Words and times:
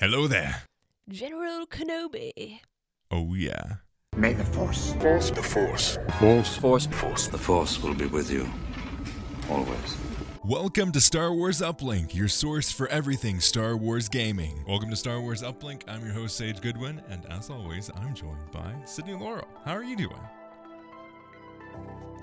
Hello 0.00 0.28
there. 0.28 0.62
General 1.08 1.66
Kenobi. 1.66 2.60
Oh, 3.10 3.34
yeah. 3.34 3.78
May 4.16 4.32
the 4.32 4.44
force. 4.44 4.94
Force. 5.00 5.30
The 5.32 5.42
Force. 5.42 5.98
Force. 6.20 6.56
Force. 6.56 6.86
Force. 6.86 7.26
The 7.26 7.36
Force 7.36 7.82
will 7.82 7.94
be 7.94 8.06
with 8.06 8.30
you. 8.30 8.48
Always. 9.50 9.96
Welcome 10.44 10.92
to 10.92 11.00
Star 11.00 11.32
Wars 11.32 11.60
Uplink, 11.60 12.14
your 12.14 12.28
source 12.28 12.70
for 12.70 12.86
everything 12.90 13.40
Star 13.40 13.76
Wars 13.76 14.08
gaming. 14.08 14.62
Welcome 14.68 14.90
to 14.90 14.96
Star 14.96 15.20
Wars 15.20 15.42
Uplink. 15.42 15.82
I'm 15.88 16.04
your 16.04 16.14
host, 16.14 16.36
Sage 16.36 16.60
Goodwin, 16.60 17.02
and 17.10 17.26
as 17.26 17.50
always, 17.50 17.90
I'm 17.96 18.14
joined 18.14 18.52
by 18.52 18.72
Sydney 18.84 19.14
Laurel. 19.14 19.48
How 19.64 19.72
are 19.72 19.82
you 19.82 19.96
doing? 19.96 20.20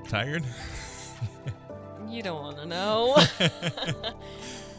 Tired? 0.08 0.46
You 2.08 2.22
don't 2.22 2.40
want 2.40 2.58
to 2.58 2.66
know. 2.68 3.18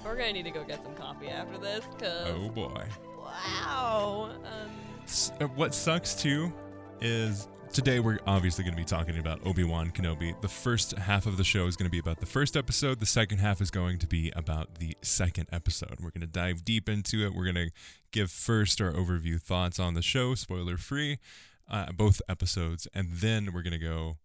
We're 0.07 0.17
gonna 0.17 0.33
need 0.33 0.45
to 0.45 0.51
go 0.51 0.65
get 0.65 0.83
some 0.83 0.95
coffee 0.95 1.29
after 1.29 1.59
this, 1.59 1.85
cause 1.99 2.29
oh 2.29 2.49
boy. 2.49 2.85
wow. 3.19 4.31
Um, 4.45 4.71
S- 5.05 5.33
uh, 5.41 5.47
What 5.49 5.75
sucks 5.75 6.15
too 6.15 6.53
is 7.01 7.49
today 7.73 8.01
we're 8.01 8.19
obviously 8.27 8.65
going 8.65 8.75
to 8.75 8.81
be 8.81 8.85
talking 8.87 9.19
about 9.19 9.45
Obi 9.45 9.65
Wan 9.65 9.91
Kenobi. 9.91 10.41
The 10.41 10.49
first 10.49 10.93
half 10.97 11.27
of 11.27 11.37
the 11.37 11.45
show 11.45 11.67
is 11.67 11.77
going 11.77 11.87
to 11.87 11.91
be 11.91 11.99
about 11.99 12.21
the 12.21 12.27
first 12.27 12.57
episode. 12.57 13.01
The 13.01 13.07
second 13.07 13.39
half 13.39 13.61
is 13.61 13.71
going 13.71 13.99
to 13.99 14.07
be 14.07 14.33
about 14.35 14.77
the 14.79 14.97
second 15.03 15.49
episode. 15.53 15.97
We're 16.01 16.11
going 16.11 16.21
to 16.23 16.27
dive 16.27 16.65
deep 16.65 16.89
into 16.89 17.27
it. 17.27 17.35
We're 17.35 17.45
going 17.53 17.57
to 17.67 17.71
give 18.13 18.31
first 18.31 18.81
our 18.81 18.93
overview 18.93 19.41
thoughts 19.43 19.79
on 19.79 19.95
the 19.95 20.03
show, 20.03 20.35
spoiler 20.35 20.77
free, 20.79 21.19
uh, 21.71 21.93
both 21.93 22.23
episodes, 22.29 22.89
and 22.95 23.09
then 23.13 23.51
we're 23.53 23.63
going 23.63 23.73
to 23.73 23.79
go 23.79 24.17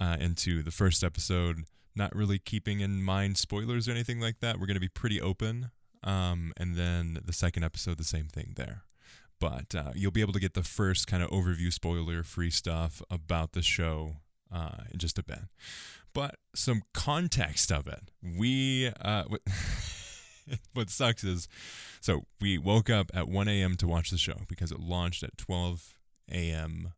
uh, 0.00 0.16
into 0.18 0.62
the 0.62 0.72
first 0.72 1.04
episode, 1.04 1.64
not 1.96 2.14
really 2.14 2.38
keeping 2.38 2.80
in 2.80 3.02
mind 3.02 3.38
spoilers 3.38 3.88
or 3.88 3.92
anything 3.92 4.20
like 4.20 4.40
that. 4.40 4.58
We're 4.58 4.66
going 4.66 4.74
to 4.74 4.80
be 4.80 4.88
pretty 4.88 5.20
open. 5.20 5.70
Um, 6.02 6.52
and 6.56 6.74
then 6.74 7.18
the 7.24 7.32
second 7.32 7.64
episode, 7.64 7.96
the 7.96 8.04
same 8.04 8.26
thing 8.26 8.52
there 8.56 8.82
but 9.40 9.74
uh, 9.74 9.90
you'll 9.94 10.10
be 10.10 10.20
able 10.20 10.32
to 10.32 10.40
get 10.40 10.54
the 10.54 10.62
first 10.62 11.06
kind 11.06 11.22
of 11.22 11.30
overview 11.30 11.72
spoiler 11.72 12.22
free 12.22 12.50
stuff 12.50 13.02
about 13.10 13.52
the 13.52 13.62
show 13.62 14.16
uh, 14.52 14.84
in 14.92 14.98
just 14.98 15.18
a 15.18 15.22
bit 15.22 15.40
but 16.12 16.36
some 16.54 16.82
context 16.92 17.70
of 17.72 17.86
it 17.86 18.10
we 18.22 18.90
uh, 19.00 19.24
what, 19.24 19.40
what 20.72 20.90
sucks 20.90 21.24
is 21.24 21.48
so 22.00 22.24
we 22.40 22.58
woke 22.58 22.88
up 22.88 23.10
at 23.14 23.28
1 23.28 23.48
a.m 23.48 23.76
to 23.76 23.86
watch 23.86 24.10
the 24.10 24.18
show 24.18 24.40
because 24.48 24.70
it 24.70 24.80
launched 24.80 25.22
at 25.22 25.36
12 25.36 25.96
a.m 26.30 26.92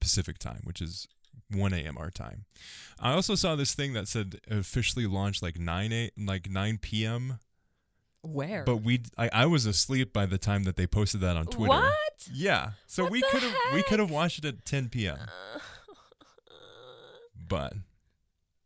pacific 0.00 0.38
time 0.38 0.60
which 0.64 0.80
is 0.80 1.08
1 1.50 1.72
a.m 1.72 1.96
our 1.98 2.10
time 2.10 2.44
i 3.00 3.12
also 3.12 3.34
saw 3.34 3.54
this 3.56 3.74
thing 3.74 3.92
that 3.92 4.08
said 4.08 4.40
officially 4.50 5.06
launched 5.06 5.42
like 5.42 5.58
9 5.58 5.92
a, 5.92 6.10
like 6.18 6.50
9 6.50 6.78
p.m 6.78 7.38
where? 8.22 8.64
but 8.64 8.78
we 8.78 9.02
I, 9.16 9.30
I 9.32 9.46
was 9.46 9.66
asleep 9.66 10.12
by 10.12 10.26
the 10.26 10.38
time 10.38 10.64
that 10.64 10.76
they 10.76 10.86
posted 10.86 11.20
that 11.20 11.36
on 11.36 11.46
Twitter. 11.46 11.68
What? 11.68 12.28
Yeah. 12.32 12.70
So 12.86 13.04
What 13.04 13.12
we 13.12 13.22
could 13.22 13.42
have 13.42 13.54
we 13.72 13.82
could 13.84 14.00
have 14.00 14.10
watched 14.10 14.44
it 14.44 14.46
at 14.46 14.64
10 14.64 14.88
p.m. 14.88 15.18
But 17.48 17.74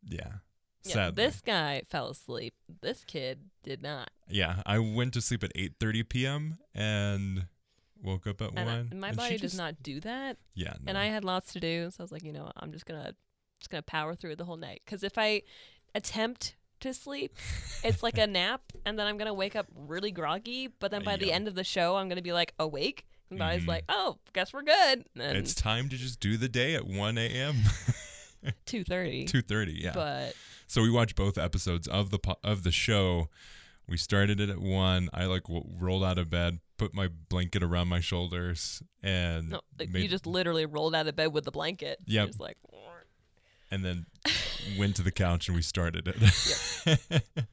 yeah. 0.08 0.36
yeah, 0.84 0.92
Sadly. 0.92 1.24
this 1.24 1.40
guy 1.42 1.82
fell 1.86 2.08
asleep. 2.08 2.54
This 2.80 3.04
kid 3.04 3.40
did 3.62 3.82
not. 3.82 4.10
Yeah, 4.28 4.62
I 4.64 4.78
went 4.78 5.12
to 5.14 5.20
sleep 5.20 5.44
at 5.44 5.52
8:30 5.54 6.08
p.m. 6.08 6.58
and 6.74 7.46
woke 8.02 8.26
up 8.26 8.40
at 8.42 8.50
And 8.50 8.60
I- 8.60 8.64
1. 8.82 8.90
my 9.00 9.12
body 9.12 9.32
does 9.32 9.52
just- 9.52 9.56
not 9.56 9.82
do 9.82 10.00
that. 10.00 10.38
Yeah, 10.54 10.74
And. 10.86 10.96
I 10.98 11.06
had 11.06 11.24
lots 11.24 11.52
to 11.54 11.60
do, 11.60 11.90
so 11.90 11.96
I 12.00 12.02
was 12.02 12.12
like, 12.12 12.24
you 12.24 12.32
know, 12.32 12.50
I'm 12.56 12.72
just 12.72 12.86
gonna 12.86 13.14
just 13.58 13.70
gonna 13.70 13.82
power 13.82 14.14
through 14.14 14.36
the 14.36 14.44
whole 14.44 14.56
night. 14.56 14.82
Because 14.84 15.02
if 15.02 15.18
I 15.18 15.42
attempt 15.94 16.56
to 16.80 16.94
sleep, 16.94 17.36
it's 17.84 18.02
like 18.02 18.16
a 18.16 18.26
nap, 18.26 18.62
and 18.86 18.98
then 18.98 19.06
I'm 19.06 19.18
gonna 19.18 19.34
wake 19.34 19.54
up 19.54 19.66
really 19.74 20.10
groggy. 20.10 20.68
But 20.68 20.90
then 20.90 21.04
by 21.04 21.16
the 21.16 21.30
end 21.32 21.46
of 21.48 21.54
the 21.54 21.64
show, 21.64 21.96
I'm 21.96 22.08
gonna 22.08 22.22
be 22.22 22.32
like 22.32 22.54
awake. 22.58 23.06
And 23.28 23.38
my 23.38 23.46
body's 23.46 23.60
mm-hmm. 23.60 23.68
like, 23.68 23.84
oh, 23.88 24.18
guess 24.32 24.52
we're 24.52 24.62
good. 24.62 25.04
And 25.14 25.36
it's 25.36 25.54
time 25.54 25.88
to 25.90 25.96
just 25.96 26.18
do 26.20 26.36
the 26.36 26.48
day 26.48 26.74
at 26.74 26.86
1 26.86 27.16
a.m. 27.18 27.56
two 28.66 28.82
thirty. 28.84 29.26
2:30, 29.26 29.80
yeah. 29.82 29.92
But 29.94 30.34
So 30.66 30.82
we 30.82 30.90
watched 30.90 31.14
both 31.16 31.38
episodes 31.38 31.86
of 31.86 32.10
the 32.10 32.18
po- 32.18 32.38
of 32.42 32.62
the 32.62 32.72
show. 32.72 33.28
We 33.86 33.96
started 33.96 34.40
it 34.40 34.48
at 34.50 34.58
1. 34.58 35.10
I 35.12 35.26
like 35.26 35.44
w- 35.44 35.64
rolled 35.78 36.04
out 36.04 36.18
of 36.18 36.30
bed, 36.30 36.60
put 36.80 36.94
my 36.94 37.08
blanket 37.28 37.62
around 37.62 37.88
my 37.88 38.00
shoulders 38.00 38.82
and 39.02 39.50
no, 39.50 39.60
like, 39.78 39.90
made- 39.90 40.02
you 40.02 40.08
just 40.08 40.26
literally 40.26 40.64
rolled 40.66 40.94
out 40.94 41.06
of 41.06 41.14
bed 41.14 41.32
with 41.32 41.44
the 41.44 41.50
blanket. 41.50 41.98
Yep. 42.06 42.26
Just 42.28 42.40
like. 42.40 42.56
and 43.70 43.84
then 43.84 44.06
went 44.78 44.96
to 44.96 45.02
the 45.02 45.10
couch 45.12 45.46
and 45.48 45.54
we 45.56 45.62
started 45.62 46.08
it. 46.08 46.96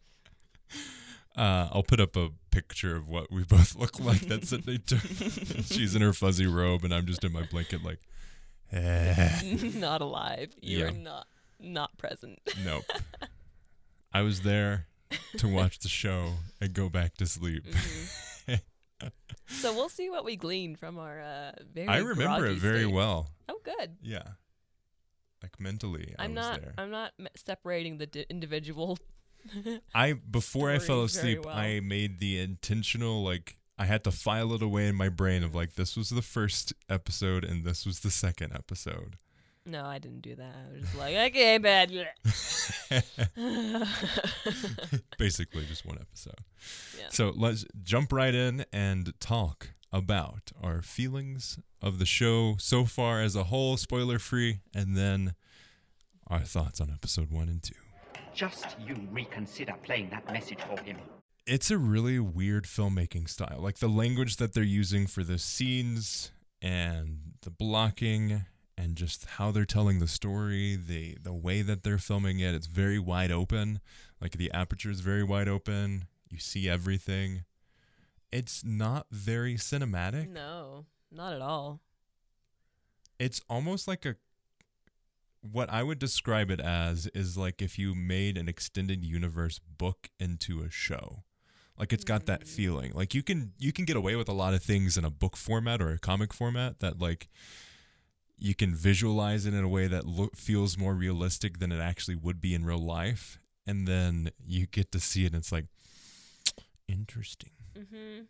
uh, 1.38 1.68
I'll 1.72 1.84
put 1.84 2.00
up 2.00 2.16
a 2.16 2.30
picture 2.52 2.96
of 2.96 3.10
what 3.10 3.32
we 3.32 3.44
both 3.44 3.76
look 3.76 4.00
like. 4.00 4.22
That's 4.22 4.52
it. 4.52 4.66
They 4.66 4.78
took. 4.78 5.00
She's 5.66 5.94
in 5.96 6.02
her 6.02 6.14
fuzzy 6.14 6.48
robe, 6.48 6.84
and 6.84 6.94
I'm 6.94 7.06
just 7.06 7.24
in 7.24 7.32
my 7.34 7.44
blanket, 7.44 7.84
like, 7.84 8.00
eh. 8.72 9.58
not 9.76 10.02
alive. 10.02 10.54
You 10.62 10.80
Yeah. 10.80 10.86
are 10.86 10.92
not 10.92 11.28
not 11.60 11.98
present. 11.98 12.40
nope. 12.64 12.84
I 14.14 14.22
was 14.22 14.42
there 14.42 14.88
to 15.38 15.48
watch 15.48 15.80
the 15.80 15.90
show 15.90 16.34
and 16.62 16.74
go 16.74 16.88
back 16.90 17.16
to 17.18 17.26
sleep. 17.28 17.64
So 19.48 19.74
we'll 19.74 19.90
see 19.90 20.10
what 20.10 20.26
we 20.26 20.36
glean 20.36 20.76
from 20.76 20.98
our 20.98 21.22
uh, 21.22 21.52
very. 21.74 21.88
I 21.88 21.98
remember 22.00 22.46
it 22.48 22.58
very 22.58 22.84
state. 22.84 22.94
well. 22.94 23.30
Oh, 23.50 23.60
good. 23.64 23.98
Yeah, 24.02 24.24
like 25.42 25.60
mentally, 25.60 26.14
I 26.18 26.26
I'm 26.26 26.36
was 26.36 26.46
not. 26.46 26.62
there. 26.62 26.74
I'm 26.78 26.92
not 26.92 27.14
separating 27.36 27.98
the 27.98 28.08
di- 28.08 28.26
individual. 28.30 28.98
I 29.96 30.14
before 30.14 30.70
I 30.72 30.80
fell 30.80 31.04
asleep, 31.04 31.46
well. 31.46 31.56
I 31.56 31.80
made 31.80 32.20
the 32.20 32.40
intentional 32.40 33.24
like 33.24 33.58
I 33.78 33.86
had 33.86 34.04
to 34.06 34.12
file 34.12 34.54
it 34.54 34.62
away 34.62 34.88
in 34.88 34.96
my 34.96 35.10
brain 35.10 35.44
of 35.44 35.54
like 35.54 35.74
this 35.76 35.96
was 35.96 36.10
the 36.10 36.22
first 36.22 36.74
episode 36.90 37.44
and 37.46 37.64
this 37.64 37.86
was 37.86 38.00
the 38.00 38.12
second 38.12 38.54
episode. 38.54 39.16
No, 39.68 39.86
I 39.86 40.00
didn't 40.00 40.22
do 40.22 40.34
that. 40.36 40.56
I 40.56 40.72
was 40.74 40.82
just 40.84 40.96
like, 40.98 41.14
okay, 41.14 41.58
bad. 41.58 41.92
Basically 45.18 45.66
just 45.66 45.86
one 45.86 45.98
episode. 46.00 46.40
Yeah. 46.98 47.08
So 47.10 47.34
let's 47.36 47.66
jump 47.84 48.14
right 48.14 48.34
in 48.34 48.64
and 48.72 49.14
talk 49.20 49.72
about 49.92 50.54
our 50.64 50.82
feelings 50.82 51.60
of 51.82 52.00
the 52.00 52.06
show 52.06 52.56
so 52.60 52.86
far 52.86 53.22
as 53.22 53.36
a 53.36 53.46
whole, 53.46 53.76
spoiler 53.76 54.20
free, 54.20 54.62
and 54.74 54.96
then 54.96 55.36
our 56.28 56.40
thoughts 56.42 56.80
on 56.80 56.90
episode 56.90 57.30
1 57.30 57.50
and 57.50 57.62
2. 57.62 57.74
Just 58.34 58.78
you 58.80 58.96
reconsider 59.12 59.74
playing 59.84 60.10
that 60.12 60.32
message 60.32 60.60
for 60.62 60.80
him. 60.82 60.98
it's 61.46 61.72
a 61.72 61.78
really 61.78 62.20
weird 62.20 62.64
filmmaking 62.66 63.28
style. 63.30 63.60
Like 63.60 63.80
the 63.80 63.88
language 63.90 64.38
that 64.38 64.54
they're 64.54 64.64
using 64.64 65.08
for 65.08 65.24
the 65.24 65.38
scenes 65.38 66.32
and 66.62 67.34
the 67.42 67.50
blocking 67.50 68.46
and 68.78 68.96
just 68.96 69.26
how 69.26 69.52
they're 69.52 69.66
telling 69.66 70.00
the 70.00 70.08
story, 70.08 70.76
the 70.76 71.18
the 71.22 71.34
way 71.34 71.62
that 71.62 71.84
they're 71.84 71.98
filming 71.98 72.40
it, 72.40 72.54
it's 72.54 72.68
very 72.68 73.00
wide 73.00 73.32
open. 73.32 73.80
Like 74.22 74.34
the 74.34 74.52
aperture 74.52 74.92
is 74.92 75.00
very 75.00 75.24
wide 75.24 75.48
open. 75.48 76.06
You 76.30 76.40
see 76.40 76.70
everything. 76.70 77.44
It's 78.32 78.64
not 78.64 79.08
very 79.12 79.56
cinematic. 79.56 80.30
no, 80.30 80.86
not 81.12 81.34
at 81.34 81.42
all. 81.42 81.80
It's 83.20 83.42
almost 83.50 83.88
like 83.88 84.06
a 84.06 84.16
what 85.42 85.70
I 85.70 85.84
would 85.84 86.00
describe 86.00 86.52
it 86.52 86.60
as 86.60 87.08
is 87.08 87.38
like 87.38 87.62
if 87.62 87.80
you 87.80 87.96
made 87.96 88.38
an 88.38 88.50
extended 88.50 89.04
universe 89.04 89.60
book 89.60 90.10
into 90.20 90.62
a 90.62 90.70
show. 90.70 91.24
Like 91.80 91.94
it's 91.94 92.04
got 92.04 92.26
that 92.26 92.42
mm. 92.42 92.48
feeling. 92.48 92.92
Like 92.94 93.14
you 93.14 93.24
can 93.24 93.54
you 93.58 93.72
can 93.72 93.86
get 93.86 93.96
away 93.96 94.16
with 94.16 94.30
a 94.30 94.34
lot 94.34 94.54
of 94.54 94.62
things 94.62 94.98
in 94.98 95.06
a 95.06 95.12
book 95.12 95.38
format 95.38 95.82
or 95.82 95.92
a 95.92 96.00
comic 96.00 96.34
format 96.34 96.80
that 96.80 97.00
like 97.00 97.30
you 98.38 98.54
can 98.56 98.74
visualize 98.76 99.46
it 99.46 99.54
in 99.54 99.64
a 99.64 99.68
way 99.68 99.88
that 99.88 100.06
lo- 100.06 100.30
feels 100.36 100.78
more 100.78 100.94
realistic 100.94 101.60
than 101.60 101.72
it 101.72 101.80
actually 101.80 102.16
would 102.16 102.40
be 102.40 102.54
in 102.54 102.64
real 102.66 102.78
life 102.78 103.40
and 103.66 103.88
then 103.88 104.30
you 104.46 104.66
get 104.68 104.92
to 104.92 105.00
see 105.00 105.24
it 105.24 105.28
and 105.28 105.36
it's 105.36 105.52
like 105.52 105.66
interesting. 106.88 107.52
Mm-hmm. 107.78 108.24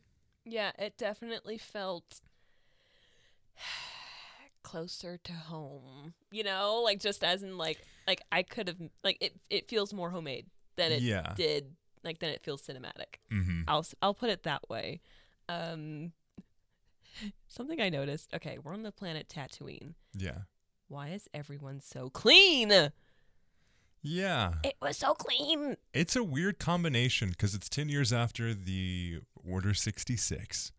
Yeah, 0.46 0.72
it 0.80 0.98
definitely 0.98 1.58
felt 1.58 2.22
closer 4.64 5.18
to 5.24 5.32
home. 5.34 6.14
You 6.32 6.44
know, 6.44 6.82
like 6.84 7.00
just 7.00 7.24
as 7.24 7.44
in 7.44 7.58
like 7.58 7.80
like 8.08 8.22
I 8.32 8.44
could 8.44 8.68
have 8.68 8.78
like 9.04 9.18
it. 9.22 9.36
It 9.50 9.70
feels 9.70 9.94
more 9.94 10.10
homemade 10.10 10.48
than 10.76 10.92
it 10.92 11.02
Yeah. 11.02 11.34
did. 11.36 11.76
Like 12.04 12.20
than 12.20 12.30
it 12.30 12.44
feels 12.44 12.62
cinematic. 12.62 13.20
mm-hmm. 13.32 13.62
I'll 13.68 13.86
I'll 14.02 14.14
put 14.14 14.30
it 14.30 14.44
that 14.44 14.70
way. 14.70 15.02
Um, 15.50 16.14
something 17.48 17.82
I 17.82 17.90
noticed. 17.90 18.34
Okay, 18.34 18.58
we're 18.64 18.74
on 18.74 18.84
the 18.84 18.92
planet 18.92 19.28
Tatooine. 19.30 19.94
Yeah. 20.16 20.40
Why 20.88 21.10
is 21.10 21.28
everyone 21.34 21.82
so 21.82 22.10
clean? 22.10 22.92
Yeah. 24.02 24.54
It 24.64 24.76
was 24.82 24.98
so 24.98 25.14
clean. 25.14 25.76
It's 25.94 26.16
a 26.16 26.24
weird 26.24 26.60
combination 26.60 27.30
because 27.30 27.54
it's 27.54 27.70
10 27.70 27.90
years 27.90 28.14
after 28.14 28.54
the 28.54 29.20
Order 29.50 29.74
66. 29.74 30.72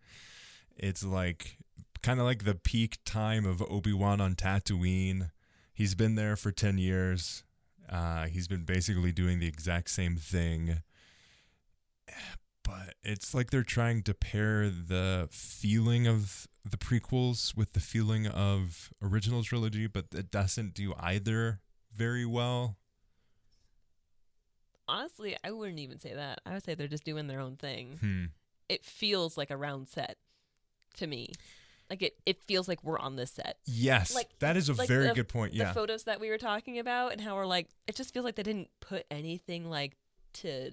It's 0.76 1.04
like 1.04 1.58
kind 2.02 2.20
of 2.20 2.26
like 2.26 2.44
the 2.44 2.54
peak 2.54 2.98
time 3.04 3.44
of 3.44 3.60
Obi-Wan 3.62 4.20
on 4.20 4.34
Tatooine. 4.34 5.30
He's 5.74 5.94
been 5.94 6.14
there 6.14 6.36
for 6.36 6.50
10 6.50 6.78
years. 6.78 7.44
Uh, 7.88 8.26
he's 8.26 8.48
been 8.48 8.64
basically 8.64 9.12
doing 9.12 9.40
the 9.40 9.46
exact 9.46 9.90
same 9.90 10.16
thing. 10.16 10.82
But 12.68 12.94
it's 13.02 13.34
like 13.34 13.50
they're 13.50 13.62
trying 13.62 14.02
to 14.02 14.14
pair 14.14 14.68
the 14.68 15.28
feeling 15.30 16.06
of 16.06 16.46
the 16.68 16.76
prequels 16.76 17.56
with 17.56 17.72
the 17.72 17.80
feeling 17.80 18.26
of 18.26 18.90
original 19.02 19.42
trilogy, 19.42 19.86
but 19.86 20.06
it 20.14 20.30
doesn't 20.30 20.74
do 20.74 20.94
either 20.98 21.60
very 21.94 22.26
well. 22.26 22.76
Honestly, 24.86 25.36
I 25.44 25.50
wouldn't 25.50 25.78
even 25.80 25.98
say 25.98 26.14
that. 26.14 26.40
I 26.46 26.54
would 26.54 26.64
say 26.64 26.74
they're 26.74 26.88
just 26.88 27.04
doing 27.04 27.26
their 27.26 27.40
own 27.40 27.56
thing. 27.56 27.98
Hmm. 28.00 28.24
It 28.68 28.84
feels 28.84 29.36
like 29.36 29.50
a 29.50 29.56
round 29.56 29.88
set 29.88 30.16
to 30.96 31.06
me. 31.06 31.32
Like 31.90 32.02
it, 32.02 32.16
it 32.26 32.42
feels 32.42 32.68
like 32.68 32.82
we're 32.84 32.98
on 32.98 33.16
this 33.16 33.30
set. 33.30 33.58
Yes, 33.66 34.14
Like- 34.14 34.38
that 34.40 34.56
is 34.56 34.68
a 34.68 34.74
like 34.74 34.88
very 34.88 35.08
the- 35.08 35.14
good 35.14 35.28
point. 35.28 35.54
Yeah. 35.54 35.68
The 35.68 35.74
photos 35.74 36.04
that 36.04 36.20
we 36.20 36.28
were 36.30 36.38
talking 36.38 36.78
about 36.78 37.12
and 37.12 37.20
how 37.20 37.34
we're 37.36 37.46
like, 37.46 37.68
it 37.86 37.96
just 37.96 38.12
feels 38.12 38.24
like 38.24 38.34
they 38.36 38.42
didn't 38.42 38.68
put 38.80 39.06
anything 39.10 39.68
like 39.70 39.96
to 40.34 40.70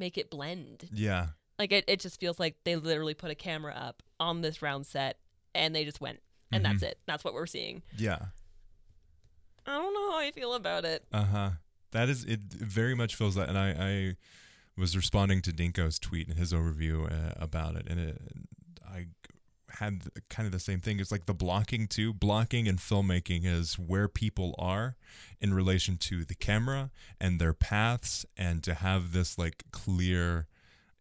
make 0.00 0.18
it 0.18 0.30
blend. 0.30 0.88
yeah. 0.92 1.28
Like 1.60 1.72
it, 1.72 1.84
it 1.86 2.00
just 2.00 2.18
feels 2.18 2.40
like 2.40 2.56
they 2.64 2.74
literally 2.74 3.12
put 3.14 3.30
a 3.30 3.34
camera 3.34 3.74
up 3.74 4.02
on 4.18 4.40
this 4.40 4.62
round 4.62 4.86
set 4.86 5.18
and 5.54 5.74
they 5.76 5.84
just 5.84 6.00
went. 6.00 6.20
And 6.50 6.64
that's 6.64 6.82
it. 6.82 6.98
That's 7.06 7.22
what 7.22 7.32
we're 7.32 7.46
seeing. 7.46 7.82
Yeah. 7.96 8.18
I 9.66 9.74
don't 9.74 9.94
know 9.94 10.10
how 10.10 10.18
I 10.18 10.32
feel 10.32 10.54
about 10.54 10.84
it. 10.84 11.04
Uh 11.12 11.24
huh. 11.24 11.50
That 11.92 12.08
is 12.08 12.24
it. 12.24 12.40
Very 12.40 12.96
much 12.96 13.14
feels 13.14 13.36
that, 13.36 13.48
and 13.48 13.56
I, 13.58 13.68
I 13.78 14.16
was 14.76 14.96
responding 14.96 15.42
to 15.42 15.52
Dinko's 15.52 15.98
tweet 16.00 16.28
and 16.28 16.38
his 16.38 16.52
overview 16.52 17.06
uh, 17.06 17.34
about 17.36 17.76
it, 17.76 17.86
and 17.88 18.00
it, 18.00 18.22
I 18.84 19.06
had 19.78 20.04
kind 20.28 20.46
of 20.46 20.52
the 20.52 20.60
same 20.60 20.80
thing. 20.80 21.00
It's 21.00 21.12
like 21.12 21.26
the 21.26 21.34
blocking 21.34 21.86
too. 21.86 22.12
Blocking 22.12 22.68
and 22.68 22.78
filmmaking 22.78 23.44
is 23.44 23.74
where 23.74 24.08
people 24.08 24.54
are 24.58 24.96
in 25.40 25.54
relation 25.54 25.96
to 25.98 26.24
the 26.24 26.34
camera 26.34 26.90
and 27.20 27.40
their 27.40 27.54
paths, 27.54 28.26
and 28.36 28.62
to 28.64 28.74
have 28.74 29.12
this 29.12 29.38
like 29.38 29.64
clear 29.70 30.46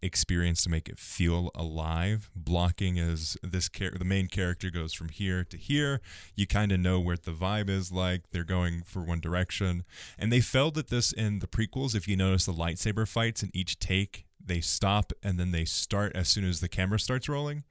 experience 0.01 0.63
to 0.63 0.69
make 0.69 0.87
it 0.87 0.97
feel 0.97 1.51
alive. 1.53 2.29
Blocking 2.35 2.97
is 2.97 3.37
this 3.43 3.69
char- 3.69 3.91
the 3.91 4.05
main 4.05 4.27
character 4.27 4.69
goes 4.69 4.93
from 4.93 5.09
here 5.09 5.43
to 5.43 5.57
here. 5.57 6.01
You 6.35 6.47
kind 6.47 6.71
of 6.71 6.79
know 6.79 6.99
where 6.99 7.17
the 7.17 7.31
vibe 7.31 7.69
is 7.69 7.91
like. 7.91 8.31
They're 8.31 8.43
going 8.43 8.83
for 8.83 9.01
one 9.01 9.19
direction. 9.19 9.83
And 10.17 10.31
they 10.31 10.39
failed 10.41 10.77
at 10.77 10.87
this 10.87 11.11
in 11.11 11.39
the 11.39 11.47
prequels. 11.47 11.95
If 11.95 12.07
you 12.07 12.15
notice 12.15 12.45
the 12.45 12.53
lightsaber 12.53 13.07
fights 13.07 13.43
in 13.43 13.51
each 13.53 13.79
take, 13.79 14.25
they 14.49 14.59
stop 14.59 15.13
and 15.23 15.39
then 15.39 15.51
they 15.51 15.63
start 15.63 16.11
as 16.15 16.27
soon 16.27 16.43
as 16.43 16.59
the 16.59 16.67
camera 16.67 16.99
starts 16.99 17.29
rolling. 17.29 17.63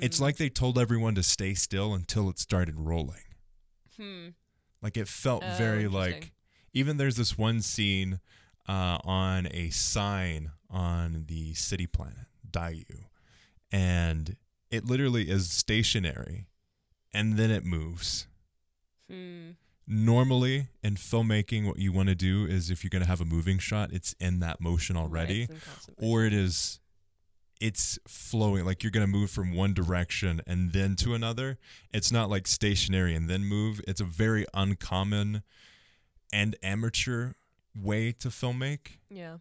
It's 0.00 0.20
like 0.20 0.36
they 0.36 0.48
told 0.50 0.78
everyone 0.78 1.14
to 1.14 1.22
stay 1.22 1.54
still 1.54 1.94
until 1.94 2.28
it 2.28 2.38
started 2.38 2.78
rolling. 2.78 3.22
Hmm. 3.96 4.28
Like 4.82 4.96
it 4.98 5.08
felt 5.08 5.42
Oh, 5.44 5.54
very 5.56 5.88
like 5.88 6.32
even 6.74 6.98
there's 6.98 7.16
this 7.16 7.38
one 7.38 7.62
scene 7.62 8.20
uh, 8.68 8.98
on 9.04 9.48
a 9.52 9.70
sign 9.70 10.50
on 10.68 11.24
the 11.28 11.54
city 11.54 11.86
planet 11.86 12.26
Daiyu, 12.50 13.04
and 13.72 14.36
it 14.70 14.84
literally 14.84 15.30
is 15.30 15.50
stationary, 15.50 16.48
and 17.14 17.36
then 17.38 17.50
it 17.50 17.64
moves. 17.64 18.26
Hmm. 19.10 19.52
Normally 19.88 20.68
in 20.82 20.96
filmmaking, 20.96 21.66
what 21.66 21.78
you 21.78 21.92
want 21.92 22.08
to 22.08 22.14
do 22.14 22.44
is 22.44 22.70
if 22.70 22.82
you're 22.82 22.90
going 22.90 23.02
to 23.02 23.08
have 23.08 23.20
a 23.20 23.24
moving 23.24 23.58
shot, 23.58 23.92
it's 23.92 24.14
in 24.18 24.40
that 24.40 24.60
motion 24.60 24.96
already, 24.96 25.42
Right, 25.42 25.50
it's 25.50 25.64
in 25.66 25.70
constant 25.70 25.98
or 26.00 26.24
it 26.24 26.32
is 26.32 26.80
it's 27.60 27.98
flowing 28.06 28.64
like 28.66 28.82
you're 28.82 28.90
going 28.90 29.06
to 29.06 29.10
move 29.10 29.30
from 29.30 29.54
one 29.54 29.72
direction 29.72 30.42
and 30.46 30.72
then 30.72 30.94
to 30.96 31.14
another. 31.14 31.56
It's 31.92 32.12
not 32.12 32.28
like 32.28 32.46
stationary 32.46 33.14
and 33.14 33.30
then 33.30 33.44
move. 33.44 33.80
It's 33.88 34.00
a 34.00 34.04
very 34.04 34.44
uncommon 34.52 35.42
and 36.32 36.56
amateur 36.62 37.32
way 37.74 38.12
to 38.12 38.28
filmmake 38.28 38.98
Yeah. 39.08 39.38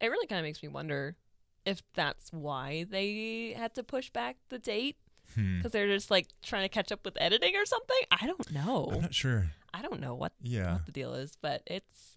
It 0.00 0.08
really 0.08 0.26
kind 0.26 0.40
of 0.40 0.44
makes 0.44 0.62
me 0.62 0.68
wonder 0.68 1.16
if 1.64 1.80
that's 1.94 2.32
why 2.32 2.84
they 2.90 3.54
had 3.56 3.74
to 3.76 3.84
push 3.84 4.10
back 4.10 4.36
the 4.48 4.58
date 4.58 4.96
hmm. 5.34 5.58
because 5.58 5.72
they're 5.72 5.88
just 5.88 6.10
like 6.10 6.28
trying 6.42 6.62
to 6.64 6.68
catch 6.68 6.90
up 6.92 7.04
with 7.04 7.16
editing 7.20 7.54
or 7.56 7.64
something. 7.66 7.96
I 8.10 8.26
don't 8.26 8.50
know. 8.52 8.88
i'm 8.92 9.00
not 9.02 9.14
sure 9.14 9.46
I 9.74 9.80
don't 9.82 10.00
know 10.00 10.14
what 10.14 10.32
yeah 10.42 10.74
what 10.74 10.86
the 10.86 10.92
deal 10.92 11.14
is, 11.14 11.36
but 11.40 11.62
it's 11.66 12.16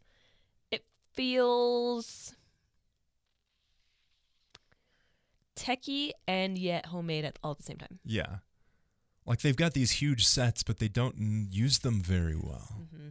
it 0.72 0.86
feels 1.14 2.36
techie 5.56 6.12
and 6.28 6.58
yet 6.58 6.88
homemade 6.88 7.24
at 7.26 7.40
all 7.44 7.52
at 7.52 7.58
the 7.58 7.64
same 7.64 7.78
time. 7.78 8.00
yeah 8.04 8.38
like 9.26 9.40
they've 9.42 9.56
got 9.56 9.74
these 9.74 9.92
huge 9.92 10.26
sets 10.28 10.64
but 10.64 10.80
they 10.80 10.88
don't 10.90 11.16
n- 11.18 11.48
use 11.50 11.80
them 11.80 12.02
very 12.02 12.36
well 12.36 12.88
hmm 12.94 13.10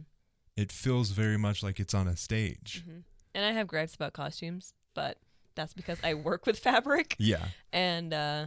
it 0.55 0.71
feels 0.71 1.09
very 1.09 1.37
much 1.37 1.61
like 1.63 1.79
it's 1.81 1.93
on 1.93 2.07
a 2.07 2.15
stage 2.15 2.83
hmm 2.85 2.99
And 3.33 3.43
I 3.45 3.51
have 3.51 3.67
gripes 3.67 3.93
about 3.95 4.13
costumes, 4.13 4.73
but 4.93 5.17
that's 5.55 5.73
because 5.73 5.97
I 6.03 6.13
work 6.13 6.45
with 6.45 6.57
fabric. 6.59 7.15
yeah 7.19 7.47
And 7.73 8.13
uh, 8.13 8.45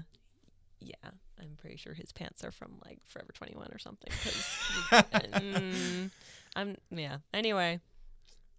yeah, 0.80 1.10
I'm 1.40 1.56
pretty 1.60 1.76
sure 1.76 1.94
his 1.94 2.12
pants 2.12 2.44
are 2.44 2.50
from 2.50 2.80
like 2.84 2.98
Forever 3.04 3.32
21 3.32 3.68
or 3.72 3.78
something. 3.78 4.10
mm, 4.92 6.10
I'm 6.56 6.76
yeah. 6.90 7.18
Anyway, 7.32 7.80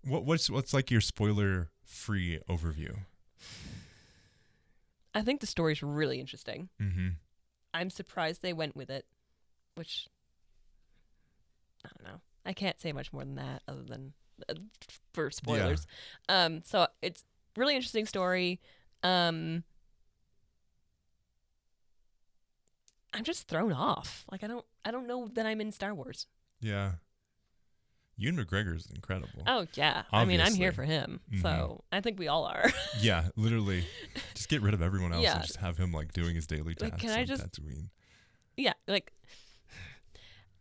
what, 0.06 0.24
what's 0.26 0.50
what's 0.50 0.74
like 0.74 0.90
your 0.92 1.02
spoiler 1.02 1.70
free 1.84 2.40
overview 2.48 2.96
I 5.14 5.22
think 5.22 5.42
the 5.42 5.48
story's 5.48 5.82
really 5.82 6.20
interesting. 6.20 6.70
mm-hmm 6.82 7.10
I'm 7.74 7.90
surprised 7.90 8.42
they 8.42 8.54
went 8.54 8.76
with 8.76 8.90
it, 8.90 9.06
which 9.76 10.08
I 11.86 11.90
don't 11.96 12.12
know. 12.12 12.20
I 12.46 12.54
can't 12.54 12.80
say 12.82 12.92
much 12.92 13.14
more 13.14 13.24
than 13.24 13.36
that 13.36 13.62
other 13.68 13.84
than 13.84 14.14
uh, 14.50 14.56
for 15.14 15.30
spoilers. 15.30 15.86
Um, 16.28 16.62
so 16.64 16.88
it's 17.02 17.24
really 17.56 17.76
interesting 17.76 18.06
story. 18.06 18.60
Um, 19.04 19.64
I'm 23.20 23.26
just 23.26 23.50
thrown 23.50 23.74
off. 23.74 24.24
Like 24.32 24.46
I 24.46 24.48
don't 24.48 24.66
I 24.86 24.92
don't 24.92 25.06
know 25.06 25.28
that 25.34 25.46
I'm 25.46 25.60
in 25.60 25.74
Star 25.74 25.94
Wars. 25.94 26.26
yeah 26.62 26.94
Ewan 28.16 28.38
McGregor 28.38 28.76
is 28.76 28.88
incredible. 28.94 29.44
Oh 29.46 29.66
yeah. 29.76 30.04
I 30.12 30.24
mean, 30.26 30.40
I'm 30.42 30.54
here 30.54 30.72
for 30.72 30.84
him. 30.84 31.20
Mhm. 31.34 31.42
So 31.42 31.84
I 31.92 32.00
think 32.02 32.18
we 32.18 32.28
all 32.30 32.46
are. 32.46 32.70
Yeah, 33.02 33.28
literally. 33.36 33.86
just 34.36 34.48
get 34.50 34.62
rid 34.62 34.74
of 34.74 34.82
everyone 34.82 35.12
else 35.14 35.24
Yeah. 35.24 35.36
and 35.36 35.44
just 35.44 35.58
have 35.58 35.78
him 35.78 35.92
like 35.92 36.14
doing 36.14 36.36
his 36.36 36.48
daily 36.48 36.76
Like, 36.80 36.92
tasks 36.98 37.02
can 37.02 37.12
I 37.12 37.24
just- 37.26 37.44
Tatooine. 37.44 37.90
yeah, 38.58 38.74
like 38.88 39.12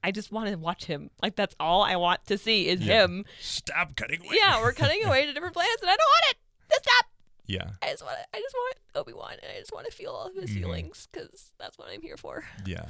I 0.02 0.10
just 0.12 0.30
want 0.32 0.48
to 0.50 0.56
watch 0.56 0.84
him. 0.84 1.10
Like 1.22 1.36
that's 1.36 1.54
all 1.60 1.82
I 1.82 1.94
want 1.96 2.24
to 2.26 2.38
see 2.38 2.68
is 2.68 2.80
Yeah. 2.80 3.04
him. 3.04 3.24
Stop 3.40 3.94
cutting 3.96 4.20
away. 4.24 4.36
Yeah, 4.40 4.60
we're 4.60 4.72
cutting 4.72 5.04
away 5.04 5.26
to 5.26 5.32
different 5.32 5.54
planets 5.58 5.82
and 5.82 5.90
I 5.90 5.96
don't 5.96 6.08
want 6.08 6.24
it. 6.32 6.36
Just 6.70 6.82
stop. 6.84 7.07
Yeah, 7.48 7.70
I 7.82 7.90
just 7.90 8.04
want 8.04 8.18
I 8.32 8.38
just 8.40 8.54
want 8.54 8.76
Obi-Wan 8.94 9.32
and 9.42 9.52
I 9.56 9.58
just 9.58 9.72
want 9.72 9.86
to 9.86 9.92
feel 9.92 10.10
all 10.12 10.28
of 10.28 10.34
his 10.36 10.50
Mhm. 10.50 10.54
feelings 10.60 11.08
cuz 11.12 11.52
that's 11.58 11.76
what 11.78 11.88
I'm 11.88 12.02
here 12.02 12.16
for. 12.16 12.44
yeah. 12.64 12.88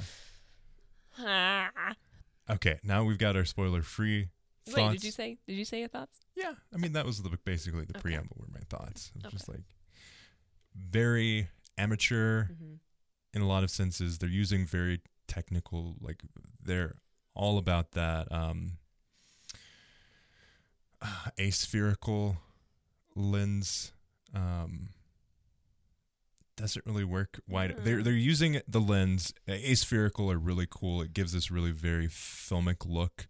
Ah. 1.17 1.95
Okay, 2.49 2.79
now 2.83 3.03
we've 3.03 3.19
got 3.19 3.35
our 3.35 3.45
spoiler-free 3.45 4.29
Wait, 4.67 4.73
thoughts. 4.75 4.93
did 4.95 5.03
you 5.03 5.11
say 5.11 5.37
did 5.47 5.53
you 5.53 5.65
say 5.65 5.79
your 5.79 5.87
thoughts? 5.87 6.19
Yeah, 6.35 6.55
I 6.73 6.77
mean 6.77 6.93
that 6.93 7.05
was 7.05 7.21
the, 7.21 7.29
basically 7.45 7.85
the 7.85 7.93
Okay. 7.93 8.01
preamble. 8.01 8.37
Were 8.39 8.47
my 8.51 8.61
thoughts. 8.69 9.11
It 9.15 9.23
was 9.23 9.31
just 9.33 9.47
like 9.47 9.63
very 10.75 11.49
amateur 11.77 12.45
Mm-hmm. 12.45 12.75
in 13.33 13.41
a 13.43 13.47
lot 13.47 13.63
of 13.63 13.69
senses. 13.69 14.17
They're 14.17 14.27
using 14.29 14.65
very 14.65 15.01
technical, 15.27 15.95
like 16.01 16.23
they're 16.59 16.95
all 17.35 17.59
about 17.59 17.91
that 17.91 18.31
um, 18.31 18.79
uh, 21.01 21.29
aspherical 21.39 22.37
lens. 23.15 23.91
Um, 24.33 24.89
doesn't 26.55 26.85
really 26.85 27.05
work 27.05 27.39
wide. 27.47 27.75
They're 27.85 27.99
Mm. 27.99 28.03
they're 28.03 28.13
using 28.13 28.61
the 28.67 28.81
lens. 28.81 29.33
Aspherical 29.47 30.29
are 30.31 30.37
really 30.37 30.67
cool. 30.69 31.01
It 31.01 31.13
gives 31.13 31.31
this 31.31 31.49
really 31.49 31.71
very 31.71 32.07
filmic 32.07 32.85
look. 32.85 33.27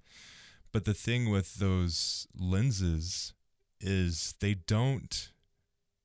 But 0.72 0.86
the 0.86 0.94
thing 0.96 1.29
with 1.29 1.56
those 1.56 2.27
lenses 2.36 3.34
is 3.79 4.34
they 4.39 4.56
don't. 4.56 5.32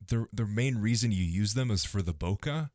The 0.07 0.27
the 0.33 0.47
main 0.47 0.79
reason 0.79 1.13
you 1.13 1.25
use 1.25 1.55
them 1.55 1.71
is 1.71 1.85
for 1.85 2.03
the 2.03 2.13
bokeh, 2.15 2.71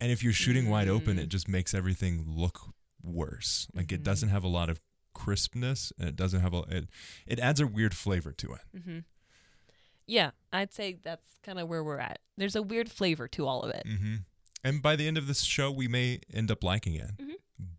and 0.00 0.12
if 0.12 0.22
you're 0.22 0.32
shooting 0.32 0.68
wide 0.68 0.88
open, 0.88 1.16
Mm. 1.16 1.22
it 1.22 1.28
just 1.28 1.48
makes 1.48 1.74
everything 1.74 2.24
look 2.28 2.72
worse. 3.02 3.66
Like 3.74 3.90
it 3.90 4.00
Mhm. 4.00 4.04
doesn't 4.04 4.28
have 4.28 4.44
a 4.44 4.48
lot 4.48 4.70
of 4.70 4.80
crispness, 5.12 5.92
and 5.98 6.08
it 6.08 6.14
doesn't 6.16 6.40
have 6.40 6.54
a 6.54 6.60
it. 6.68 6.88
It 7.26 7.40
adds 7.40 7.58
a 7.60 7.66
weird 7.66 7.96
flavor 7.96 8.32
to 8.32 8.52
it. 8.54 8.62
Mm-hmm. 8.76 8.98
Yeah, 10.06 10.30
I'd 10.52 10.72
say 10.72 10.98
that's 11.02 11.26
kind 11.42 11.58
of 11.58 11.68
where 11.68 11.82
we're 11.84 11.98
at. 11.98 12.18
There's 12.36 12.56
a 12.56 12.62
weird 12.62 12.90
flavor 12.90 13.28
to 13.28 13.46
all 13.46 13.62
of 13.62 13.70
it. 13.70 13.86
hmm 13.86 14.16
And 14.64 14.82
by 14.82 14.96
the 14.96 15.06
end 15.08 15.18
of 15.18 15.26
this 15.26 15.42
show, 15.42 15.70
we 15.70 15.88
may 15.88 16.20
end 16.32 16.50
up 16.50 16.62
liking 16.64 16.94
it. 16.94 17.16
Mhm. 17.18 17.34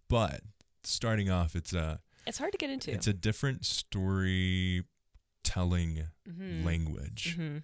But 0.10 0.42
starting 0.84 1.30
off, 1.30 1.56
it's 1.56 1.74
a 1.74 2.00
It's 2.25 2.38
hard 2.38 2.51
to 2.53 2.58
get 2.58 2.70
into. 2.70 2.92
it's 2.92 3.08
a 3.08 3.13
different 3.13 3.65
storytelling 3.65 4.84
mm-hmm. 6.27 6.65
language, 6.65 7.36
hmm 7.36 7.58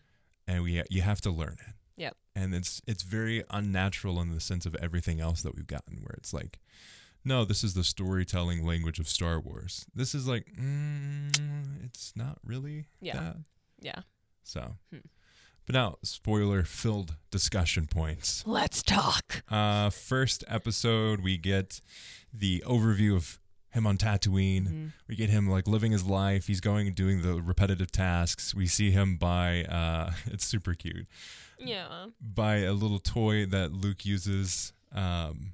and 0.47 0.63
we 0.63 0.81
you 0.89 1.01
have 1.03 1.21
to 1.21 1.29
learn 1.29 1.57
it. 1.67 1.75
Yep. 1.97 2.17
And 2.35 2.55
it's 2.55 2.81
it's 2.87 3.03
very 3.03 3.43
unnatural 3.49 4.19
in 4.21 4.31
the 4.33 4.39
sense 4.39 4.65
of 4.65 4.75
everything 4.75 5.19
else 5.21 5.41
that 5.43 5.55
we've 5.55 5.67
gotten, 5.67 5.97
where 5.97 6.15
it's 6.17 6.33
like, 6.33 6.59
no, 7.23 7.45
this 7.45 7.63
is 7.63 7.73
the 7.75 7.83
storytelling 7.83 8.65
language 8.65 8.99
of 8.99 9.07
Star 9.07 9.39
Wars. 9.39 9.85
This 9.93 10.15
is 10.15 10.27
like, 10.27 10.47
mm, 10.57 11.85
it's 11.85 12.13
not 12.15 12.39
really 12.43 12.87
Yeah. 13.01 13.19
that. 13.19 13.37
Yeah. 13.81 14.01
So, 14.49 14.75
Hmm. 14.91 14.99
But 15.65 15.73
now, 15.75 15.97
spoiler 16.01 16.63
filled 16.63 17.13
discussion 17.29 17.85
points. 17.85 18.43
Let's 18.47 18.81
talk. 18.81 19.43
Uh, 19.47 19.91
first 19.91 20.43
episode, 20.47 21.19
we 21.21 21.37
get 21.37 21.79
the 22.33 22.63
overview 22.65 23.15
of 23.15 23.37
him 23.69 23.85
on 23.85 23.95
Tatooine. 23.97 24.63
Mm-hmm. 24.63 24.85
We 25.07 25.15
get 25.15 25.29
him 25.29 25.47
like 25.47 25.67
living 25.67 25.91
his 25.91 26.05
life. 26.05 26.47
He's 26.47 26.59
going 26.59 26.87
and 26.87 26.95
doing 26.95 27.21
the 27.21 27.39
repetitive 27.39 27.91
tasks. 27.91 28.55
We 28.55 28.65
see 28.65 28.89
him 28.89 29.17
by 29.17 29.63
Uh, 29.65 30.13
it's 30.25 30.43
super 30.47 30.73
cute. 30.73 31.05
Yeah. 31.59 32.07
By 32.19 32.55
a 32.61 32.73
little 32.73 32.97
toy 32.97 33.45
that 33.45 33.71
Luke 33.71 34.03
uses 34.07 34.73
um, 34.91 35.53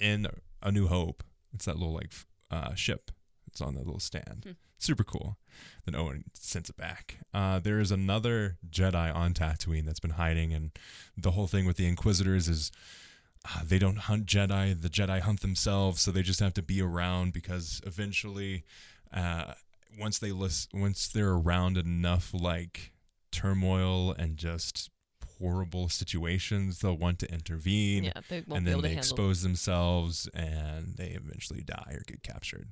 in 0.00 0.26
A 0.60 0.72
New 0.72 0.88
Hope. 0.88 1.22
It's 1.54 1.66
that 1.66 1.76
little 1.76 1.94
like 1.94 2.10
uh, 2.50 2.74
ship. 2.74 3.12
It's 3.52 3.60
on 3.60 3.74
that 3.74 3.84
little 3.84 4.00
stand. 4.00 4.44
Hmm. 4.44 4.52
Super 4.78 5.04
cool. 5.04 5.36
Then 5.84 5.94
Owen 5.94 6.24
sends 6.32 6.70
it 6.70 6.76
back. 6.76 7.18
Uh, 7.32 7.58
there 7.60 7.78
is 7.78 7.90
another 7.92 8.56
Jedi 8.68 9.14
on 9.14 9.34
Tatooine 9.34 9.84
that's 9.84 10.00
been 10.00 10.12
hiding, 10.12 10.52
and 10.52 10.70
the 11.16 11.32
whole 11.32 11.46
thing 11.46 11.66
with 11.66 11.76
the 11.76 11.86
Inquisitors 11.86 12.48
is 12.48 12.72
uh, 13.44 13.60
they 13.64 13.78
don't 13.78 13.98
hunt 13.98 14.26
Jedi. 14.26 14.80
The 14.80 14.88
Jedi 14.88 15.20
hunt 15.20 15.40
themselves, 15.40 16.00
so 16.00 16.10
they 16.10 16.22
just 16.22 16.40
have 16.40 16.54
to 16.54 16.62
be 16.62 16.80
around 16.80 17.32
because 17.32 17.80
eventually, 17.84 18.64
uh, 19.12 19.52
once 20.00 20.18
they 20.18 20.32
list, 20.32 20.70
once 20.72 21.06
they're 21.08 21.32
around 21.32 21.76
enough 21.76 22.32
like 22.32 22.92
turmoil 23.30 24.12
and 24.12 24.36
just 24.36 24.90
horrible 25.38 25.88
situations, 25.88 26.78
they'll 26.78 26.96
want 26.96 27.18
to 27.18 27.32
intervene, 27.32 28.04
Yeah, 28.04 28.12
they 28.28 28.42
won't 28.46 28.58
and 28.58 28.64
be 28.64 28.70
then 28.70 28.72
able 28.78 28.82
to 28.82 28.88
they 28.88 28.96
expose 28.96 29.42
themselves, 29.42 30.28
and 30.34 30.96
they 30.96 31.08
eventually 31.08 31.62
die 31.62 31.92
or 31.92 32.02
get 32.06 32.22
captured. 32.22 32.68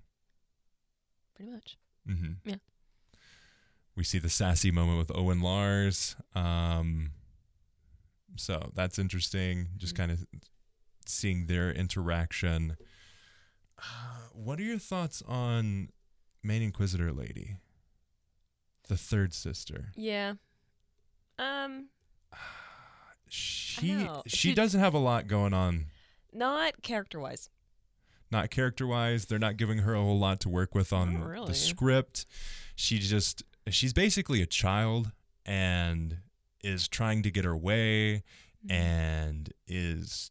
Pretty 1.40 1.52
much. 1.52 1.78
Mm-hmm. 2.08 2.48
Yeah. 2.50 2.56
We 3.96 4.04
see 4.04 4.18
the 4.18 4.28
sassy 4.30 4.70
moment 4.70 4.98
with 4.98 5.16
Owen 5.16 5.40
Lars. 5.40 6.16
Um, 6.34 7.12
so 8.36 8.70
that's 8.74 8.98
interesting. 8.98 9.68
Just 9.76 9.94
Mhm. 9.94 9.98
kind 9.98 10.12
of 10.12 10.26
seeing 11.06 11.46
their 11.46 11.72
interaction. 11.72 12.76
Uh, 13.78 14.28
what 14.34 14.60
are 14.60 14.62
your 14.64 14.78
thoughts 14.78 15.22
on 15.22 15.90
Main 16.42 16.62
Inquisitor 16.62 17.12
Lady, 17.12 17.56
the 18.88 18.96
third 18.96 19.32
sister? 19.34 19.92
Yeah. 19.96 20.34
Um, 21.38 21.88
She 23.32 24.08
she 24.26 24.36
She- 24.36 24.54
doesn't 24.54 24.80
have 24.80 24.92
a 24.94 24.98
lot 24.98 25.28
going 25.28 25.54
on. 25.54 25.86
not 26.32 26.82
character 26.82 27.20
wise. 27.20 27.48
Not 28.30 28.50
character 28.50 28.86
wise, 28.86 29.26
they're 29.26 29.38
not 29.38 29.56
giving 29.56 29.78
her 29.78 29.94
a 29.94 30.00
whole 30.00 30.18
lot 30.18 30.40
to 30.40 30.48
work 30.48 30.74
with 30.74 30.92
on 30.92 31.14
Not 31.14 31.26
really. 31.26 31.46
the 31.48 31.54
script. 31.54 32.26
She 32.76 32.98
just 32.98 33.42
she's 33.68 33.92
basically 33.92 34.40
a 34.40 34.46
child 34.46 35.10
and 35.44 36.18
is 36.62 36.86
trying 36.88 37.22
to 37.22 37.30
get 37.30 37.44
her 37.44 37.56
way 37.56 38.22
Mm-hmm. 38.66 38.72
and 38.76 39.52
is 39.66 40.30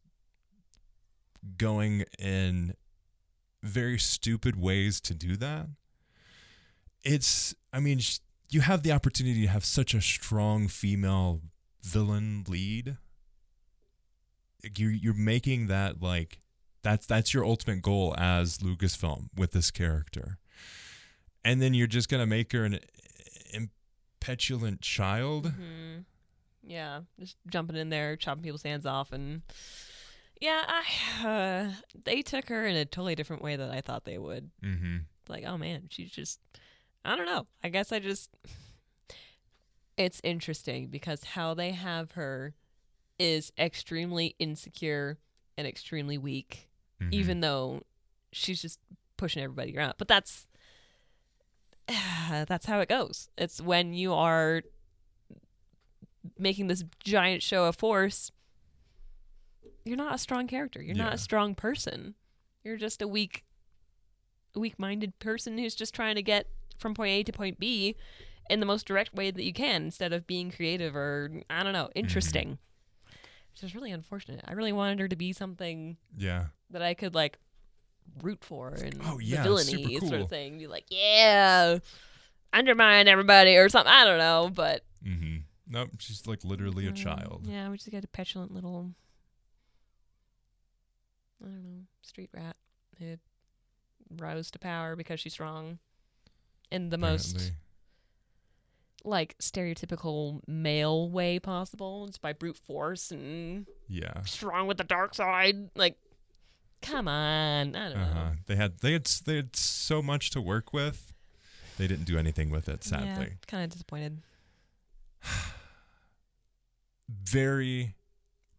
going 1.57 2.03
in 2.19 2.75
very 3.63 3.97
stupid 3.97 4.55
ways 4.55 5.01
to 5.01 5.15
do 5.15 5.35
that. 5.37 5.65
It's, 7.03 7.55
I 7.73 7.79
mean, 7.79 7.97
sh- 7.97 8.19
you 8.51 8.61
have 8.61 8.83
the 8.83 8.91
opportunity 8.91 9.41
to 9.41 9.47
have 9.47 9.65
such 9.65 9.95
a 9.95 10.01
strong 10.01 10.67
female 10.67 11.41
villain 11.81 12.43
lead. 12.47 12.97
You're, 14.77 14.91
you're 14.91 15.13
making 15.15 15.65
that 15.67 15.99
like, 16.01 16.39
that's 16.81 17.05
that's 17.05 17.33
your 17.33 17.45
ultimate 17.45 17.81
goal 17.81 18.15
as 18.17 18.59
Lucasfilm 18.59 19.29
with 19.35 19.51
this 19.51 19.71
character, 19.71 20.37
and 21.43 21.61
then 21.61 21.73
you're 21.73 21.87
just 21.87 22.09
gonna 22.09 22.25
make 22.25 22.51
her 22.53 22.65
an 22.65 22.79
impetulant 23.53 24.81
child. 24.81 25.51
hmm 25.51 25.99
Yeah, 26.63 27.01
just 27.19 27.37
jumping 27.47 27.75
in 27.75 27.89
there, 27.89 28.15
chopping 28.15 28.43
people's 28.43 28.63
hands 28.63 28.85
off, 28.85 29.11
and 29.11 29.41
yeah, 30.39 30.63
I, 30.67 31.25
uh, 31.27 31.71
they 32.05 32.21
took 32.21 32.49
her 32.49 32.65
in 32.65 32.75
a 32.75 32.85
totally 32.85 33.15
different 33.15 33.41
way 33.41 33.55
than 33.55 33.69
I 33.69 33.81
thought 33.81 34.05
they 34.05 34.17
would. 34.17 34.49
Mm-hmm. 34.63 34.97
Like, 35.27 35.43
oh 35.45 35.57
man, 35.57 35.83
she's 35.89 36.11
just, 36.11 36.39
I 37.05 37.15
don't 37.15 37.25
know. 37.25 37.45
I 37.63 37.69
guess 37.69 37.91
I 37.91 37.99
just, 37.99 38.29
it's 39.97 40.21
interesting 40.23 40.87
because 40.87 41.23
how 41.23 41.53
they 41.53 41.71
have 41.71 42.13
her 42.13 42.55
is 43.17 43.51
extremely 43.59 44.35
insecure 44.39 45.17
and 45.57 45.67
extremely 45.67 46.17
weak, 46.17 46.68
Mm-hmm. 47.01 47.13
even 47.13 47.39
though 47.41 47.81
she's 48.31 48.61
just 48.61 48.79
pushing 49.17 49.41
everybody 49.43 49.77
around. 49.77 49.93
But 49.97 50.07
that's 50.07 50.47
that's 51.87 52.65
how 52.65 52.79
it 52.81 52.89
goes. 52.89 53.29
It's 53.37 53.61
when 53.61 53.93
you 53.93 54.13
are 54.13 54.61
making 56.37 56.67
this 56.67 56.83
giant 57.03 57.41
show 57.41 57.65
of 57.65 57.75
force, 57.75 58.31
you're 59.85 59.97
not 59.97 60.15
a 60.15 60.17
strong 60.17 60.47
character. 60.47 60.81
You're 60.81 60.95
Yeah. 60.95 61.03
not 61.05 61.13
a 61.13 61.17
strong 61.17 61.55
person. 61.55 62.15
You're 62.63 62.77
just 62.77 63.01
a 63.01 63.07
weak 63.07 63.43
weak-minded 64.55 65.17
person 65.19 65.57
who's 65.57 65.75
just 65.75 65.93
trying 65.93 66.15
to 66.15 66.23
get 66.23 66.47
from 66.77 66.93
point 66.93 67.11
A 67.11 67.23
to 67.23 67.31
point 67.31 67.59
B 67.59 67.95
in 68.49 68.59
the 68.59 68.65
most 68.65 68.85
direct 68.87 69.13
way 69.13 69.29
that 69.31 69.43
you 69.43 69.53
can 69.53 69.83
instead 69.83 70.11
of 70.11 70.25
being 70.27 70.51
creative 70.51 70.95
or 70.95 71.43
I 71.49 71.63
don't 71.63 71.71
know, 71.73 71.89
interesting. 71.95 72.57
Which 73.59 73.71
is 73.71 73.75
really 73.75 73.91
unfortunate. 73.91 74.45
I 74.47 74.53
really 74.53 74.71
wanted 74.71 74.99
her 74.99 75.07
to 75.07 75.15
be 75.15 75.33
something 75.33 75.97
yeah. 76.15 76.45
that 76.69 76.81
I 76.81 76.93
could 76.93 77.13
like 77.13 77.37
root 78.21 78.39
for 78.41 78.69
and 78.69 79.01
Oh, 79.03 79.19
yeah, 79.19 79.43
the 79.43 79.53
it's 79.55 79.65
super 79.65 79.87
villainy 79.87 80.07
sort 80.07 80.21
of 80.21 80.29
thing. 80.29 80.57
Be 80.59 80.67
like, 80.67 80.85
yeah, 80.89 81.79
undermine 82.53 83.07
everybody 83.07 83.57
or 83.57 83.67
something. 83.67 83.91
I 83.91 84.05
don't 84.05 84.17
know, 84.17 84.49
but 84.53 84.83
Mm-hmm. 85.05 85.37
Nope, 85.69 85.89
she's 85.99 86.25
like 86.27 86.43
literally 86.43 86.85
a 86.85 86.89
um, 86.89 86.95
child. 86.95 87.45
Yeah, 87.47 87.69
we 87.69 87.77
just 87.77 87.91
got 87.91 88.03
a 88.03 88.07
petulant 88.07 88.53
little, 88.53 88.91
I 91.41 91.45
don't 91.45 91.63
know, 91.63 91.83
street 92.01 92.29
rat 92.33 92.55
who 92.97 93.17
rose 94.17 94.49
to 94.51 94.59
power 94.59 94.95
because 94.95 95.19
she's 95.19 95.33
strong 95.33 95.79
in 96.71 96.89
the 96.89 96.97
most 96.97 97.35
apparently. 97.35 97.55
Like 99.03 99.37
stereotypical 99.39 100.41
male 100.47 101.09
way 101.09 101.39
possible. 101.39 102.05
It's 102.07 102.17
by 102.17 102.33
brute 102.33 102.57
force 102.57 103.11
and 103.11 103.65
Yeah. 103.87 104.21
strong 104.23 104.67
with 104.67 104.77
the 104.77 104.83
dark 104.83 105.13
side. 105.15 105.69
Like, 105.75 105.97
come 106.81 107.07
on, 107.07 107.75
I 107.75 107.89
don't 107.89 107.97
Uh 107.97 108.05
huh. 108.13 108.13
know. 108.13 108.31
They 108.47 108.55
had 108.55 108.79
they 108.79 108.93
had 108.93 109.05
they 109.25 109.35
had 109.37 109.55
so 109.55 110.01
much 110.01 110.29
to 110.31 110.41
work 110.41 110.73
with. 110.73 111.13
They 111.77 111.87
didn't 111.87 112.05
do 112.05 112.17
anything 112.17 112.49
with 112.49 112.67
it, 112.67 112.83
sadly. 112.83 113.07
Yeah, 113.29 113.35
kind 113.47 113.63
of 113.63 113.69
disappointed. 113.71 114.21
Very 117.09 117.95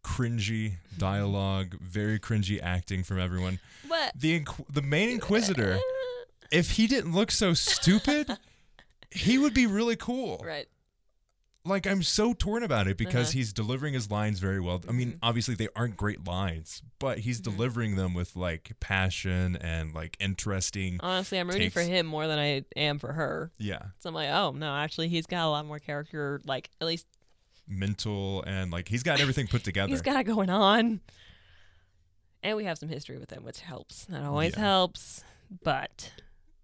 cringy 0.03 0.77
dialogue, 0.97 1.75
very 1.79 2.19
cringy 2.19 2.59
acting 2.61 3.03
from 3.03 3.19
everyone. 3.19 3.59
What 3.87 4.13
The 4.15 4.39
inqu- 4.39 4.65
the 4.73 4.81
main 4.81 5.09
inquisitor, 5.09 5.79
if 6.51 6.71
he 6.71 6.87
didn't 6.87 7.13
look 7.13 7.31
so 7.31 7.53
stupid, 7.53 8.37
he 9.11 9.37
would 9.37 9.53
be 9.53 9.67
really 9.67 9.95
cool. 9.95 10.41
right. 10.43 10.67
Like 11.63 11.85
I'm 11.85 12.01
so 12.01 12.33
torn 12.33 12.63
about 12.63 12.87
it 12.87 12.97
because 12.97 13.27
Uh-huh. 13.29 13.37
he's 13.37 13.53
delivering 13.53 13.93
his 13.93 14.09
lines 14.09 14.39
very 14.39 14.59
well. 14.59 14.81
I 14.89 14.93
mean, 14.93 15.11
Mhm. 15.13 15.19
obviously 15.21 15.53
they 15.53 15.67
aren't 15.75 15.95
great 15.95 16.25
lines, 16.25 16.81
but 16.97 17.19
he's 17.19 17.39
Mhm. 17.39 17.43
delivering 17.43 17.95
them 17.97 18.15
with 18.15 18.35
like 18.35 18.71
passion 18.79 19.57
and 19.57 19.93
like 19.93 20.17
interesting. 20.19 20.97
Honestly, 21.01 21.37
I'm 21.39 21.47
rooting 21.47 21.69
for 21.69 21.83
him 21.83 22.07
more 22.07 22.25
than 22.27 22.39
I 22.39 22.65
am 22.75 22.97
for 22.97 23.13
her. 23.13 23.51
Yeah. 23.59 23.89
So 23.99 24.09
I'm 24.09 24.15
like, 24.15 24.29
oh 24.31 24.51
no, 24.53 24.73
actually, 24.75 25.09
he's 25.09 25.27
got 25.27 25.45
a 25.45 25.49
lot 25.51 25.67
more 25.67 25.77
character. 25.77 26.41
Like 26.45 26.71
at 26.81 26.87
least 26.87 27.05
mental 27.67 28.43
and 28.47 28.71
like 28.71 28.87
he's 28.87 29.03
got 29.03 29.19
everything 29.21 29.45
put 29.47 29.63
together. 29.63 29.91
he's 29.91 30.01
got 30.01 30.19
it 30.19 30.23
going 30.23 30.49
on. 30.49 30.99
And 32.41 32.57
we 32.57 32.63
have 32.65 32.79
some 32.79 32.89
history 32.89 33.19
with 33.19 33.29
him, 33.29 33.43
which 33.43 33.59
helps. 33.59 34.05
That 34.05 34.23
always 34.23 34.53
Yeah. 34.53 34.61
helps. 34.61 35.23
But 35.63 36.11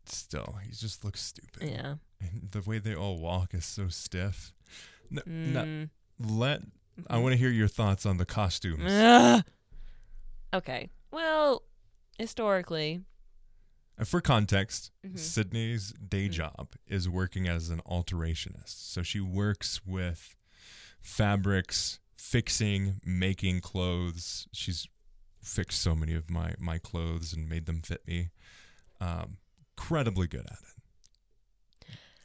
Still, 0.08 0.58
he 0.63 0.72
just 0.72 1.06
looks 1.06 1.22
stupid. 1.22 1.70
yeah, 1.70 1.96
And 2.19 2.50
the 2.51 2.62
way 2.62 2.79
they 2.79 2.95
all 2.95 3.17
walk 3.19 3.53
is 3.53 3.65
so 3.65 3.88
stiff. 3.89 4.53
No, 5.09 5.21
no, 5.25 5.63
Mm. 5.63 5.89
let 6.19 6.62
I 7.09 7.17
want 7.19 7.33
to 7.33 7.38
hear 7.38 7.50
your 7.51 7.67
thoughts 7.67 8.05
on 8.05 8.17
the 8.17 8.25
costumes. 8.25 8.91
Ugh. 8.91 9.43
Okay. 10.53 10.89
Well, 11.12 11.63
historically, 12.17 13.01
And 13.97 14.07
for 14.07 14.21
context, 14.21 14.91
Mhm. 15.05 15.17
Sydney's 15.19 15.91
day 15.93 16.29
Mhm. 16.29 16.31
job 16.31 16.75
is 16.88 17.09
working 17.09 17.47
as 17.47 17.69
an 17.69 17.81
alterationist. 17.86 18.69
So 18.93 19.03
she 19.03 19.19
works 19.19 19.86
with 19.86 20.36
fabrics, 21.01 22.00
fixing, 22.15 23.01
making 23.03 23.62
clothes. 23.62 24.47
She's 24.53 24.88
fixed 25.41 25.81
so 25.81 25.95
many 25.95 26.13
of 26.13 26.29
my 26.29 26.53
my 26.59 26.77
clothes 26.77 27.33
and 27.33 27.50
made 27.50 27.65
them 27.65 27.81
fit 27.81 28.05
me. 28.07 28.29
Um, 29.00 29.38
incredibly 29.77 30.27
good 30.27 30.45
at 30.45 30.59
it. 30.62 30.76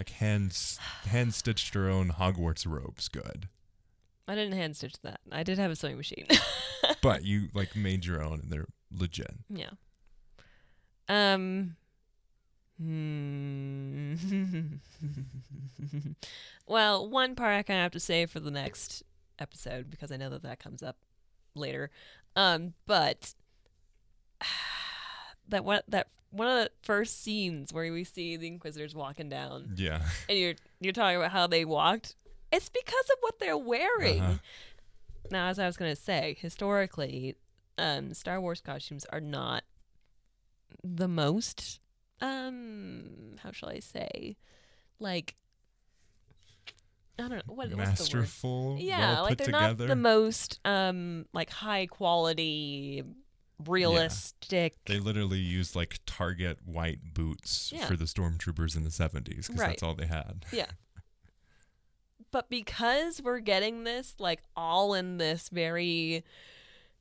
Like 0.02 0.10
hand 0.10 0.52
hand 1.06 1.32
stitched 1.32 1.74
her 1.74 1.88
own 1.88 2.10
Hogwarts 2.10 2.66
robes. 2.66 3.06
Good, 3.06 3.48
I 4.26 4.34
didn't 4.34 4.54
hand 4.54 4.76
stitch 4.76 5.00
that. 5.02 5.20
I 5.30 5.44
did 5.44 5.58
have 5.58 5.70
a 5.70 5.76
sewing 5.76 5.96
machine. 5.96 6.26
but 7.02 7.24
you 7.24 7.50
like 7.54 7.76
made 7.76 8.04
your 8.04 8.20
own 8.20 8.40
and 8.40 8.50
they're 8.50 8.66
legit. 8.90 9.36
yeah. 9.48 9.70
Um. 11.08 11.76
Hmm. 12.80 14.14
well, 16.66 17.08
one 17.08 17.36
part 17.36 17.54
I 17.54 17.62
kind 17.62 17.78
of 17.78 17.84
have 17.84 17.92
to 17.92 18.00
say 18.00 18.26
for 18.26 18.40
the 18.40 18.50
next 18.50 19.04
episode 19.38 19.88
because 19.88 20.10
I 20.10 20.16
know 20.16 20.30
that 20.30 20.42
that 20.42 20.58
comes 20.58 20.82
up 20.82 20.96
later. 21.54 21.92
Um, 22.34 22.74
but 22.86 23.34
that 25.48 25.64
one 25.64 25.82
that 25.86 26.08
one 26.32 26.48
of 26.48 26.64
the 26.64 26.70
first 26.82 27.22
scenes 27.22 27.72
where 27.72 27.92
we 27.92 28.02
see 28.04 28.36
the 28.36 28.48
Inquisitors 28.48 28.94
walking 28.94 29.28
down, 29.28 29.74
Yeah. 29.76 30.02
and 30.28 30.36
you're 30.38 30.54
you're 30.80 30.92
talking 30.92 31.18
about 31.18 31.30
how 31.30 31.46
they 31.46 31.64
walked. 31.64 32.16
It's 32.50 32.68
because 32.68 33.04
of 33.10 33.16
what 33.20 33.38
they're 33.38 33.56
wearing. 33.56 34.20
Uh-huh. 34.20 34.34
Now, 35.30 35.46
as 35.48 35.58
I 35.58 35.66
was 35.66 35.76
gonna 35.76 35.94
say, 35.96 36.36
historically, 36.40 37.36
um, 37.78 38.12
Star 38.14 38.40
Wars 38.40 38.60
costumes 38.60 39.06
are 39.12 39.20
not 39.20 39.62
the 40.82 41.06
most 41.08 41.78
um 42.20 43.36
how 43.42 43.50
shall 43.52 43.68
I 43.68 43.78
say 43.80 44.36
like 44.98 45.34
I 47.18 47.22
don't 47.28 47.30
know 47.30 47.42
what 47.46 47.56
what's 47.56 47.70
the 47.70 47.76
word? 47.76 47.86
Masterful. 48.22 48.76
Yeah, 48.80 49.14
well 49.14 49.22
like 49.24 49.30
put 49.30 49.38
they're 49.38 49.46
together. 49.46 49.84
not 49.84 49.88
the 49.88 49.96
most 49.96 50.60
um 50.64 51.26
like 51.32 51.50
high 51.50 51.86
quality 51.86 53.02
realistic 53.66 54.76
They 54.86 54.98
literally 54.98 55.38
used 55.38 55.74
like 55.76 55.98
Target 56.06 56.58
white 56.64 57.14
boots 57.14 57.72
Yeah. 57.74 57.86
for 57.86 57.96
the 57.96 58.04
stormtroopers 58.06 58.76
in 58.76 58.84
the 58.84 58.90
70s 58.90 59.46
because 59.46 59.48
Right. 59.60 59.68
that's 59.68 59.82
all 59.82 59.94
they 59.94 60.06
had. 60.06 60.44
Yeah. 60.52 60.66
But 62.30 62.48
because 62.48 63.20
we're 63.20 63.40
getting 63.40 63.84
this 63.84 64.14
like 64.18 64.40
all 64.56 64.94
in 64.94 65.18
this 65.18 65.50
very 65.50 66.24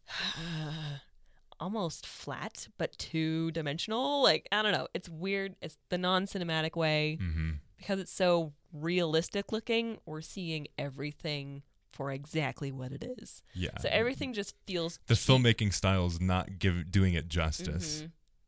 almost 1.59 2.05
flat 2.05 2.67
but 2.77 2.97
two 2.97 3.51
dimensional, 3.51 4.21
like 4.23 4.47
I 4.51 4.61
don't 4.61 4.71
know, 4.73 4.87
it's 4.93 5.07
weird. 5.07 5.55
It's 5.61 5.77
the 5.89 5.97
non-cinematic 5.97 6.75
way 6.75 7.17
hmm 7.19 7.51
because 7.77 7.99
it's 7.99 8.11
so 8.13 8.53
realistic 8.71 9.51
looking. 9.51 9.97
We're 10.05 10.21
seeing 10.21 10.67
everything 10.77 11.63
for 11.91 12.11
exactly 12.11 12.71
what 12.71 12.91
it 12.91 13.03
is. 13.19 13.41
Yeah. 13.53 13.77
So 13.79 13.89
everything 13.91 14.33
just 14.33 14.55
feels 14.65 14.99
the 15.07 15.13
filmmaking 15.15 15.73
style 15.73 16.05
is 16.07 16.19
not 16.21 16.59
give 16.59 16.91
doing 16.91 17.13
it 17.13 17.27
justice. 17.27 18.05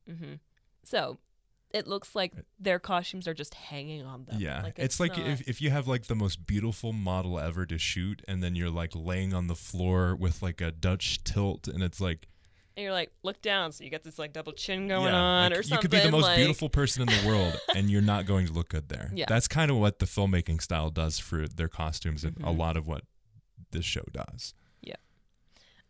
hmm 0.07 0.35
So 0.83 1.17
it 1.71 1.88
looks 1.88 2.15
like 2.15 2.33
their 2.59 2.77
costumes 2.79 3.27
are 3.27 3.33
just 3.33 3.55
hanging 3.55 4.05
on 4.05 4.25
them. 4.25 4.38
Yeah, 4.39 4.62
like 4.62 4.77
it's, 4.77 5.00
like 5.00 5.17
not- 5.17 5.27
if, 5.27 5.47
if 5.47 5.62
you 5.62 5.71
have 5.71 5.88
like 5.88 6.05
the 6.05 6.15
most 6.15 6.45
beautiful 6.45 6.93
model 6.93 7.39
ever 7.39 7.65
to 7.65 7.77
shoot, 7.77 8.21
and 8.27 8.43
then 8.43 8.55
you're 8.55 8.69
like 8.69 8.91
laying 8.95 9.33
on 9.33 9.47
the 9.47 9.55
floor 9.55 10.15
with 10.15 10.41
like 10.41 10.62
a 10.62 10.71
Dutch 10.71 11.23
tilt, 11.23 11.67
and 11.67 11.81
it's 11.83 12.00
like 12.00 12.27
and 12.75 12.83
you're 12.83 12.91
like, 12.93 13.12
look 13.21 13.39
down, 13.43 13.71
so 13.71 13.83
you 13.83 13.91
got 13.91 14.01
this 14.03 14.17
like 14.17 14.33
double 14.33 14.51
chin 14.51 14.88
going 14.88 15.05
yeah, 15.13 15.19
on 15.19 15.51
like, 15.51 15.59
or 15.59 15.63
something. 15.63 15.77
You 15.77 15.81
could 15.81 15.91
be 15.91 16.00
the 16.00 16.12
most 16.12 16.23
like, 16.23 16.38
beautiful 16.38 16.69
person 16.69 17.01
in 17.03 17.07
the 17.07 17.27
world, 17.27 17.59
and 17.75 17.89
you're 17.89 18.01
not 18.01 18.25
going 18.25 18.47
to 18.47 18.53
look 18.53 18.69
good 18.69 18.89
there. 18.89 19.12
Yeah. 19.13 19.25
that's 19.27 19.47
kind 19.47 19.69
of 19.69 19.77
what 19.77 20.00
the 20.00 20.05
filmmaking 20.05 20.62
style 20.62 20.89
does 20.89 21.19
for 21.19 21.47
their 21.47 21.67
costumes, 21.67 22.23
and 22.23 22.35
a 22.38 22.41
Mhm. 22.51 22.57
lot 22.57 22.77
of 22.77 22.88
what 22.88 23.03
this 23.74 23.86
show 23.86 24.06
does. 24.13 24.53
Yeah. 24.82 24.96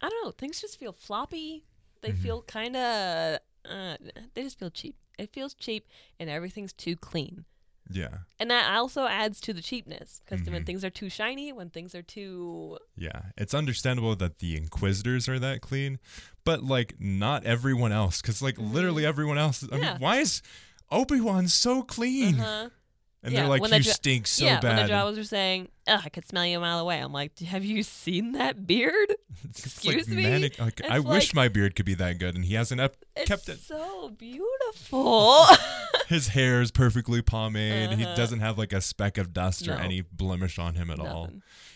I 0.02 0.10
don't 0.10 0.26
know. 0.26 0.32
Things 0.32 0.60
just 0.60 0.80
feel 0.80 0.92
floppy. 0.94 1.66
They 2.02 2.12
Mhm. 2.12 2.18
feel 2.18 2.42
kind 2.42 2.76
of. 2.76 3.40
Uh, 3.66 3.96
they 4.34 4.44
just 4.44 4.60
feel 4.60 4.70
cheap. 4.72 4.96
It 5.18 5.32
feels 5.32 5.54
cheap, 5.54 5.88
and 6.20 6.30
everything's 6.30 6.74
too 6.74 6.96
clean. 6.98 7.46
Yeah, 7.90 8.20
And 8.40 8.50
that 8.50 8.74
also 8.76 9.08
adds 9.08 9.40
to 9.42 9.54
the 9.54 9.62
cheapness 9.62 10.22
because 10.24 10.50
when 10.50 10.64
Mhm. 10.64 10.66
things 10.66 10.86
are 10.86 10.90
too 10.90 11.10
shiny, 11.10 11.52
when 11.52 11.70
things 11.70 11.94
are 11.94 12.02
too 12.02 12.80
yeah. 12.96 13.32
It's 13.38 13.54
understandable 13.54 14.16
that 14.16 14.40
the 14.40 14.56
Inquisitors 14.56 15.28
are 15.30 15.38
that 15.40 15.60
clean, 15.62 16.00
but 16.46 16.64
like 16.64 16.96
not 17.00 17.46
everyone 17.46 17.92
else, 17.92 18.22
because 18.22 18.42
like 18.42 18.58
literally 18.58 19.06
everyone 19.06 19.38
else. 19.38 19.64
I 19.64 19.68
Mm-hmm. 19.68 19.84
Yeah. 19.84 19.92
mean, 19.94 20.02
why 20.02 20.18
is 20.20 20.42
Obi 20.92 21.20
Wan 21.22 21.48
so 21.50 21.84
clean? 21.84 22.40
uh-huh. 22.40 22.70
And 23.26 23.32
Yeah, 23.34 23.40
they're 23.42 23.50
like, 23.50 23.62
when 23.62 23.72
the 23.72 23.78
you 23.78 23.84
Ja- 23.84 23.94
stink 23.94 24.28
so 24.28 24.44
yeah, 24.44 24.60
bad. 24.60 24.78
when 24.78 24.88
the 24.88 24.94
Jawas 24.94 25.18
are 25.18 25.24
saying, 25.24 25.70
Ugh, 25.88 26.02
I 26.04 26.10
could 26.10 26.28
smell 26.28 26.46
you 26.46 26.58
a 26.58 26.60
mile 26.62 26.80
away. 26.80 27.00
I'm 27.00 27.14
like, 27.14 27.40
have 27.40 27.64
you 27.64 27.82
seen 27.84 28.34
that 28.34 28.68
beard? 28.68 29.16
Excuse 29.50 30.08
like 30.10 30.18
me? 30.18 30.24
manic- 30.24 30.60
like, 30.60 30.82
I 30.90 30.98
It's 30.98 31.06
wish 31.06 31.34
my 31.34 31.48
beard 31.48 31.76
could 31.76 31.86
be 31.86 31.94
that 31.96 32.20
good, 32.20 32.36
and 32.36 32.44
he 32.44 32.54
hasn't 32.56 32.82
up- 32.82 32.98
kept 33.26 33.48
it. 33.48 33.60
so 33.60 34.10
beautiful. 34.18 35.46
His 36.10 36.30
hair 36.30 36.62
is 36.62 36.72
perfectly 36.72 37.22
pomade. 37.22 37.92
He 37.98 38.04
Uh-huh. 38.06 38.16
doesn't 38.16 38.40
have 38.42 38.58
like 38.58 38.74
a 38.74 38.82
speck 38.82 39.18
of 39.18 39.34
dust 39.34 39.68
or 39.68 39.74
any 39.74 40.02
blemish 40.02 40.60
on 40.60 40.76
him 40.76 40.90
at 40.90 41.00
all. 41.00 41.30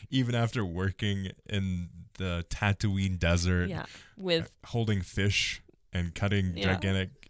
Even 0.09 0.35
after 0.35 0.65
working 0.65 1.31
in 1.49 1.89
the 2.17 2.45
Tatooine 2.49 3.17
desert, 3.19 3.69
Yeah, 3.69 3.85
with 4.17 4.53
holding 4.65 5.01
fish 5.01 5.61
and 5.93 6.13
cutting 6.13 6.57
Yeah. 6.57 6.73
gigantic 6.73 7.29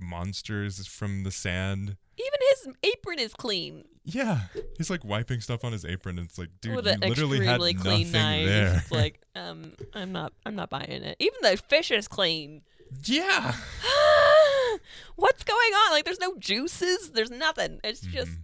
monsters 0.00 0.86
from 0.86 1.22
the 1.22 1.30
sand. 1.30 1.96
Even 2.18 2.38
his 2.50 2.92
apron 2.94 3.18
is 3.18 3.34
clean. 3.34 3.84
Yeah, 4.04 4.40
he's 4.78 4.88
like 4.88 5.04
wiping 5.04 5.40
stuff 5.40 5.64
on 5.64 5.72
his 5.72 5.84
apron. 5.84 6.18
And 6.18 6.28
it's 6.28 6.38
like, 6.38 6.48
dude, 6.60 6.76
with 6.76 6.86
you 6.86 6.92
an 6.92 7.00
literally 7.00 7.44
had 7.44 7.60
extremely 7.60 7.74
nothing 7.74 7.82
clean 7.82 8.12
knife. 8.12 8.46
there. 8.46 8.76
It's 8.76 8.90
like, 8.92 9.20
um, 9.34 9.72
I'm 9.94 10.12
not, 10.12 10.32
I'm 10.46 10.54
not 10.54 10.70
buying 10.70 10.90
it. 10.90 11.16
Even 11.18 11.38
the 11.42 11.56
fish 11.56 11.90
is 11.90 12.06
clean. 12.08 12.62
yeah, 13.04 13.52
What's 15.16 15.42
going 15.44 15.72
on? 15.72 15.90
Like, 15.92 16.04
there's 16.04 16.20
no 16.20 16.36
juices. 16.38 17.10
There's 17.10 17.30
nothing. 17.30 17.80
It's 17.82 18.00
just 18.00 18.30
Mhm. 18.30 18.42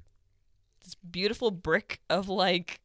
this 0.85 0.95
beautiful 0.97 1.51
brick 1.51 2.01
of 2.11 2.29
like 2.29 2.81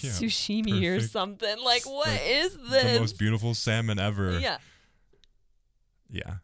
Yeah, 0.00 0.10
sashimi 0.10 0.82
or 0.84 0.94
perfect. 0.96 1.12
something. 1.12 1.58
Like, 1.62 1.84
what 1.86 2.08
like 2.08 2.20
is 2.26 2.56
this? 2.70 2.94
the 2.94 3.00
most 3.00 3.18
beautiful 3.18 3.54
salmon 3.54 3.98
ever. 3.98 4.38
yeah, 4.38 4.58
yeah. 6.10 6.36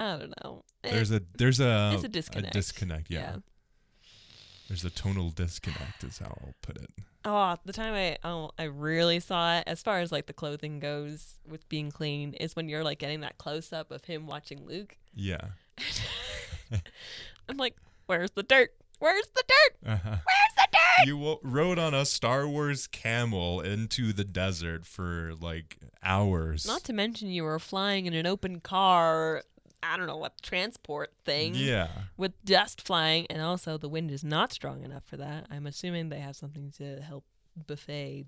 I 0.00 0.16
don't 0.16 0.34
know. 0.42 0.64
Eh, 0.82 0.90
There's 0.92 1.10
a 1.12 1.20
there's 1.36 1.60
a 1.60 1.92
it's 1.94 2.04
a 2.04 2.08
disconnect. 2.08 2.54
disconnect, 2.54 3.10
yeah. 3.10 3.18
yeah. 3.20 3.36
There's 4.68 4.84
a 4.84 4.90
tonal 4.90 5.30
disconnect, 5.30 6.04
is 6.04 6.18
how 6.18 6.26
I'll 6.26 6.54
put 6.62 6.76
it. 6.78 6.90
Oh, 7.24 7.56
the 7.66 7.72
time 7.72 7.92
I 7.92 8.16
oh, 8.26 8.50
I 8.58 8.64
really 8.64 9.20
saw 9.20 9.58
it 9.58 9.64
as 9.66 9.82
far 9.82 9.98
as 10.00 10.10
like 10.10 10.26
the 10.26 10.32
clothing 10.32 10.78
goes 10.80 11.34
with 11.46 11.68
being 11.68 11.90
clean 11.90 12.32
is 12.34 12.56
when 12.56 12.68
you're 12.68 12.84
like 12.84 12.98
getting 12.98 13.20
that 13.20 13.36
close 13.36 13.72
up 13.74 13.90
of 13.90 14.04
him 14.04 14.26
watching 14.26 14.64
Luke. 14.66 14.96
Yeah. 15.14 15.48
I'm 17.48 17.56
like, 17.56 17.76
where's 18.06 18.30
the 18.30 18.42
dirt? 18.42 18.72
Where's 19.00 19.26
the 19.34 19.42
dirt? 19.48 19.92
Uh-huh. 19.92 20.08
Where's 20.10 20.54
the 20.56 20.68
dirt? 20.72 21.06
You 21.06 21.16
wo- 21.16 21.40
rode 21.42 21.78
on 21.78 21.94
a 21.94 22.04
Star 22.04 22.46
Wars 22.46 22.86
camel 22.86 23.60
into 23.60 24.12
the 24.12 24.24
desert 24.24 24.86
for 24.86 25.32
like 25.40 25.78
hours. 26.02 26.66
Not 26.66 26.84
to 26.84 26.92
mention 26.92 27.28
you 27.28 27.44
were 27.44 27.58
flying 27.58 28.06
in 28.06 28.14
an 28.14 28.26
open 28.26 28.60
car. 28.60 29.42
I 29.82 29.96
don't 29.96 30.06
know 30.06 30.16
what 30.16 30.40
transport 30.42 31.12
thing. 31.24 31.54
yeah. 31.54 31.88
With 32.16 32.32
dust 32.44 32.80
flying, 32.82 33.26
and 33.28 33.40
also 33.42 33.78
the 33.78 33.88
wind 33.88 34.10
is 34.10 34.22
not 34.24 34.52
strong 34.52 34.82
enough 34.84 35.04
for 35.04 35.16
that. 35.16 35.46
I'm 35.50 35.66
assuming 35.66 36.08
they 36.08 36.20
have 36.20 36.36
something 36.36 36.70
to 36.78 37.00
help 37.00 37.24
buffet, 37.66 38.26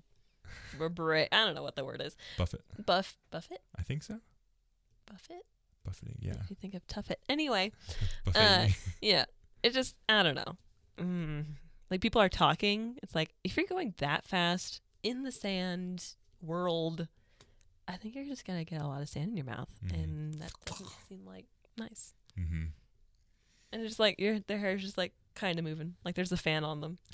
beret. 0.77 1.29
I 1.31 1.45
don't 1.45 1.55
know 1.55 1.63
what 1.63 1.75
the 1.75 1.85
word 1.85 2.01
is. 2.01 2.15
Buffet. 2.37 2.61
Buff, 2.85 3.17
buffet, 3.31 3.59
I 3.77 3.83
think 3.83 4.03
so. 4.03 4.19
buffet. 5.05 5.41
Buffeting, 5.85 6.17
yeah. 6.21 6.35
If 6.41 6.49
you 6.49 6.55
think 6.55 6.73
of 6.75 6.85
tuffet. 6.87 7.17
Anyway. 7.27 7.71
Uh, 8.35 8.67
yeah. 9.01 9.25
It 9.61 9.73
just, 9.73 9.95
I 10.09 10.23
don't 10.23 10.35
know. 10.35 10.55
Mm. 10.97 11.45
Like 11.91 12.01
people 12.01 12.21
are 12.21 12.29
talking. 12.29 12.97
It's 13.03 13.13
like 13.13 13.33
if 13.43 13.55
you're 13.57 13.65
going 13.67 13.93
that 13.97 14.25
fast 14.25 14.81
in 15.03 15.23
the 15.23 15.31
sand 15.31 16.15
world, 16.41 17.07
I 17.87 17.97
think 17.97 18.15
you're 18.15 18.25
just 18.25 18.45
gonna 18.45 18.63
get 18.63 18.81
a 18.81 18.87
lot 18.87 19.01
of 19.01 19.09
sand 19.09 19.29
in 19.31 19.37
your 19.37 19.45
mouth, 19.45 19.69
Mhm. 19.85 19.93
and 20.03 20.33
that 20.35 20.51
doesn't 20.65 20.89
seem 21.09 21.25
like 21.25 21.45
nice. 21.77 22.13
Mm-hmm. 22.39 22.65
And 23.71 23.81
it's 23.81 23.89
just 23.91 23.99
like 23.99 24.19
your 24.19 24.39
their 24.39 24.57
hair 24.59 24.75
is 24.75 24.81
just 24.81 24.97
like 24.97 25.13
kind 25.35 25.57
of 25.59 25.65
moving. 25.65 25.95
Like 26.05 26.15
there's 26.15 26.31
a 26.31 26.37
fan 26.37 26.63
on 26.63 26.81
them. 26.81 26.97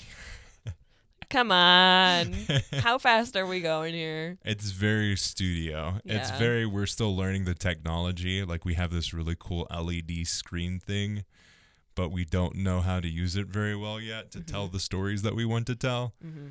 Come 1.30 1.52
on, 1.52 2.34
how 2.80 2.98
fast 2.98 3.36
are 3.36 3.46
we 3.46 3.60
going 3.60 3.94
here? 3.94 4.36
It's 4.44 4.70
very 4.72 5.14
studio. 5.16 6.00
It's 6.04 6.30
very 6.32 6.66
we're 6.66 6.86
still 6.86 7.14
learning 7.16 7.44
the 7.44 7.54
technology. 7.54 8.42
Like 8.44 8.64
we 8.64 8.74
have 8.74 8.90
this 8.90 9.14
really 9.14 9.36
cool 9.38 9.68
LED 9.70 10.26
screen 10.26 10.80
thing, 10.80 11.24
but 11.94 12.10
we 12.10 12.24
don't 12.24 12.56
know 12.56 12.80
how 12.80 12.98
to 12.98 13.06
use 13.08 13.36
it 13.36 13.46
very 13.46 13.76
well 13.76 14.00
yet 14.00 14.32
to 14.32 14.40
tell 14.40 14.66
the 14.66 14.80
stories 14.80 15.22
that 15.22 15.36
we 15.36 15.44
want 15.44 15.68
to 15.68 15.76
tell. 15.76 16.14
Mm-hmm. 16.24 16.48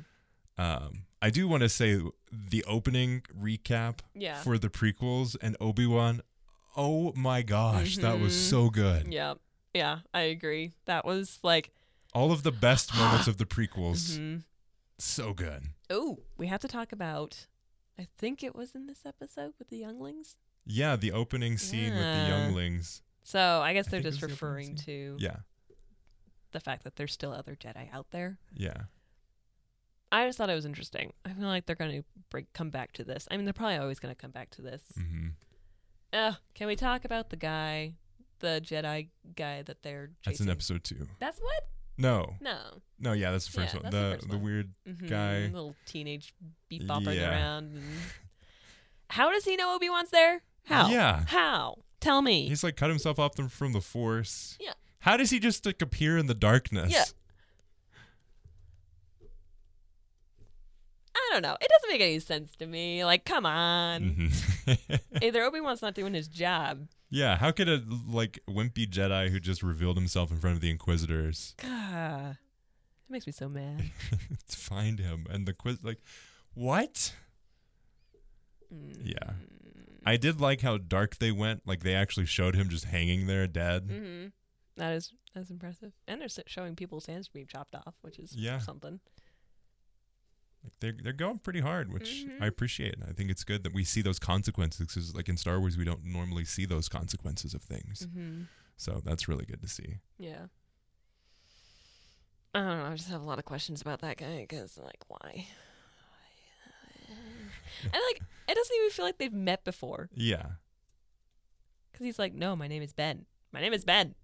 Um, 0.58 1.02
I 1.22 1.30
do 1.30 1.46
want 1.48 1.62
to 1.62 1.68
say 1.68 2.00
the 2.32 2.64
opening 2.64 3.22
recap 3.38 4.00
Yeah. 4.14 4.36
for 4.40 4.56
the 4.58 4.68
prequels 4.70 5.36
and 5.42 5.56
Obi 5.60 5.86
Wan. 5.86 6.22
Oh 6.76 7.12
my 7.14 7.42
gosh, 7.42 7.96
that 7.98 8.18
was 8.20 8.32
Mhm. 8.34 8.48
so 8.50 8.70
good. 8.70 9.12
Yeah, 9.12 9.34
yeah, 9.74 10.00
I 10.14 10.22
agree. 10.22 10.72
That 10.86 11.04
was 11.04 11.38
like, 11.42 11.72
All 12.14 12.32
of 12.32 12.42
the 12.42 12.52
best 12.52 12.94
moments 12.96 13.28
of 13.28 13.36
the 13.36 13.44
prequels, 13.46 14.16
mhm. 14.18 14.44
so 14.98 15.32
good. 15.34 15.64
oh, 15.90 16.20
we 16.36 16.46
have 16.46 16.60
to 16.60 16.68
talk 16.68 16.90
about. 16.92 17.46
I 17.98 18.06
think 18.16 18.42
it 18.42 18.54
was 18.54 18.74
in 18.74 18.86
this 18.86 19.04
episode 19.04 19.52
with 19.58 19.68
the 19.68 19.76
younglings. 19.76 20.36
Yeah, 20.64 20.96
the 20.96 21.12
opening 21.12 21.58
scene 21.58 21.92
with 21.92 22.02
the 22.02 22.28
younglings. 22.28 23.02
So 23.22 23.60
I 23.60 23.74
guess 23.74 23.88
they're 23.88 24.00
it 24.00 24.04
just 24.04 24.22
referring 24.22 24.74
to 24.76 25.16
Yeah, 25.20 25.40
the 26.52 26.60
fact 26.60 26.84
that 26.84 26.96
there's 26.96 27.12
still 27.12 27.32
other 27.32 27.54
Jedi 27.56 27.92
out 27.92 28.10
there. 28.10 28.38
yeah. 28.54 28.84
I 30.12 30.26
just 30.26 30.38
thought 30.38 30.50
it 30.50 30.54
was 30.54 30.66
interesting. 30.66 31.12
I 31.24 31.30
feel 31.30 31.46
like 31.46 31.66
they're 31.66 31.76
going 31.76 32.02
to 32.02 32.04
break 32.30 32.52
come 32.52 32.70
back 32.70 32.92
to 32.94 33.04
this. 33.04 33.28
I 33.30 33.36
mean, 33.36 33.44
they're 33.44 33.52
probably 33.52 33.76
always 33.76 34.00
going 34.00 34.14
to 34.14 34.20
come 34.20 34.30
back 34.32 34.50
to 34.50 34.62
this. 34.62 34.82
Mm-hmm. 34.98 35.28
Uh, 36.12 36.32
can 36.54 36.66
we 36.66 36.74
talk 36.76 37.04
about 37.04 37.30
the 37.30 37.36
guy 37.36 37.92
the 38.40 38.60
Jedi 38.64 39.08
guy 39.36 39.62
that 39.62 39.82
they're 39.82 40.10
chasing. 40.22 40.32
That's 40.32 40.40
in 40.40 40.48
episode 40.50 40.82
two. 40.84 41.06
That's 41.18 41.38
what? 41.38 41.68
No, 41.98 42.34
No. 42.40 42.80
no, 42.98 43.12
yeah, 43.12 43.30
that's 43.30 43.44
the 43.46 43.60
first 43.60 43.74
Yeah, 43.74 43.80
one. 43.82 43.90
the 43.92 43.98
The 43.98 44.14
first 44.16 44.28
the 44.30 44.36
one. 44.36 44.44
weird 44.44 44.74
Mhm, 44.88 45.08
guy. 45.08 45.38
Little 45.44 45.76
teenage 45.86 46.34
beep 46.68 46.82
bopping 46.84 47.14
Yeah. 47.16 47.30
around. 47.30 47.76
And... 47.76 47.84
How 49.10 49.30
does 49.30 49.44
he 49.44 49.56
know 49.56 49.74
Obi 49.74 49.90
Wan's 49.90 50.10
there? 50.10 50.42
How? 50.64 50.88
Yeah. 50.88 51.24
How? 51.26 51.82
Tell 52.00 52.22
me. 52.22 52.48
He's 52.48 52.64
like 52.64 52.76
cut 52.76 52.88
himself 52.88 53.18
off 53.18 53.32
from 53.50 53.72
the 53.72 53.80
Force. 53.82 54.56
Yeah. 54.58 54.72
How 55.00 55.16
does 55.18 55.30
he 55.30 55.38
just 55.38 55.66
like 55.66 55.82
appear 55.82 56.16
in 56.16 56.26
the 56.26 56.34
darkness? 56.34 56.90
Yeah. 56.90 57.04
Don't 61.32 61.42
know. 61.42 61.56
It 61.60 61.68
doesn't 61.70 61.90
make 61.90 62.00
any 62.00 62.18
sense 62.20 62.54
to 62.56 62.66
me. 62.66 63.04
Like, 63.04 63.24
come 63.24 63.46
on. 63.46 64.02
Mhm. 64.30 65.00
Either 65.22 65.42
Obi 65.42 65.60
Wan's 65.60 65.82
not 65.82 65.94
doing 65.94 66.14
his 66.14 66.28
job. 66.28 66.88
yeah. 67.10 67.36
How 67.36 67.50
could 67.50 67.68
a 67.68 67.82
like 68.08 68.38
wimpy 68.48 68.86
Jedi 68.88 69.30
who 69.30 69.40
just 69.40 69.62
revealed 69.62 69.96
himself 69.96 70.30
in 70.30 70.38
front 70.38 70.56
of 70.56 70.60
the 70.60 70.70
Inquisitors 70.70 71.54
God. 71.58 72.32
It 73.08 73.12
makes 73.12 73.26
me 73.26 73.32
so 73.32 73.48
mad. 73.48 73.90
find 74.48 74.98
him 75.00 75.26
and 75.30 75.46
the 75.46 75.52
quiz 75.52 75.78
like 75.82 75.98
what? 76.54 77.12
Yeah. 78.70 79.32
I 80.06 80.16
did 80.16 80.40
like 80.40 80.60
how 80.60 80.78
dark 80.78 81.16
they 81.18 81.32
went. 81.32 81.66
Like 81.66 81.82
they 81.82 81.94
actually 81.94 82.26
showed 82.26 82.54
him 82.54 82.68
just 82.68 82.84
hanging 82.86 83.26
there 83.26 83.46
dead. 83.46 83.88
Mm-hmm. 83.88 84.26
That 84.76 84.92
is 84.94 85.12
that's 85.34 85.50
impressive. 85.50 85.92
And 86.08 86.20
they're 86.20 86.28
showing 86.46 86.74
people's 86.76 87.06
hands 87.06 87.28
being 87.28 87.46
chopped 87.46 87.74
off, 87.74 87.94
which 88.02 88.18
is 88.18 88.34
Yeah. 88.34 88.58
something. 88.58 89.00
Like 90.62 90.72
they're 90.80 90.94
they're 91.02 91.12
going 91.12 91.38
pretty 91.38 91.60
hard, 91.60 91.92
which 91.92 92.26
Mhm. 92.26 92.42
I 92.42 92.46
appreciate. 92.46 92.96
I 93.08 93.12
think 93.12 93.30
it's 93.30 93.44
good 93.44 93.62
that 93.64 93.72
we 93.72 93.82
see 93.84 94.02
those 94.02 94.18
consequences 94.18 94.86
because, 94.88 95.14
like 95.14 95.28
in 95.28 95.36
Star 95.36 95.58
Wars, 95.58 95.76
we 95.78 95.84
don't 95.84 96.04
normally 96.04 96.44
see 96.44 96.66
those 96.66 96.88
consequences 96.88 97.54
of 97.54 97.62
things. 97.62 98.06
Mm-hmm. 98.06 98.42
So 98.76 99.00
that's 99.04 99.26
really 99.28 99.46
good 99.46 99.62
to 99.62 99.68
see. 99.68 99.98
Yeah. 100.18 100.46
I 102.54 102.58
don't 102.60 102.78
know. 102.78 102.84
I 102.86 102.94
just 102.96 103.08
have 103.08 103.20
a 103.22 103.24
lot 103.24 103.38
of 103.38 103.44
questions 103.44 103.80
about 103.80 104.00
that 104.00 104.16
guy 104.16 104.40
because, 104.40 104.76
like, 104.76 105.04
why? 105.08 105.46
And 107.82 107.92
like, 107.92 108.22
it 108.48 108.54
doesn't 108.54 108.76
even 108.76 108.90
feel 108.90 109.04
like 109.06 109.18
they've 109.18 109.32
met 109.32 109.64
before 109.64 110.10
Yeah, 110.14 110.46
because 111.90 112.04
he's 112.04 112.18
like, 112.18 112.34
"No, 112.34 112.54
my 112.54 112.68
name 112.68 112.82
is 112.82 112.92
Ben. 112.92 113.24
My 113.52 113.60
name 113.60 113.72
is 113.72 113.84
Ben. 113.84 114.14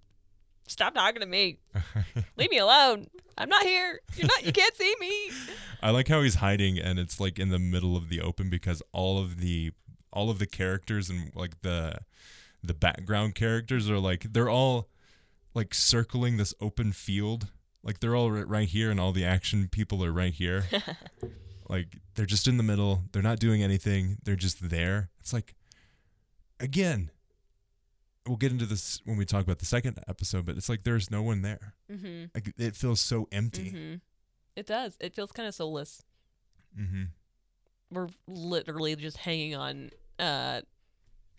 Stop 0.68 0.94
talking 0.94 1.20
to 1.20 1.26
me. 1.26 1.58
Leave 2.36 2.50
me 2.50 2.58
alone. 2.58 3.06
I'm 3.38 3.48
not 3.48 3.64
here. 3.64 4.00
You're 4.14 4.28
not. 4.28 4.44
You 4.44 4.52
can't 4.52 4.74
see 4.76 4.94
me." 5.00 5.30
I 5.82 5.90
like 5.90 6.08
how 6.08 6.22
he's 6.22 6.36
hiding, 6.36 6.78
and 6.78 6.98
it's 6.98 7.20
like 7.20 7.38
in 7.38 7.50
the 7.50 7.58
middle 7.58 7.96
of 7.96 8.08
the 8.08 8.20
open 8.20 8.48
because 8.48 8.82
all 8.92 9.18
of 9.18 9.40
the 9.40 9.72
all 10.12 10.30
of 10.30 10.38
the 10.38 10.46
characters 10.46 11.10
and 11.10 11.30
like 11.34 11.60
the 11.60 11.98
the 12.62 12.74
background 12.74 13.34
characters 13.34 13.90
are 13.90 13.98
like 13.98 14.32
they're 14.32 14.48
all 14.48 14.88
like 15.54 15.74
circling 15.74 16.36
this 16.36 16.54
open 16.60 16.92
field. 16.92 17.48
Like 17.82 18.00
they're 18.00 18.16
all 18.16 18.30
right 18.30 18.48
right 18.48 18.68
here, 18.68 18.90
and 18.90 18.98
all 18.98 19.12
the 19.12 19.24
action 19.24 19.68
people 19.68 20.04
are 20.04 20.12
right 20.12 20.32
here. 20.32 20.64
like 21.68 21.98
they're 22.14 22.26
just 22.26 22.48
in 22.48 22.56
the 22.56 22.62
middle. 22.62 23.04
They're 23.12 23.22
not 23.22 23.38
doing 23.38 23.62
anything. 23.62 24.18
They're 24.24 24.36
just 24.36 24.70
there. 24.70 25.10
It's 25.20 25.32
like 25.32 25.54
again. 26.58 27.10
We'll 28.26 28.36
get 28.36 28.52
into 28.52 28.66
this 28.66 29.00
when 29.04 29.16
we 29.16 29.24
talk 29.24 29.44
about 29.44 29.58
the 29.60 29.66
second 29.66 29.98
episode, 30.08 30.46
but 30.46 30.56
it's 30.56 30.68
like 30.68 30.82
there's 30.84 31.10
no 31.10 31.22
one 31.22 31.42
there. 31.42 31.74
mm-hmm. 31.90 32.24
Like 32.34 32.52
it 32.58 32.76
feels 32.76 33.00
so 33.00 33.28
empty. 33.32 33.70
Mm-hmm. 33.70 33.94
It 34.56 34.66
does. 34.66 34.96
It 35.00 35.14
feels 35.14 35.32
kind 35.32 35.46
of 35.48 35.54
soulless. 35.54 36.02
Mm-hmm. 36.78 37.04
We're 37.90 38.08
literally 38.26 38.96
just 38.96 39.18
hanging 39.18 39.54
on. 39.54 39.90
Uh, 40.18 40.62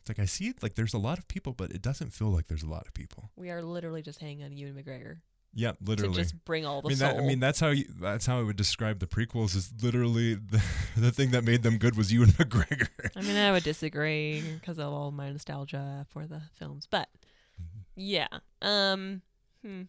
It's 0.02 0.10
like 0.10 0.20
I 0.20 0.26
see 0.26 0.48
it 0.48 0.64
like 0.64 0.76
there's 0.76 0.94
a 0.94 0.98
lot 1.00 1.18
of 1.18 1.28
people, 1.28 1.54
but 1.54 1.72
it 1.72 1.82
doesn't 1.82 2.14
feel 2.14 2.30
like 2.30 2.48
there's 2.48 2.64
a 2.64 2.70
lot 2.70 2.88
of 2.88 2.94
people. 2.94 3.32
we 3.36 3.50
are 3.50 3.62
literally 3.62 4.02
just 4.02 4.20
hanging 4.20 4.44
on 4.44 4.54
Ewan 4.54 4.76
McGregor 4.76 5.18
Yeah, 5.60 5.72
literally. 5.84 6.14
to 6.14 6.22
just 6.22 6.46
bring 6.46 6.68
all 6.68 6.82
the 6.84 6.88
I 6.88 6.90
mean, 6.90 6.98
soul. 6.98 7.14
that, 7.16 7.18
I 7.24 7.26
mean 7.26 7.40
that's 7.40 7.60
how 7.60 7.70
you, 7.70 7.86
that's 8.00 8.28
how 8.28 8.40
I 8.40 8.44
would 8.44 8.56
describe 8.58 9.00
the 9.00 9.08
prequels. 9.08 9.56
Is 9.56 9.74
literally 9.82 10.36
the, 10.36 10.64
the 10.96 11.12
thing 11.12 11.32
that 11.32 11.44
made 11.44 11.64
them 11.64 11.80
good 11.80 11.98
was 11.98 12.14
Ewan 12.14 12.30
McGregor. 12.40 12.88
I 13.16 13.22
mean, 13.22 13.36
I 13.36 13.52
would 13.52 13.64
disagree 13.64 14.42
because 14.60 14.78
of 14.78 14.94
all 14.94 15.10
my 15.12 15.32
nostalgia 15.32 16.06
for 16.12 16.28
the 16.28 16.42
films, 16.60 16.88
but 16.90 17.10
Mm-hmm. 17.60 17.80
yeah. 17.96 18.28
Um, 18.62 19.22
hmm. 19.66 19.82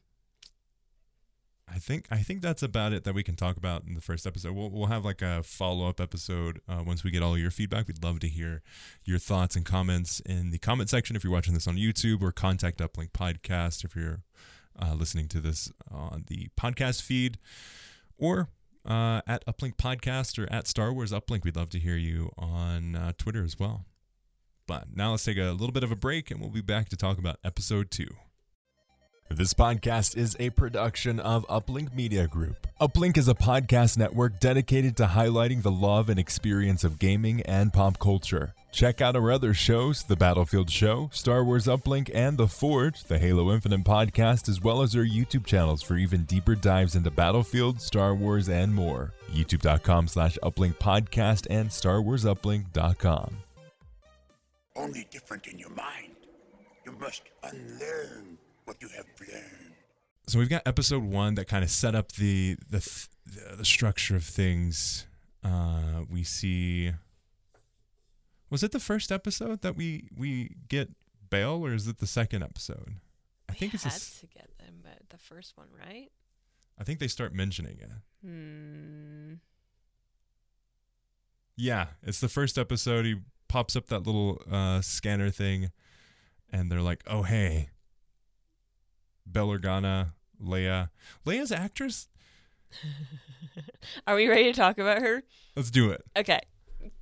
I 1.70 1.78
think 1.78 2.06
I 2.10 2.18
think 2.18 2.40
that's 2.40 2.62
about 2.62 2.94
it 2.94 3.04
that 3.04 3.14
we 3.14 3.22
can 3.22 3.36
talk 3.36 3.58
about 3.58 3.84
in 3.86 3.92
the 3.92 4.00
first 4.00 4.26
episode. 4.26 4.54
We'll 4.54 4.70
we'll 4.70 4.86
have 4.86 5.04
like 5.04 5.20
a 5.20 5.42
follow 5.42 5.86
up 5.86 6.00
episode 6.00 6.60
uh, 6.66 6.82
once 6.86 7.04
we 7.04 7.10
get 7.10 7.22
all 7.22 7.36
your 7.36 7.50
feedback. 7.50 7.88
We'd 7.88 8.02
love 8.02 8.20
to 8.20 8.28
hear 8.28 8.62
your 9.04 9.18
thoughts 9.18 9.54
and 9.54 9.66
comments 9.66 10.20
in 10.20 10.50
the 10.50 10.58
comment 10.58 10.88
section 10.88 11.14
if 11.14 11.22
you're 11.24 11.32
watching 11.32 11.52
this 11.52 11.66
on 11.68 11.76
YouTube 11.76 12.22
or 12.22 12.32
contact 12.32 12.78
Uplink 12.78 13.10
Podcast 13.10 13.84
if 13.84 13.94
you're 13.94 14.22
uh, 14.80 14.94
listening 14.94 15.28
to 15.28 15.40
this 15.40 15.70
on 15.90 16.24
the 16.28 16.48
podcast 16.58 17.02
feed 17.02 17.38
or 18.16 18.48
uh, 18.86 19.20
at 19.26 19.44
Uplink 19.46 19.76
Podcast 19.76 20.38
or 20.42 20.50
at 20.52 20.66
Star 20.66 20.92
Wars 20.92 21.12
Uplink. 21.12 21.44
We'd 21.44 21.56
love 21.56 21.70
to 21.70 21.78
hear 21.78 21.96
you 21.96 22.30
on 22.38 22.94
uh, 22.94 23.12
Twitter 23.18 23.44
as 23.44 23.58
well. 23.58 23.84
But 24.66 24.94
now 24.94 25.12
let's 25.12 25.24
take 25.24 25.38
a 25.38 25.52
little 25.52 25.72
bit 25.72 25.84
of 25.84 25.90
a 25.90 25.96
break 25.96 26.30
and 26.30 26.40
we'll 26.40 26.50
be 26.50 26.60
back 26.60 26.88
to 26.90 26.96
talk 26.96 27.18
about 27.18 27.38
episode 27.44 27.90
two. 27.90 28.08
This 29.30 29.52
podcast 29.52 30.16
is 30.16 30.34
a 30.40 30.50
production 30.50 31.20
of 31.20 31.46
Uplink 31.48 31.94
Media 31.94 32.26
Group. 32.26 32.66
Uplink 32.80 33.16
is 33.18 33.28
a 33.28 33.34
podcast 33.34 33.98
network 33.98 34.40
dedicated 34.40 34.96
to 34.96 35.04
highlighting 35.04 35.62
the 35.62 35.70
love 35.70 36.08
and 36.08 36.18
experience 36.18 36.82
of 36.82 36.98
gaming 36.98 37.42
and 37.42 37.72
pop 37.72 37.98
culture. 37.98 38.54
Check 38.72 39.00
out 39.00 39.16
our 39.16 39.30
other 39.30 39.52
shows, 39.54 40.02
The 40.02 40.16
Battlefield 40.16 40.70
Show, 40.70 41.10
Star 41.12 41.44
Wars 41.44 41.66
Uplink, 41.66 42.10
and 42.14 42.36
The 42.38 42.48
Forge, 42.48 43.04
the 43.04 43.18
Halo 43.18 43.52
Infinite 43.52 43.84
podcast, 43.84 44.48
as 44.48 44.60
well 44.62 44.82
as 44.82 44.96
our 44.96 45.04
YouTube 45.04 45.44
channels 45.46 45.82
for 45.82 45.96
even 45.96 46.24
deeper 46.24 46.54
dives 46.54 46.96
into 46.96 47.10
Battlefield, 47.10 47.80
Star 47.80 48.14
Wars, 48.14 48.48
and 48.48 48.74
more. 48.74 49.12
YouTube.com 49.32 50.08
slash 50.08 50.38
Uplink 50.42 50.76
Podcast 50.76 51.46
and 51.50 51.68
StarWarsUplink.com. 51.68 53.36
only 54.76 55.06
different 55.10 55.46
in 55.48 55.58
your 55.58 55.70
mind. 55.70 56.14
You 56.86 56.92
must 56.92 57.22
unlearn 57.42 58.38
what 58.68 58.80
you 58.82 58.88
have 58.96 59.06
learned. 59.20 59.44
so 60.28 60.38
we've 60.38 60.48
got 60.48 60.62
episode 60.66 61.02
one 61.02 61.34
that 61.34 61.46
kind 61.48 61.64
of 61.64 61.70
set 61.70 61.94
up 61.94 62.12
the 62.12 62.56
the 62.70 62.80
th- 62.80 63.08
the, 63.26 63.56
the 63.56 63.64
structure 63.64 64.14
of 64.16 64.24
things. 64.24 65.06
Uh, 65.42 66.02
we 66.10 66.22
see. 66.24 66.92
Was 68.50 68.62
it 68.62 68.72
the 68.72 68.80
first 68.80 69.10
episode 69.12 69.62
that 69.62 69.76
we 69.76 70.08
we 70.16 70.54
get 70.68 70.90
Bail, 71.30 71.64
or 71.64 71.72
is 71.74 71.86
it 71.86 71.98
the 71.98 72.06
second 72.06 72.42
episode? 72.42 72.94
I 73.48 73.52
think 73.54 73.74
it's. 73.74 73.84
we 73.84 73.88
The, 73.88 73.92
had 73.94 73.96
s- 74.02 74.20
to 74.20 74.26
get 74.26 74.50
them, 74.58 74.80
but 74.82 74.98
the 75.10 75.18
first 75.18 75.56
one, 75.56 75.68
right? 75.78 76.10
I 76.78 76.84
think 76.84 76.98
they 77.00 77.08
start 77.08 77.34
mentioning 77.34 77.78
it. 77.80 77.90
Hmm. 78.24 79.34
Yeah, 81.56 81.86
it's 82.02 82.20
the 82.20 82.28
first 82.28 82.56
episode. 82.56 83.04
He 83.04 83.16
pops 83.48 83.74
up 83.76 83.86
that 83.86 84.06
little 84.06 84.40
uh, 84.50 84.80
scanner 84.80 85.30
thing, 85.30 85.70
and 86.52 86.70
they're 86.70 86.80
like, 86.82 87.02
"Oh 87.06 87.22
hey, 87.22 87.70
Bail 89.30 89.48
Organa, 89.48 90.12
Leia. 90.42 90.90
Leia's 91.26 91.52
actress. 91.52 92.08
Are 94.06 94.14
we 94.14 94.28
ready 94.28 94.44
to 94.44 94.52
talk 94.52 94.78
about 94.78 95.00
her? 95.02 95.22
Let's 95.56 95.70
do 95.70 95.90
it." 95.90 96.02
Okay. 96.16 96.40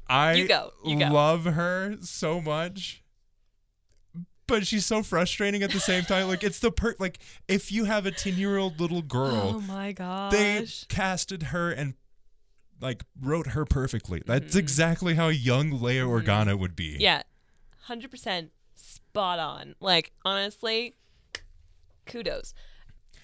I 0.09 0.35
You 0.35 0.47
go, 0.49 0.71
you 0.85 0.99
go. 0.99 1.07
love 1.09 1.45
her 1.45 1.97
so 2.01 2.41
much. 2.41 3.03
But 4.47 4.65
she's 4.65 4.87
so 4.87 5.03
frustrating 5.03 5.65
at 5.65 5.73
the 5.73 5.81
same 5.81 6.05
time. 6.05 6.29
Like 6.29 6.45
it's 6.45 6.61
the 6.61 6.71
per 6.71 6.95
like 7.01 7.19
if 7.49 7.73
you 7.73 7.85
have 7.85 8.07
a 8.07 8.13
10-year-old 8.13 8.79
little 8.81 9.03
girl. 9.03 9.55
Oh 9.57 9.61
my 9.61 9.91
gosh. 9.91 10.31
they 10.33 10.67
casted 10.89 11.45
her 11.45 11.73
and 11.73 11.95
like 12.81 13.03
wrote 13.21 13.49
her 13.49 13.65
perfectly. 13.65 14.23
That's 14.25 14.55
Mhm. 14.55 14.59
exactly 14.61 15.15
how 15.15 15.29
young 15.29 15.71
Leia 15.73 16.07
Organa 16.07 16.57
would 16.57 16.77
be. 16.77 16.97
Yeah. 17.01 17.23
100% 17.89 18.51
spot 18.77 19.39
on. 19.41 19.75
Like, 19.81 20.13
honestly, 20.25 20.95
kudos. 22.07 22.55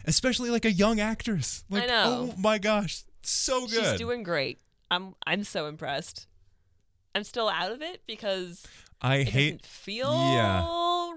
Especially 0.04 0.50
like 0.50 0.64
a 0.64 0.72
young 0.72 1.00
actress. 1.00 1.64
Like 1.70 1.86
know. 1.88 2.30
oh 2.32 2.40
my 2.40 2.58
gosh, 2.58 3.04
so 3.22 3.66
good. 3.66 3.70
She's 3.90 3.98
doing 3.98 4.22
great. 4.22 4.60
I'm 4.90 5.14
I'm 5.26 5.44
so 5.44 5.66
impressed. 5.66 6.26
I'm 7.14 7.24
still 7.24 7.48
out 7.48 7.72
of 7.72 7.82
it 7.82 8.02
because 8.06 8.66
I 9.00 9.16
it 9.16 9.28
hate 9.28 9.50
doesn't 9.62 9.66
feel 9.66 10.12
yeah. 10.32 10.66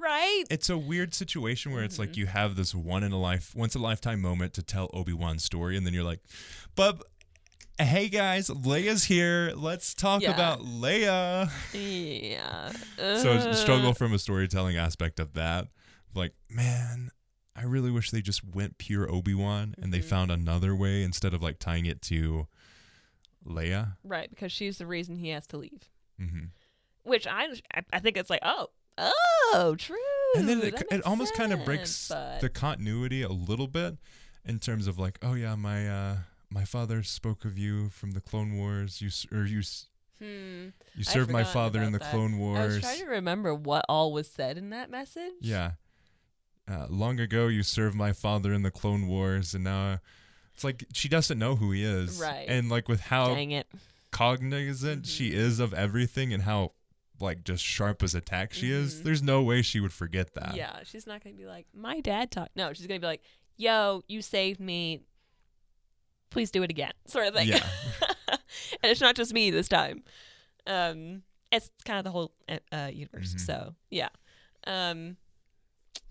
right. 0.02 0.44
it's 0.50 0.70
a 0.70 0.78
weird 0.78 1.14
situation 1.14 1.72
where 1.72 1.84
it's 1.84 1.96
Mm-hmm. 1.96 2.02
like 2.02 2.18
you 2.18 2.26
have 2.28 2.56
this 2.56 2.76
one 2.76 3.04
in 3.04 3.12
a 3.12 3.20
life, 3.20 3.54
once 3.56 3.76
a 3.76 3.80
lifetime 3.80 4.22
moment 4.22 4.54
to 4.56 4.62
tell 4.64 4.90
Obi 4.94 5.14
Wan's 5.14 5.44
story, 5.44 5.78
and 5.78 5.86
then 5.86 5.94
you're 5.94 6.04
like, 6.04 6.20
but 6.76 7.02
hey 7.80 8.08
guys, 8.10 8.50
Leia's 8.50 9.06
here. 9.06 9.52
Let's 9.56 9.94
talk 9.94 10.22
Yeah. 10.22 10.34
about 10.34 10.60
Leia. 10.62 11.50
yeah. 11.74 12.72
So 12.98 13.32
Uh, 13.34 13.54
struggle 13.54 13.94
from 13.94 14.14
a 14.14 14.20
storytelling 14.20 14.78
aspect 14.78 15.20
of 15.20 15.34
that. 15.34 15.68
Like, 16.14 16.34
man, 16.50 17.12
I 17.56 17.64
really 17.64 17.92
wish 17.92 18.12
they 18.12 18.22
just 18.22 18.44
went 18.44 18.78
pure 18.78 19.10
Obi 19.10 19.34
Wan 19.34 19.76
and 19.82 19.94
they 19.94 20.00
Mm-hmm. 20.00 20.08
found 20.10 20.32
another 20.32 20.76
way 20.76 21.04
instead 21.04 21.34
of 21.34 21.42
like 21.42 21.58
tying 21.60 21.86
it 21.86 22.02
to 22.04 22.48
Leia. 23.48 23.96
Right, 24.04 24.30
because 24.30 24.52
she's 24.52 24.78
the 24.78 24.88
reason 24.88 25.16
he 25.18 25.30
has 25.30 25.48
to 25.48 25.58
leave. 25.58 25.90
hmm 26.20 26.46
Which 27.04 27.28
I 27.28 27.48
I- 27.94 28.00
think 28.00 28.18
it's 28.18 28.30
like, 28.30 28.42
oh, 28.44 28.68
oh, 28.98 29.76
true. 29.78 29.96
and 30.36 30.50
then 30.50 30.62
it, 30.62 30.84
it 30.92 31.02
almost 31.06 31.34
kind 31.36 31.54
of 31.54 31.64
breaks 31.64 32.10
but- 32.10 32.42
the 32.42 32.50
continuity 32.50 33.22
a 33.22 33.30
little 33.30 33.68
bit 33.68 33.98
in 34.44 34.60
terms 34.60 34.88
of 34.88 34.98
like, 35.00 35.18
oh 35.22 35.34
yeah, 35.34 35.56
my 35.56 35.88
uh, 35.88 36.16
my 36.50 36.66
father 36.66 37.04
spoke 37.04 37.46
of 37.46 37.58
you 37.58 37.90
from 37.90 38.12
the 38.12 38.22
Clone 38.22 38.58
Wars. 38.58 39.02
You 39.02 39.10
or 39.38 39.46
you 39.46 39.62
Hmm. 40.20 40.70
you 40.96 41.04
served 41.04 41.30
my 41.30 41.44
father 41.44 41.82
in 41.84 41.92
the 41.92 42.00
that. 42.00 42.10
Clone 42.12 42.38
Wars. 42.40 42.60
I 42.60 42.66
was 42.68 42.80
trying 42.82 43.00
to 43.00 43.06
remember 43.08 43.54
what 43.54 43.86
all 43.90 44.14
was 44.14 44.28
said 44.30 44.58
in 44.58 44.70
that 44.70 44.90
message. 44.90 45.34
Yeah. 45.42 45.72
Uh, 46.68 46.88
long 46.90 47.20
ago, 47.20 47.48
you 47.48 47.62
served 47.64 47.96
my 47.96 48.12
father 48.12 48.52
in 48.54 48.64
the 48.64 48.72
Clone 48.72 49.08
Wars, 49.08 49.54
and 49.54 49.64
now 49.64 50.00
it's 50.54 50.64
like 50.64 50.86
she 50.94 51.08
doesn't 51.08 51.38
know 51.38 51.56
who 51.56 51.72
he 51.72 51.84
is. 51.84 52.20
Right. 52.20 52.46
And 52.48 52.70
like 52.70 52.88
with 52.88 53.02
how 53.02 53.34
Dang 53.36 53.52
it. 53.52 53.68
cognizant 54.12 55.06
she 55.06 55.30
Mm-hmm. 55.30 55.40
is 55.40 55.60
of 55.60 55.74
everything 55.74 56.34
and 56.34 56.44
how 56.44 56.72
like 57.20 57.44
just 57.44 57.64
sharp 57.64 58.02
as 58.04 58.16
a 58.16 58.22
tack 58.22 58.52
she 58.54 58.72
is, 58.72 58.96
Mhm. 58.96 59.04
there's 59.04 59.22
no 59.24 59.42
way 59.44 59.62
she 59.62 59.80
would 59.80 59.94
forget 59.94 60.34
that. 60.34 60.56
Yeah, 60.56 60.80
she's 60.84 61.06
not 61.08 61.24
gonna 61.24 61.36
be 61.36 61.46
like, 61.46 61.68
my 61.74 62.00
dad 62.02 62.32
talked. 62.32 62.56
No, 62.56 62.74
she's 62.74 62.88
gonna 62.88 63.00
be 63.00 63.06
like, 63.08 63.22
yo, 63.58 64.04
you 64.08 64.22
saved 64.22 64.60
me. 64.60 65.02
Please 66.30 66.52
do 66.52 66.64
it 66.64 66.70
again, 66.72 66.92
sort 67.08 67.28
of 67.28 67.36
thing. 67.36 67.48
Yeah. 67.50 67.66
and 68.30 68.40
it's 68.92 69.02
not 69.02 69.16
just 69.16 69.34
me 69.34 69.52
this 69.52 69.68
time. 69.68 70.04
Um, 70.68 71.22
it's 71.52 71.70
kind 71.86 72.00
of 72.00 72.04
the 72.04 72.12
whole 72.12 72.34
uh, 72.50 72.58
uh, 72.72 72.90
universe. 72.92 73.36
Mhm. 73.36 73.40
So 73.40 73.76
yeah, 73.90 74.10
um, 74.68 75.16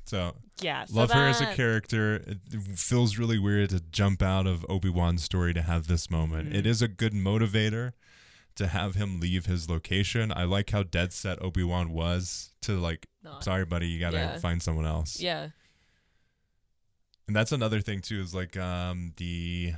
So 0.04 0.34
yeah. 0.60 0.84
So 0.84 0.94
love 0.96 1.10
her 1.12 1.26
as 1.26 1.40
a 1.40 1.54
character. 1.54 2.16
It 2.16 2.38
it 2.52 2.78
feels 2.78 3.16
really 3.18 3.38
weird 3.38 3.70
to 3.70 3.80
jump 3.80 4.22
out 4.22 4.46
of 4.46 4.64
Obi 4.68 4.88
Wan's 4.90 5.22
story 5.24 5.54
to 5.54 5.62
have 5.62 5.86
this 5.86 6.10
moment. 6.10 6.54
It 6.54 6.64
Mhm. 6.64 6.68
is 6.68 6.82
a 6.82 6.88
good 6.88 7.12
motivator 7.12 7.92
to 8.56 8.68
have 8.68 8.94
him 8.94 9.18
leave 9.18 9.46
his 9.46 9.68
location. 9.68 10.30
I 10.30 10.44
like 10.44 10.70
how 10.70 10.82
dead 10.84 11.12
set 11.12 11.42
Obi 11.42 11.64
Wan 11.64 11.90
was 11.90 12.54
to 12.62 12.78
like, 12.78 13.06
Not- 13.22 13.42
sorry, 13.42 13.64
buddy, 13.64 13.88
you 13.88 13.98
gotta 13.98 14.16
Yeah. 14.18 14.38
find 14.38 14.62
someone 14.62 14.86
else. 14.86 15.18
Yeah. 15.20 15.48
And 17.26 17.34
that's 17.34 17.52
another 17.52 17.80
thing 17.80 18.00
too, 18.00 18.20
is 18.20 18.34
like 18.34 18.56
um 18.56 19.12
the 19.16 19.74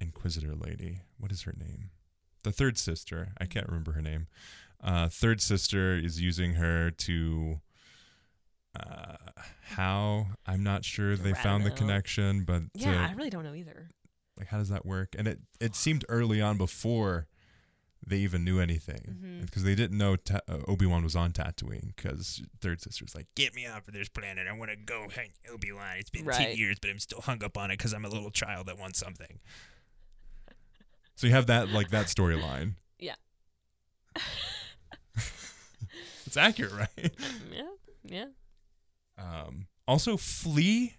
Inquisitor 0.00 0.54
lady. 0.54 1.00
What 1.18 1.32
is 1.32 1.42
her 1.42 1.54
name? 1.56 1.90
The 2.42 2.52
third 2.52 2.76
sister. 2.76 3.32
I 3.40 3.46
can't 3.46 3.66
remember 3.66 3.92
her 3.92 4.02
name. 4.02 4.26
Uh 4.80 5.08
third 5.08 5.40
sister 5.40 5.96
is 5.96 6.20
using 6.20 6.54
her 6.54 6.90
to 6.90 7.60
uh 8.78 9.16
how 9.62 10.26
I'm 10.46 10.62
not 10.62 10.84
sure 10.84 11.16
they 11.16 11.34
found 11.34 11.64
the 11.64 11.70
connection, 11.70 12.44
but 12.44 12.62
Yeah, 12.74 12.92
to- 12.92 12.98
I 13.10 13.12
really 13.14 13.30
don't 13.30 13.44
know 13.44 13.54
either. 13.54 13.90
like 14.38 14.48
how 14.48 14.58
does 14.58 14.68
that 14.68 14.84
work? 14.86 15.14
And 15.18 15.26
it 15.28 15.40
it 15.60 15.74
seemed 15.76 16.04
early 16.08 16.40
on 16.40 16.56
before 16.58 17.26
they 18.06 18.18
even 18.18 18.44
knew 18.44 18.60
anything 18.60 19.40
because 19.46 19.62
they 19.62 19.74
didn't 19.74 19.96
know 19.96 20.14
ta- 20.16 20.40
uh, 20.46 20.58
Obi 20.68 20.84
Wan 20.84 21.02
was 21.04 21.16
on 21.16 21.32
Tatooine 21.32 21.96
because 21.96 22.42
third 22.60 22.82
sister's 22.82 23.14
like, 23.14 23.26
Get 23.34 23.54
me 23.54 23.66
off 23.66 23.88
of 23.88 23.94
this 23.94 24.10
planet. 24.10 24.46
I 24.46 24.52
want 24.52 24.70
to 24.70 24.76
go 24.76 25.06
hang 25.14 25.30
Obi 25.50 25.72
Wan. 25.72 25.96
It's 25.98 26.10
been 26.10 26.26
Right. 26.26 26.36
10 26.48 26.56
years, 26.58 26.76
but 26.78 26.90
I'm 26.90 26.98
still 26.98 27.22
hung 27.22 27.42
up 27.42 27.56
on 27.56 27.70
it 27.70 27.78
because 27.78 27.94
I'm 27.94 28.04
a 28.04 28.10
little 28.10 28.30
child 28.30 28.66
that 28.66 28.76
wants 28.78 28.98
something. 28.98 29.38
so 31.16 31.26
you 31.26 31.32
have 31.32 31.46
that 31.46 31.70
like 31.70 31.88
that 31.90 32.06
storyline. 32.06 32.74
Yeah. 32.98 33.14
It's 36.26 36.36
accurate, 36.36 36.72
right? 36.72 36.88
Yeah. 37.52 37.62
Yeah. 38.04 38.24
Um, 39.18 39.66
also, 39.86 40.16
Flea. 40.16 40.94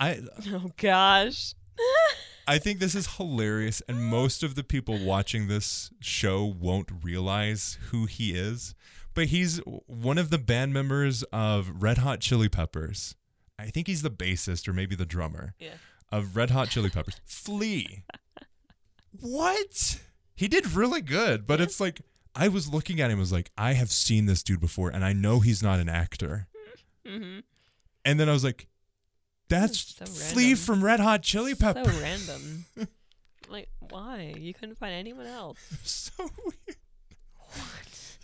I 0.00 0.20
Oh 0.48 0.70
gosh. 0.76 1.54
I 2.46 2.58
think 2.58 2.78
this 2.78 2.94
is 2.94 3.16
hilarious, 3.16 3.80
and 3.88 4.04
most 4.04 4.42
of 4.42 4.54
the 4.54 4.62
people 4.64 4.98
watching 5.02 5.48
this 5.48 5.90
show 6.00 6.44
won't 6.44 6.90
realize 7.02 7.78
who 7.90 8.04
he 8.04 8.32
is. 8.34 8.74
But 9.14 9.26
he's 9.26 9.58
one 9.86 10.18
of 10.18 10.28
the 10.30 10.38
band 10.38 10.72
members 10.74 11.22
of 11.32 11.82
Red 11.82 11.98
Hot 11.98 12.20
Chili 12.20 12.48
Peppers. 12.50 13.14
I 13.58 13.66
think 13.66 13.86
he's 13.86 14.02
the 14.02 14.10
bassist 14.10 14.68
or 14.68 14.72
maybe 14.74 14.94
the 14.94 15.06
drummer 15.06 15.54
Yeah. 15.58 15.74
of 16.12 16.36
Red 16.36 16.50
Hot 16.50 16.68
Chili 16.68 16.90
Peppers. 16.90 17.14
Flea. 17.24 18.04
What? 19.20 20.00
He 20.34 20.48
did 20.48 20.72
really 20.72 21.00
good, 21.00 21.46
but 21.46 21.60
it's 21.60 21.80
like 21.80 22.00
I 22.34 22.48
was 22.48 22.68
looking 22.72 23.00
at 23.00 23.10
him 23.10 23.18
I 23.18 23.20
was 23.20 23.32
like, 23.32 23.50
I 23.56 23.74
have 23.74 23.90
seen 23.90 24.26
this 24.26 24.42
dude 24.42 24.60
before, 24.60 24.90
and 24.90 25.04
I 25.04 25.12
know 25.12 25.40
he's 25.40 25.62
not 25.62 25.78
an 25.78 25.88
actor. 25.88 26.48
Mm-hmm. 27.06 27.40
And 28.04 28.20
then 28.20 28.28
I 28.28 28.32
was 28.32 28.44
like, 28.44 28.66
that's 29.48 29.94
So 29.96 30.04
Flea 30.06 30.42
random. 30.50 30.58
from 30.58 30.84
Red 30.84 31.00
Hot 31.00 31.22
Chili 31.22 31.54
Peppers. 31.54 31.94
So 31.94 32.00
random. 32.02 32.64
like, 33.48 33.68
why? 33.90 34.34
You 34.38 34.54
couldn't 34.54 34.76
find 34.78 34.92
anyone 34.94 35.26
else. 35.26 35.58
so 35.84 36.12
weird. 36.44 36.76
What? 37.36 38.16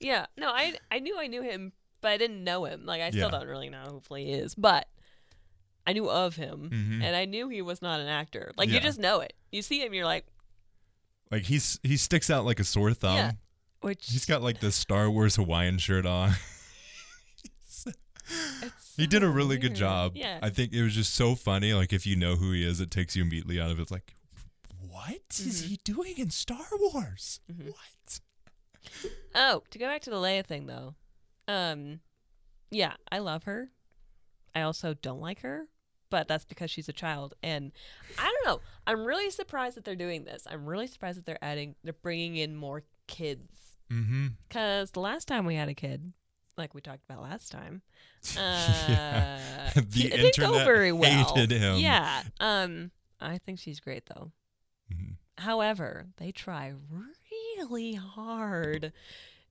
Yeah. 0.00 0.26
No, 0.36 0.48
I 0.50 0.74
I 0.90 0.98
knew 0.98 1.18
I 1.18 1.26
knew 1.26 1.42
him, 1.42 1.72
but 2.00 2.10
I 2.10 2.16
didn't 2.16 2.42
know 2.44 2.64
him. 2.64 2.84
Like 2.86 3.00
I 3.02 3.10
still 3.10 3.30
Yeah. 3.30 3.38
don't 3.38 3.46
really 3.48 3.70
know 3.70 3.84
who 3.88 4.00
Flea 4.00 4.30
is, 4.32 4.54
but 4.54 4.88
I 5.86 5.92
knew 5.92 6.08
of 6.10 6.36
him, 6.36 6.70
Mhm. 6.72 7.02
and 7.04 7.14
I 7.16 7.24
knew 7.24 7.48
he 7.48 7.60
was 7.62 7.82
not 7.82 8.00
an 8.00 8.06
actor. 8.08 8.52
Like 8.56 8.68
you 8.68 8.80
just 8.80 8.98
know 8.98 9.20
it. 9.20 9.32
You 9.52 9.62
see 9.62 9.84
him, 9.84 9.92
you're 9.94 10.04
like, 10.06 10.26
Like 11.30 11.42
he's 11.44 11.78
he 11.82 11.96
sticks 11.96 12.30
out 12.30 12.44
like 12.44 12.58
a 12.60 12.64
sore 12.64 12.94
thumb. 12.94 13.16
Yeah. 13.16 13.32
which 13.80 14.06
He's 14.10 14.24
got 14.26 14.42
like 14.42 14.60
the 14.60 14.70
Star 14.72 15.10
Wars 15.10 15.36
Hawaiian 15.36 15.78
shirt 15.78 16.06
on. 16.06 16.32
it's 18.62 18.94
he 18.96 19.06
did 19.06 19.22
a 19.22 19.26
so 19.26 19.32
really 19.32 19.56
good 19.58 19.74
job. 19.74 20.12
Yeah. 20.16 20.38
I 20.42 20.50
think 20.50 20.72
it 20.72 20.82
was 20.82 20.94
just 20.94 21.14
so 21.14 21.34
funny. 21.34 21.72
Like 21.74 21.92
if 21.92 22.06
you 22.06 22.16
know 22.16 22.36
who 22.36 22.52
he 22.52 22.64
is, 22.64 22.80
it 22.80 22.90
takes 22.90 23.14
you 23.16 23.22
immediately 23.22 23.60
out 23.60 23.70
of 23.70 23.78
it. 23.78 23.82
It's 23.82 23.90
like, 23.90 24.14
what 24.88 25.20
is 25.30 25.62
Mhm. 25.62 25.66
he 25.68 25.76
doing 25.84 26.14
in 26.18 26.30
Star 26.30 26.66
Wars? 26.78 27.40
Mhm. 27.50 27.68
What? 27.72 28.20
Oh, 29.34 29.62
to 29.70 29.78
go 29.78 29.86
back 29.86 30.02
to 30.02 30.10
the 30.10 30.16
Leia 30.16 30.44
thing 30.44 30.66
though. 30.66 30.94
Um 31.48 32.00
yeah, 32.70 32.94
I 33.10 33.18
love 33.18 33.44
her. 33.44 33.70
I 34.54 34.62
also 34.62 34.94
don't 34.94 35.20
like 35.20 35.40
her, 35.40 35.68
but 36.10 36.28
that's 36.28 36.44
because 36.44 36.70
she's 36.70 36.88
a 36.88 36.92
child 36.92 37.34
and 37.42 37.72
I 38.18 38.24
don't 38.24 38.46
know. 38.46 38.60
I'm 38.86 39.04
really 39.04 39.30
surprised 39.30 39.76
that 39.76 39.84
they're 39.84 39.94
doing 39.96 40.24
this. 40.24 40.46
I'm 40.50 40.66
really 40.66 40.86
surprised 40.86 41.18
that 41.18 41.26
they're 41.26 41.42
adding 41.42 41.76
they're 41.84 41.92
bringing 41.94 42.36
in 42.36 42.56
more 42.56 42.82
kids 43.06 43.76
Mm-hmm. 43.90 44.28
cuz 44.48 44.90
the 44.92 45.00
last 45.00 45.28
time 45.28 45.44
we 45.44 45.54
had 45.54 45.68
a 45.68 45.74
kid, 45.74 46.12
like 46.56 46.74
we 46.74 46.80
talked 46.80 47.04
about 47.08 47.22
last 47.22 47.50
time, 47.52 47.82
uh 48.36 48.40
Yeah. 48.88 49.70
The 49.74 49.86
he- 49.92 50.06
it 50.08 50.10
didn't 50.16 50.36
go 50.36 50.44
internet 50.46 50.66
very 50.66 50.92
well. 50.92 51.34
hated 51.34 51.52
him. 51.58 51.76
Yeah. 51.78 52.22
Um 52.40 52.90
I 53.20 53.38
think 53.38 53.58
she's 53.58 53.80
great 53.80 54.04
though. 54.06 54.32
Mhm. 54.92 55.16
However, 55.38 56.06
they 56.18 56.32
try 56.32 56.72
really 57.58 57.94
hard 57.94 58.92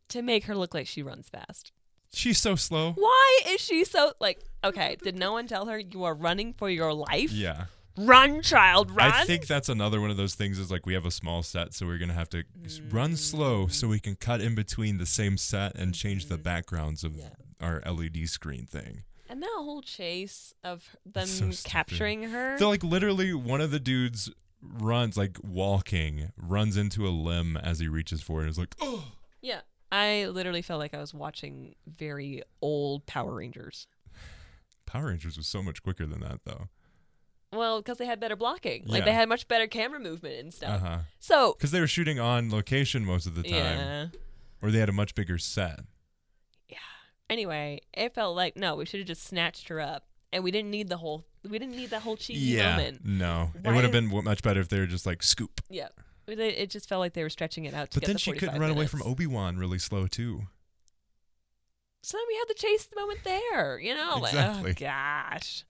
to 0.09 0.21
make 0.21 0.45
her 0.45 0.55
look 0.55 0.73
like 0.73 0.87
she 0.87 1.01
runs 1.03 1.29
fast. 1.29 1.71
She's 2.13 2.37
so 2.39 2.55
slow. 2.55 2.91
Why 2.93 3.39
is 3.47 3.61
she 3.61 3.85
so 3.85 4.13
like 4.19 4.39
okay, 4.63 4.97
did 5.01 5.15
no 5.17 5.31
one 5.31 5.47
tell 5.47 5.65
her 5.67 5.79
you 5.79 6.03
are 6.03 6.13
running 6.13 6.53
for 6.53 6.69
your 6.69 6.93
life? 6.93 7.31
Yeah. 7.31 7.65
Run, 7.97 8.41
child, 8.41 8.91
run. 8.91 9.11
I 9.11 9.23
think 9.25 9.47
that's 9.47 9.69
another 9.69 9.99
one 9.99 10.09
of 10.09 10.17
those 10.17 10.35
things 10.35 10.57
is 10.59 10.71
like 10.71 10.85
we 10.85 10.93
have 10.93 11.05
a 11.05 11.11
small 11.11 11.43
set, 11.43 11.73
so 11.73 11.85
we're 11.85 11.97
gonna 11.97 12.13
have 12.13 12.29
to 12.29 12.43
s- 12.65 12.79
run 12.89 13.15
slow 13.17 13.67
so 13.67 13.87
we 13.87 13.99
can 13.99 14.15
cut 14.15 14.39
in 14.41 14.55
between 14.55 14.97
the 14.97 15.05
same 15.05 15.37
set 15.37 15.75
and 15.77 15.93
change 15.93 16.27
the 16.27 16.37
backgrounds 16.37 17.03
of 17.03 17.11
Mm-hmm. 17.13 17.19
Yeah. 17.21 17.67
our 17.67 17.81
LED 17.85 18.27
screen 18.29 18.65
thing. 18.65 19.03
and 19.29 19.41
that 19.43 19.49
whole 19.55 19.81
chase 19.81 20.53
of 20.63 20.95
them 21.05 21.25
so 21.27 21.51
stupid. 21.51 21.69
capturing 21.71 22.23
her. 22.29 22.57
So 22.57 22.69
like 22.69 22.83
literally 22.83 23.33
one 23.33 23.61
of 23.61 23.71
the 23.71 23.79
dudes 23.79 24.29
runs 24.61 25.17
like 25.17 25.37
walking, 25.43 26.31
runs 26.37 26.77
into 26.77 27.07
a 27.07 27.09
limb 27.09 27.57
as 27.57 27.79
he 27.79 27.87
reaches 27.87 28.21
for 28.21 28.39
it 28.39 28.43
and 28.43 28.49
is 28.51 28.57
like, 28.57 28.75
oh 28.81 29.11
yeah. 29.41 29.61
I 29.93 30.27
literally 30.27 30.61
felt 30.61 30.79
like 30.79 30.93
I 30.93 30.99
was 30.99 31.13
watching 31.13 31.75
very 31.85 32.43
old 32.61 33.05
Power 33.05 33.33
Rangers. 33.35 33.87
Power 34.85 35.07
Rangers 35.07 35.35
was 35.37 35.47
so 35.47 35.61
much 35.61 35.83
quicker 35.83 36.05
than 36.05 36.21
that 36.21 36.39
though. 36.45 36.67
Well, 37.53 37.81
because 37.81 37.97
they 37.97 38.05
had 38.05 38.19
better 38.19 38.35
blocking. 38.35 38.83
Like 38.87 39.03
they 39.05 39.11
had 39.13 39.27
much 39.27 39.47
better 39.47 39.67
camera 39.67 39.99
movement 39.99 40.35
and 40.39 40.47
Uh 40.49 40.51
stuff. 40.51 40.81
huh. 40.81 40.97
So 41.19 41.53
Because 41.53 41.71
they 41.71 41.79
were 41.81 41.87
shooting 41.87 42.19
on 42.19 42.49
location 42.49 43.03
most 43.05 43.25
of 43.27 43.35
the 43.35 43.43
time, 43.43 43.51
yeah. 43.53 44.07
or 44.61 44.71
they 44.71 44.79
had 44.79 44.87
a 44.89 44.93
much 44.93 45.15
bigger 45.15 45.37
set. 45.37 45.81
Yeah. 46.69 46.77
Anyway, 47.29 47.81
it 47.93 48.13
felt 48.15 48.35
like 48.35 48.55
no, 48.55 48.75
we 48.75 48.85
should 48.85 48.99
have 49.01 49.07
just 49.07 49.23
snatched 49.23 49.67
her 49.67 49.81
up, 49.81 50.05
and 50.31 50.43
we 50.43 50.51
didn't 50.51 50.71
need 50.71 50.87
the 50.89 50.97
whole. 50.97 51.25
We 51.43 51.57
didn't 51.59 51.75
need 51.75 51.89
that 51.89 52.03
whole 52.03 52.15
cheesy 52.17 52.39
yeah, 52.55 52.77
moment. 52.77 53.01
no, 53.03 53.49
it 53.65 53.71
would 53.73 53.83
have 53.83 53.91
been 53.91 54.05
w- 54.05 54.23
much 54.23 54.43
better 54.43 54.59
if 54.61 54.69
they 54.69 54.79
were 54.79 54.85
just 54.85 55.05
like 55.05 55.21
scoop. 55.23 55.59
Yeah, 55.69 55.87
it, 56.27 56.39
it 56.39 56.69
just 56.69 56.87
felt 56.87 56.99
like 56.99 57.13
they 57.13 57.23
were 57.23 57.29
stretching 57.29 57.65
it 57.65 57.73
out. 57.73 57.89
To 57.91 57.95
But 57.99 58.01
get 58.01 58.07
then 58.07 58.13
the 58.15 58.19
she 58.19 58.31
couldn't 58.33 58.59
run 58.61 58.69
away 58.71 58.85
from. 58.87 59.01
Obi 59.01 59.25
Wan 59.27 59.57
really 59.57 59.79
slow 59.79 60.07
too. 60.07 60.43
So 62.03 62.17
then 62.17 62.25
we 62.29 62.35
had 62.37 62.47
the 62.47 62.53
chase 62.53 62.87
moment 62.95 63.19
there. 63.23 63.79
You 63.79 63.93
know, 63.95 64.17
like, 64.21 64.33
Exactly. 64.33 64.71
oh 64.71 64.73
gosh. 64.79 65.63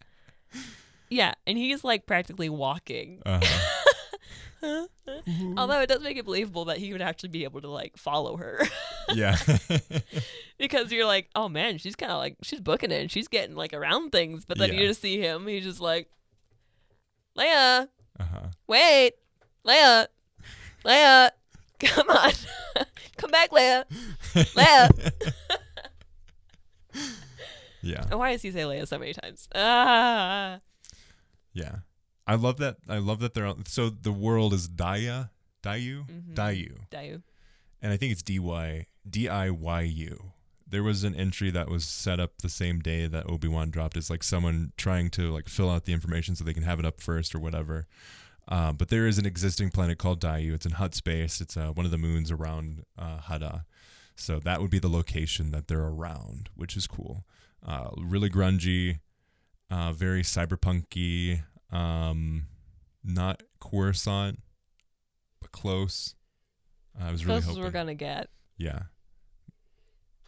Yeah, 1.12 1.34
and 1.46 1.58
he's 1.58 1.84
like 1.84 2.06
practically 2.06 2.48
walking. 2.48 3.22
Uh-huh. 3.26 3.78
Although 5.58 5.82
it 5.82 5.90
does 5.90 6.02
make 6.02 6.16
it 6.16 6.24
believable 6.24 6.66
that 6.66 6.78
he 6.78 6.94
would 6.94 7.02
actually 7.02 7.30
be 7.30 7.44
able 7.44 7.60
to 7.62 7.68
like 7.68 7.98
follow 7.98 8.38
her. 8.38 8.62
yeah. 9.14 9.36
because 10.58 10.90
you're 10.90 11.06
like, 11.06 11.28
oh 11.36 11.50
man, 11.50 11.80
she's 11.80 11.98
kind 11.98 12.14
of 12.14 12.18
like 12.20 12.38
she's 12.44 12.62
booking 12.62 12.92
it 12.92 13.02
and 13.02 13.12
she's 13.12 13.28
getting 13.28 13.58
like 13.58 13.74
around 13.74 14.12
things, 14.12 14.46
but 14.46 14.58
then 14.58 14.72
Yeah. 14.72 14.80
you 14.80 14.88
just 14.88 15.02
see 15.02 15.20
him, 15.20 15.48
he's 15.48 15.66
just 15.66 15.82
like, 15.82 16.10
Leia, 17.38 17.90
uh-huh. 18.18 18.48
wait, 18.68 19.14
Leia, 19.68 20.08
Leia, 20.86 21.32
come 21.82 22.10
on, 22.10 22.32
come 23.18 23.32
back, 23.32 23.52
Leia, 23.52 23.84
Leia. 24.34 25.12
Yeah. 27.82 28.06
And 28.10 28.20
why 28.20 28.32
does 28.32 28.44
he 28.44 28.52
say 28.52 28.62
Leia 28.62 28.88
so 28.88 29.00
many 29.00 29.14
times? 29.14 29.50
Ah. 29.56 30.60
Yeah. 31.54 31.80
I 32.28 32.36
love 32.36 32.58
that. 32.58 32.78
I 32.88 32.98
love 33.00 33.20
that 33.20 33.34
they're 33.34 33.46
on, 33.46 33.66
so 33.66 33.90
the 33.90 34.12
world 34.12 34.54
is 34.54 34.68
Daya, 34.70 35.30
Daiyu, 35.64 36.08
Mhm. 36.08 36.34
Daiyu, 36.36 36.78
Daiyu. 36.90 37.22
and 37.82 37.92
I 37.92 37.98
think 37.98 38.12
it's 38.14 38.22
D 38.24 38.40
Y 38.40 38.86
D 39.10 39.28
I 39.28 39.50
Y 39.50 39.82
U. 39.82 40.32
There 40.68 40.84
was 40.84 41.04
an 41.04 41.16
entry 41.16 41.52
that 41.52 41.68
was 41.70 41.84
set 41.84 42.20
up 42.20 42.38
the 42.38 42.48
same 42.50 42.80
day 42.80 43.06
that 43.08 43.28
Obi 43.30 43.48
Wan 43.50 43.70
dropped. 43.72 43.98
It's 43.98 44.10
like 44.10 44.24
someone 44.24 44.72
trying 44.78 45.10
to 45.12 45.32
like 45.34 45.50
fill 45.50 45.70
out 45.70 45.84
the 45.86 45.92
information 45.94 46.36
so 46.36 46.44
they 46.46 46.54
can 46.54 46.64
have 46.64 46.80
it 46.80 46.86
up 46.86 47.02
first 47.02 47.36
or 47.36 47.40
whatever. 47.40 47.88
Um, 48.48 48.78
but 48.78 48.88
there 48.90 49.06
is 49.06 49.18
an 49.18 49.26
existing 49.26 49.72
planet 49.72 49.98
called 49.98 50.22
Daiyu. 50.22 50.54
It's 50.54 50.66
in 50.66 50.74
Hutt 50.74 50.96
space. 50.96 51.42
It's 51.42 51.58
uh, 51.58 51.72
one 51.72 51.86
of 51.86 51.92
the 51.92 51.98
moons 51.98 52.32
around 52.32 52.86
uh, 52.98 53.20
Hada. 53.20 53.66
So 54.16 54.40
that 54.40 54.62
would 54.62 54.72
be 54.72 54.80
the 54.80 54.90
location 54.90 55.52
that 55.52 55.68
they're 55.68 55.82
around, 55.88 56.50
which 56.56 56.78
is 56.78 56.88
cool. 56.88 57.26
Uh, 57.66 57.90
really 57.98 58.30
grungy, 58.30 59.00
uh, 59.72 59.94
very 59.94 60.22
cyberpunky. 60.22 61.42
Um, 61.72 62.48
not 63.04 63.42
Coruscant, 63.60 64.40
but 65.40 65.52
close. 65.52 66.16
I 67.00 67.12
was 67.12 67.26
really 67.26 67.36
Closest 67.42 67.50
hoping. 67.52 67.64
we're 67.64 67.72
gonna 67.72 67.96
get. 67.96 68.30
Yeah. 68.58 68.84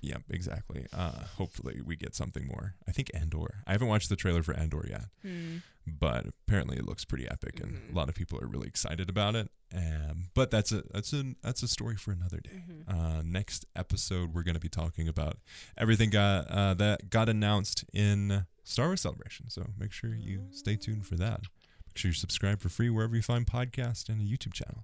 Yeah, 0.05 0.17
exactly. 0.29 0.85
Uh, 0.91 1.23
hopefully 1.37 1.79
we 1.81 1.95
get 1.95 2.13
something 2.13 2.45
more. 2.45 2.75
I 2.85 2.91
think 2.91 3.09
Andor. 3.13 3.63
I 3.65 3.71
haven't 3.71 3.87
watched 3.87 4.09
the 4.09 4.17
trailer 4.17 4.43
for 4.43 4.53
Andor 4.53 4.85
yet, 4.89 5.05
Hmm. 5.21 5.59
but 5.87 6.25
apparently 6.27 6.75
it 6.75 6.85
looks 6.85 7.05
pretty 7.05 7.25
epic, 7.29 7.61
and 7.61 7.75
Mhm. 7.77 7.91
a 7.93 7.95
lot 7.95 8.09
of 8.09 8.15
people 8.15 8.37
are 8.41 8.47
really 8.47 8.67
excited 8.67 9.09
about 9.09 9.33
it. 9.35 9.49
Um, 9.73 10.29
but 10.33 10.51
that's 10.51 10.73
a 10.73 10.83
that's 10.91 11.13
a 11.13 11.35
that's 11.41 11.63
a 11.63 11.69
story 11.69 11.95
for 11.95 12.11
another 12.11 12.41
day. 12.41 12.61
Mhm. 12.67 12.83
Uh, 12.93 13.21
next 13.23 13.65
episode, 13.77 14.33
we're 14.33 14.43
going 14.43 14.55
to 14.55 14.59
be 14.59 14.67
talking 14.69 15.07
about 15.07 15.39
everything 15.77 16.09
got 16.09 16.47
uh, 16.51 16.73
that 16.73 17.09
got 17.09 17.29
announced 17.29 17.85
in 17.93 18.45
Star 18.65 18.87
Wars 18.87 18.99
Celebration. 19.01 19.49
So 19.49 19.71
make 19.77 19.93
sure 19.93 20.13
you 20.13 20.49
stay 20.51 20.75
tuned 20.75 21.07
for 21.07 21.15
that. 21.15 21.43
Make 21.87 21.97
sure 21.97 22.09
you 22.09 22.15
subscribe 22.15 22.59
for 22.59 22.67
free 22.67 22.89
wherever 22.89 23.15
you 23.15 23.21
find 23.21 23.47
podcasts 23.47 24.09
and 24.09 24.19
a 24.21 24.25
YouTube 24.25 24.51
channel. 24.53 24.83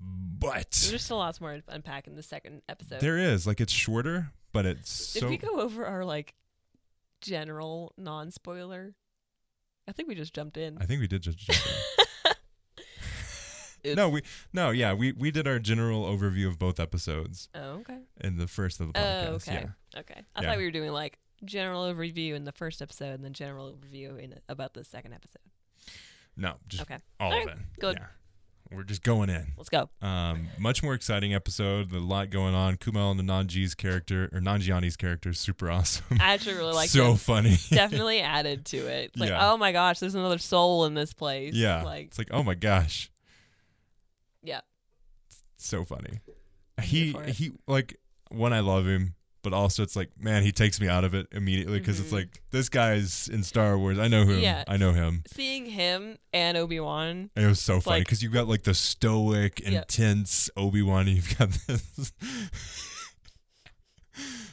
But 0.00 0.70
There's 0.88 1.02
still 1.02 1.16
lots 1.18 1.40
more 1.40 1.56
to 1.56 1.62
unpack 1.68 2.06
in 2.06 2.14
the 2.14 2.22
second 2.22 2.62
episode. 2.68 3.00
there 3.00 3.18
is 3.18 3.46
like 3.46 3.60
it's 3.60 3.72
shorter, 3.72 4.30
but 4.52 4.64
it's 4.66 5.12
Did 5.14 5.20
so. 5.20 5.28
we 5.28 5.36
go 5.36 5.60
over 5.60 5.84
our 5.84 6.04
like 6.04 6.34
general 7.20 7.92
non 7.96 8.30
spoiler? 8.30 8.94
I 9.88 9.92
think 9.92 10.08
we 10.08 10.14
just 10.14 10.34
jumped 10.34 10.56
in. 10.56 10.78
I 10.80 10.84
think 10.84 11.00
we 11.00 11.06
did 11.08 11.22
just. 11.22 11.38
Jump 11.38 11.58
in. 11.58 12.32
No, 13.94 14.08
we 14.08 14.22
no, 14.52 14.70
yeah, 14.70 14.92
we 14.92 15.12
we 15.12 15.30
did 15.30 15.46
our 15.46 15.58
general 15.60 16.04
overview 16.04 16.48
of 16.48 16.58
both 16.58 16.78
episodes 16.80 17.48
Oh, 17.54 17.78
okay. 17.80 17.98
in 18.20 18.36
the 18.36 18.46
first 18.48 18.80
of 18.80 18.92
the 18.92 18.98
oh, 18.98 19.02
podcast. 19.02 19.28
Oh, 19.30 19.34
okay. 19.34 19.52
Yeah, 19.94 20.00
Okay. 20.00 20.22
I 20.34 20.42
Yeah. 20.42 20.48
thought 20.48 20.58
we 20.58 20.64
were 20.64 20.70
doing 20.72 20.90
like 20.92 21.18
general 21.44 21.84
overview 21.84 22.34
in 22.34 22.44
the 22.44 22.52
first 22.52 22.82
episode 22.82 23.14
and 23.14 23.24
then 23.24 23.32
general 23.32 23.72
overview 23.72 24.18
in 24.18 24.34
about 24.48 24.74
the 24.74 24.82
second 24.84 25.14
episode. 25.14 25.40
no, 26.36 26.56
just 26.66 26.82
Okay. 26.82 26.98
all 27.20 27.32
Alright, 27.32 27.48
of 27.48 27.58
it. 27.60 27.64
good. 27.80 27.96
Yeah, 28.00 28.06
we're 28.70 28.82
just 28.82 29.02
going 29.02 29.30
in. 29.30 29.46
Let's 29.56 29.68
go. 29.70 29.88
Um, 30.02 30.48
much 30.58 30.82
more 30.82 30.94
exciting 30.94 31.34
episode. 31.34 31.92
A 31.92 31.98
lot 31.98 32.30
going 32.30 32.54
on. 32.54 32.76
Kumail 32.76 33.18
and 33.18 33.28
Nanji's 33.28 33.74
character 33.74 34.28
or 34.32 34.40
Nanjiani's 34.40 34.96
character 34.96 35.30
is 35.30 35.38
super 35.38 35.70
awesome. 35.70 36.04
I 36.20 36.34
actually 36.34 36.56
really 36.56 36.74
like 36.74 36.90
so 36.90 37.14
funny. 37.14 37.56
Definitely 37.70 38.20
added 38.20 38.66
to 38.66 38.76
it. 38.76 39.12
It's 39.12 39.16
like, 39.20 39.30
Yeah. 39.30 39.50
oh 39.52 39.56
my 39.56 39.72
gosh, 39.72 40.00
there's 40.00 40.14
another 40.14 40.38
soul 40.38 40.84
in 40.84 40.94
this 40.94 41.12
place. 41.14 41.54
yeah, 41.54 41.82
Like, 41.82 42.06
it's 42.08 42.18
like 42.18 42.28
oh 42.30 42.42
my 42.42 42.54
gosh, 42.54 43.10
yeah. 44.42 44.60
so 45.56 45.84
funny. 45.84 46.20
He 46.82 47.12
he 47.28 47.52
like 47.66 47.96
one 48.30 48.52
I 48.52 48.60
love 48.60 48.86
him, 48.86 49.14
but 49.48 49.56
also 49.56 49.82
it's 49.82 49.96
like 49.96 50.10
man 50.18 50.42
he 50.42 50.52
takes 50.52 50.78
me 50.80 50.88
out 50.88 51.04
of 51.04 51.14
it 51.14 51.26
immediately 51.32 51.78
because 51.78 51.98
it's 52.00 52.10
Mhm. 52.10 52.18
like 52.18 52.42
this 52.50 52.68
guy's 52.68 53.28
in 53.28 53.42
Star 53.42 53.78
Wars. 53.78 53.98
I 53.98 54.08
know 54.08 54.24
him. 54.24 54.40
Yeah. 54.40 54.64
I 54.68 54.76
know 54.76 54.92
him. 54.92 55.22
Seeing 55.26 55.66
him 55.66 56.18
and 56.34 56.56
Obi 56.58 56.80
Wan. 56.80 57.30
It 57.34 57.46
was 57.46 57.60
so 57.60 57.80
funny 57.80 57.98
like- 58.00 58.06
because 58.06 58.22
you've 58.22 58.32
got 58.32 58.46
like 58.48 58.64
the 58.64 58.74
stoic, 58.74 59.60
Yeah. 59.60 59.78
intense 59.78 60.50
Obi 60.56 60.82
Wan, 60.82 61.06
and 61.08 61.16
you've 61.16 61.38
got 61.38 61.50
this 61.66 62.12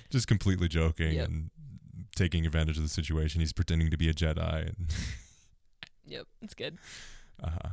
just 0.10 0.28
completely 0.28 0.68
joking 0.68 1.14
Yep. 1.14 1.28
and 1.28 1.50
taking 2.16 2.46
advantage 2.46 2.78
of 2.78 2.84
the 2.84 2.90
situation. 2.90 3.42
He's 3.42 3.54
pretending 3.54 3.90
to 3.92 3.98
be 3.98 4.10
a 4.10 4.14
Jedi, 4.14 4.68
and 4.70 4.94
Yep, 6.08 6.28
it's 6.42 6.54
good. 6.54 6.78
uh 7.44 7.70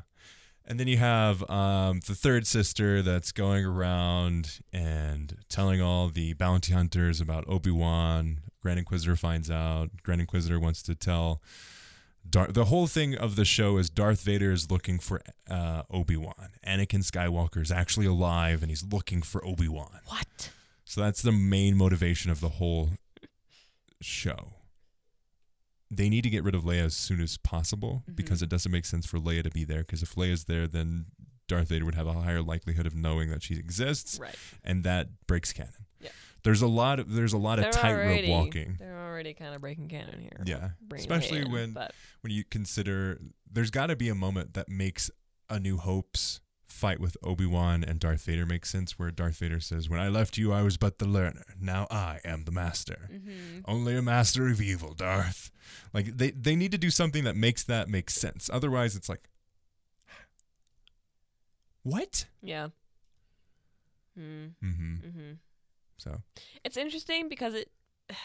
and 0.67 0.79
then 0.79 0.87
you 0.87 0.97
have 0.99 1.49
um, 1.51 2.01
the 2.07 2.15
third 2.15 2.47
sister 2.47 3.03
that's 3.03 3.33
going 3.33 3.65
around 3.65 4.61
and 4.73 5.37
telling 5.49 5.81
all 5.81 6.09
the 6.09 6.35
bounty 6.35 6.73
hunters 6.73 7.21
about 7.21 7.45
Obi 7.49 7.71
Wan. 7.71 8.39
Grand 8.63 8.79
Inquisitor 8.79 9.17
finds 9.17 9.51
out. 9.51 9.91
Grand 10.03 10.21
Inquisitor 10.21 10.61
wants 10.61 10.83
to 10.83 10.95
tell. 10.95 11.43
Dar- 12.29 12.53
the 12.53 12.67
whole 12.67 12.87
thing 12.87 13.17
of 13.17 13.35
the 13.35 13.45
show 13.45 13.77
is 13.79 13.91
Darth 13.91 14.23
Vader 14.23 14.53
is 14.53 14.71
looking 14.71 15.01
for 15.01 15.21
uh, 15.51 15.83
Obi 15.91 16.17
Wan. 16.17 16.51
Anakin 16.65 17.03
Skywalker 17.03 17.61
is 17.61 17.73
actually 17.73 18.07
alive 18.07 18.63
and 18.63 18.71
he's 18.71 18.85
looking 18.85 19.23
for 19.23 19.45
Obi 19.45 19.69
Wan. 19.69 20.01
What? 20.07 20.51
So 20.85 21.01
that's 21.01 21.23
the 21.23 21.33
main 21.33 21.77
motivation 21.77 22.31
of 22.31 22.41
the 22.41 22.51
whole 22.51 22.91
show. 24.01 24.55
They 25.95 26.09
need 26.09 26.23
to 26.23 26.31
get 26.31 26.43
rid 26.43 26.55
of 26.55 26.65
Leia 26.65 26.85
as 26.87 26.97
soon 26.97 27.21
as 27.21 27.37
possible 27.37 28.03
Mhm. 28.11 28.17
because 28.17 28.41
it 28.43 28.49
doesn't 28.49 28.73
make 28.73 28.87
sense 28.87 29.05
for 29.05 29.19
Leia 29.19 29.43
to 29.43 29.51
be 29.51 29.65
there. 29.65 29.81
Because 29.81 30.03
if 30.03 30.15
Leia's 30.15 30.45
there, 30.45 30.67
then 30.67 31.07
Darth 31.49 31.69
Vader 31.69 31.85
would 31.85 31.95
have 31.97 32.07
a 32.07 32.15
higher 32.15 32.41
likelihood 32.41 32.87
of 32.87 32.95
knowing 32.95 33.29
that 33.31 33.43
she 33.43 33.55
exists, 33.57 34.19
Right. 34.19 34.35
and 34.65 34.85
that 34.85 35.27
breaks 35.27 35.53
canon. 35.53 35.85
Yeah. 36.01 36.09
There's 36.45 36.63
a 36.63 36.67
lot 36.67 36.99
of 36.99 37.13
there's 37.13 37.33
a 37.35 37.39
lot 37.39 37.59
of 37.59 37.65
They're 37.65 37.73
tightrope 37.73 38.29
walking. 38.29 38.77
They're 38.79 38.99
already 39.07 39.35
kind 39.35 39.55
of 39.55 39.61
breaking 39.61 39.89
canon 39.89 40.21
here. 40.21 40.43
Yeah, 40.47 40.71
especially 40.95 41.45
when 41.45 41.73
But 41.73 41.95
when 42.23 42.33
you 42.33 42.43
consider 42.45 43.21
there's 43.51 43.71
got 43.71 43.87
to 43.89 43.97
be 43.97 44.09
a 44.09 44.15
moment 44.15 44.55
that 44.55 44.69
makes 44.69 45.11
a 45.51 45.61
New 45.61 45.77
Hope's 45.77 46.41
fight 46.73 46.99
with 47.01 47.17
Obi 47.23 47.47
Wan 47.47 47.85
and 47.85 48.01
Darth 48.01 48.25
Vader 48.25 48.47
makes 48.47 48.71
sense, 48.71 48.99
where 48.99 49.11
Darth 49.11 49.39
Vader 49.39 49.61
says, 49.61 49.89
"When 49.89 50.01
I 50.01 50.09
left 50.09 50.37
you, 50.39 50.53
I 50.53 50.63
was 50.63 50.77
but 50.77 50.99
the 50.99 51.07
learner. 51.07 51.45
Now 51.61 51.87
I 51.91 52.21
am 52.25 52.45
the 52.45 52.51
master. 52.53 53.09
hmm 53.11 53.61
Only 53.67 53.97
a 53.97 54.03
master 54.03 54.49
of 54.49 54.61
evil, 54.61 54.95
Darth." 54.95 55.51
Like 55.95 56.17
they 56.17 56.31
they 56.33 56.57
need 56.57 56.73
to 56.73 56.79
do 56.79 56.91
something 56.91 57.25
that 57.25 57.37
makes 57.37 57.63
that 57.65 57.89
make 57.89 58.11
sense. 58.11 58.51
Otherwise, 58.53 58.97
it's 58.97 59.09
like, 59.09 59.29
what? 61.83 62.27
yeah. 62.43 62.69
Hmm. 64.17 64.49
Mm-hmm. 64.63 64.95
hmm 65.09 65.33
So 65.97 66.21
It's 66.65 66.77
interesting 66.77 67.29
because 67.29 67.55
it 67.55 67.71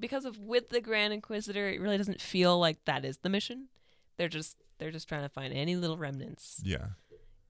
because 0.00 0.24
of 0.24 0.38
with 0.38 0.70
the 0.70 0.80
Grand 0.80 1.12
Inquisitor, 1.12 1.68
it 1.68 1.80
really 1.80 1.98
doesn't 1.98 2.20
feel 2.20 2.58
like 2.58 2.84
that 2.86 3.04
is 3.04 3.18
the 3.18 3.28
mission. 3.28 3.68
They're 4.16 4.28
just 4.28 4.56
they're 4.78 4.90
just 4.90 5.08
trying 5.08 5.22
to 5.22 5.28
find 5.28 5.52
any 5.52 5.76
little 5.76 5.96
remnants. 5.98 6.60
yeah, 6.64 6.86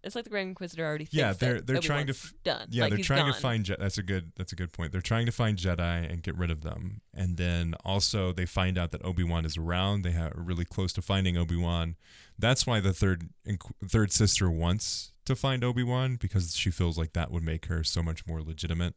It's 0.05 0.15
like 0.15 0.25
the 0.25 0.31
Grand 0.31 0.49
Inquisitor 0.51 0.85
already 0.85 1.09
Yeah, 1.11 1.33
they're- 1.33 1.61
they're 1.61 1.81
trying 1.81 2.07
to 2.09 2.13
f- 2.13 2.35
done. 2.45 2.69
yeah. 2.71 2.83
Like, 2.85 2.91
they're 2.91 2.97
he's 2.99 3.07
trying 3.07 3.33
to 3.33 3.39
find. 3.41 3.65
Je- 3.65 3.77
that's 3.79 3.99
a 3.99 4.03
good. 4.03 4.33
That's 4.37 4.53
a 4.53 4.57
good 4.57 4.73
point. 4.73 4.93
They're 4.93 5.01
trying 5.01 5.27
to 5.27 5.33
find 5.33 5.57
Jedi 5.59 6.11
and 6.11 6.23
get 6.23 6.37
rid 6.37 6.51
of 6.51 6.61
them, 6.63 7.01
and 7.15 7.37
then 7.37 7.75
also 7.85 8.33
they 8.33 8.47
find 8.47 8.77
out 8.79 8.91
that 8.93 9.05
Obi 9.05 9.25
Wan 9.25 9.45
is 9.45 9.57
around. 9.57 10.03
They 10.03 10.13
ha- 10.13 10.29
are 10.35 10.43
really 10.43 10.65
close 10.65 10.93
to 10.95 11.03
finding 11.03 11.37
Obi 11.37 11.57
Wan. 11.57 11.97
That's 12.39 12.67
why 12.67 12.81
the 12.81 12.93
third 12.93 13.31
inqu- 13.47 13.73
third 13.89 14.13
sister 14.13 14.51
wants 14.51 15.13
to 15.25 15.35
find 15.35 15.65
Obi 15.65 15.83
Wan 15.83 16.17
because 16.17 16.55
she 16.57 16.71
feels 16.71 16.99
like 16.99 17.15
that 17.15 17.31
would 17.31 17.43
make 17.43 17.67
her 17.67 17.83
so 17.83 18.03
much 18.03 18.27
more 18.27 18.43
legitimate 18.43 18.95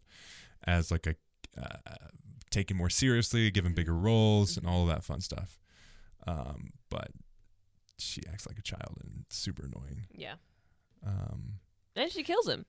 as 0.65 0.91
like 0.91 1.07
a 1.07 1.15
uh, 1.57 1.77
taken 2.49 2.75
more 2.77 2.89
seriously, 2.89 3.49
given 3.51 3.73
bigger 3.73 3.95
roles, 3.95 4.57
and 4.57 4.67
all 4.67 4.81
of 4.83 4.87
that 4.89 5.03
fun 5.03 5.21
stuff. 5.21 5.57
Um, 6.25 6.71
but 6.89 7.11
she 7.97 8.21
acts 8.31 8.45
like 8.47 8.57
a 8.59 8.61
child 8.61 8.97
and 9.03 9.23
it's 9.25 9.37
super 9.37 9.65
annoying. 9.65 10.05
Yeah. 10.11 10.35
Um, 11.07 11.59
And 11.95 12.11
she 12.11 12.23
kills 12.23 12.47
him. 12.47 12.65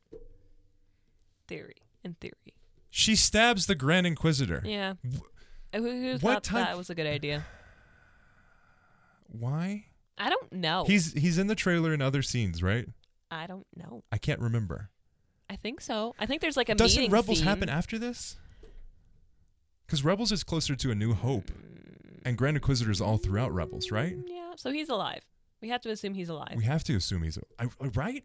Theory. 1.48 1.76
In 2.04 2.14
theory. 2.14 2.54
she 2.90 3.16
stabs 3.16 3.66
the 3.66 3.74
Grand 3.74 4.06
Inquisitor. 4.06 4.62
Yeah. 4.64 4.94
Who, 5.74 5.82
who 5.82 6.12
what 6.12 6.20
thought 6.20 6.44
type- 6.44 6.66
that 6.68 6.78
was 6.78 6.88
a 6.90 6.94
good 6.94 7.06
idea? 7.06 7.44
Why? 9.28 9.84
I 10.16 10.30
don't 10.30 10.52
know. 10.52 10.84
He's 10.86 11.12
he's 11.12 11.38
in 11.38 11.46
the 11.46 11.54
trailer 11.54 11.92
and 11.92 12.02
other 12.02 12.22
scenes, 12.22 12.62
right? 12.62 12.86
I 13.30 13.46
don't 13.46 13.66
know. 13.76 14.02
I 14.10 14.18
can't 14.18 14.40
remember. 14.40 14.90
I 15.50 15.56
think 15.56 15.80
so. 15.80 16.14
I 16.18 16.26
think 16.26 16.40
there's 16.40 16.56
like 16.56 16.68
a 16.68 16.74
Doesn't 16.74 16.98
meeting 16.98 17.12
Rebels 17.12 17.38
scene. 17.38 17.46
happen 17.46 17.68
after 17.68 17.98
this? 17.98 18.36
Because 19.86 20.04
Rebels 20.04 20.32
is 20.32 20.44
closer 20.44 20.74
to 20.76 20.90
A 20.90 20.94
New 20.94 21.14
Hope, 21.14 21.50
and 22.24 22.36
Grand 22.36 22.56
Inquisitor's 22.56 23.00
all 23.00 23.16
throughout 23.16 23.52
Rebels, 23.52 23.90
right? 23.90 24.16
Yeah. 24.26 24.52
So 24.56 24.70
he's 24.70 24.88
alive. 24.88 25.22
We 25.60 25.68
have 25.70 25.80
to 25.82 25.90
assume 25.90 26.14
he's 26.14 26.28
alive. 26.28 26.54
We 26.56 26.64
have 26.64 26.84
to 26.84 26.94
assume 26.96 27.22
he's 27.24 27.38
I, 27.58 27.64
I- 27.64 27.86
right. 27.94 28.24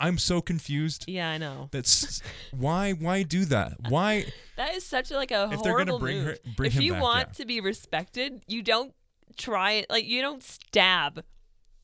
I'm 0.00 0.16
so 0.16 0.40
confused. 0.40 1.06
yeah, 1.08 1.28
I 1.28 1.38
know. 1.38 1.68
That's 1.72 2.22
why 2.52 2.92
why 2.92 3.24
do 3.24 3.44
that? 3.46 3.74
Why 3.88 4.26
That 4.56 4.74
is 4.74 4.84
such 4.84 5.10
a, 5.10 5.16
like 5.16 5.32
a 5.32 5.48
If 5.52 5.62
they're 5.62 5.72
gonna 5.76 5.90
horrible 5.92 5.98
bring 5.98 6.18
her- 6.22 6.36
move. 6.46 6.56
bring 6.56 6.66
if 6.68 6.74
him 6.74 6.82
you 6.82 6.92
back, 6.92 7.02
want 7.02 7.28
yeah. 7.28 7.32
to 7.34 7.44
be 7.46 7.60
respected, 7.60 8.42
you 8.46 8.62
don't 8.62 8.94
try 9.36 9.72
it. 9.72 9.86
Like 9.90 10.06
you 10.06 10.22
don't 10.22 10.42
stab 10.42 11.24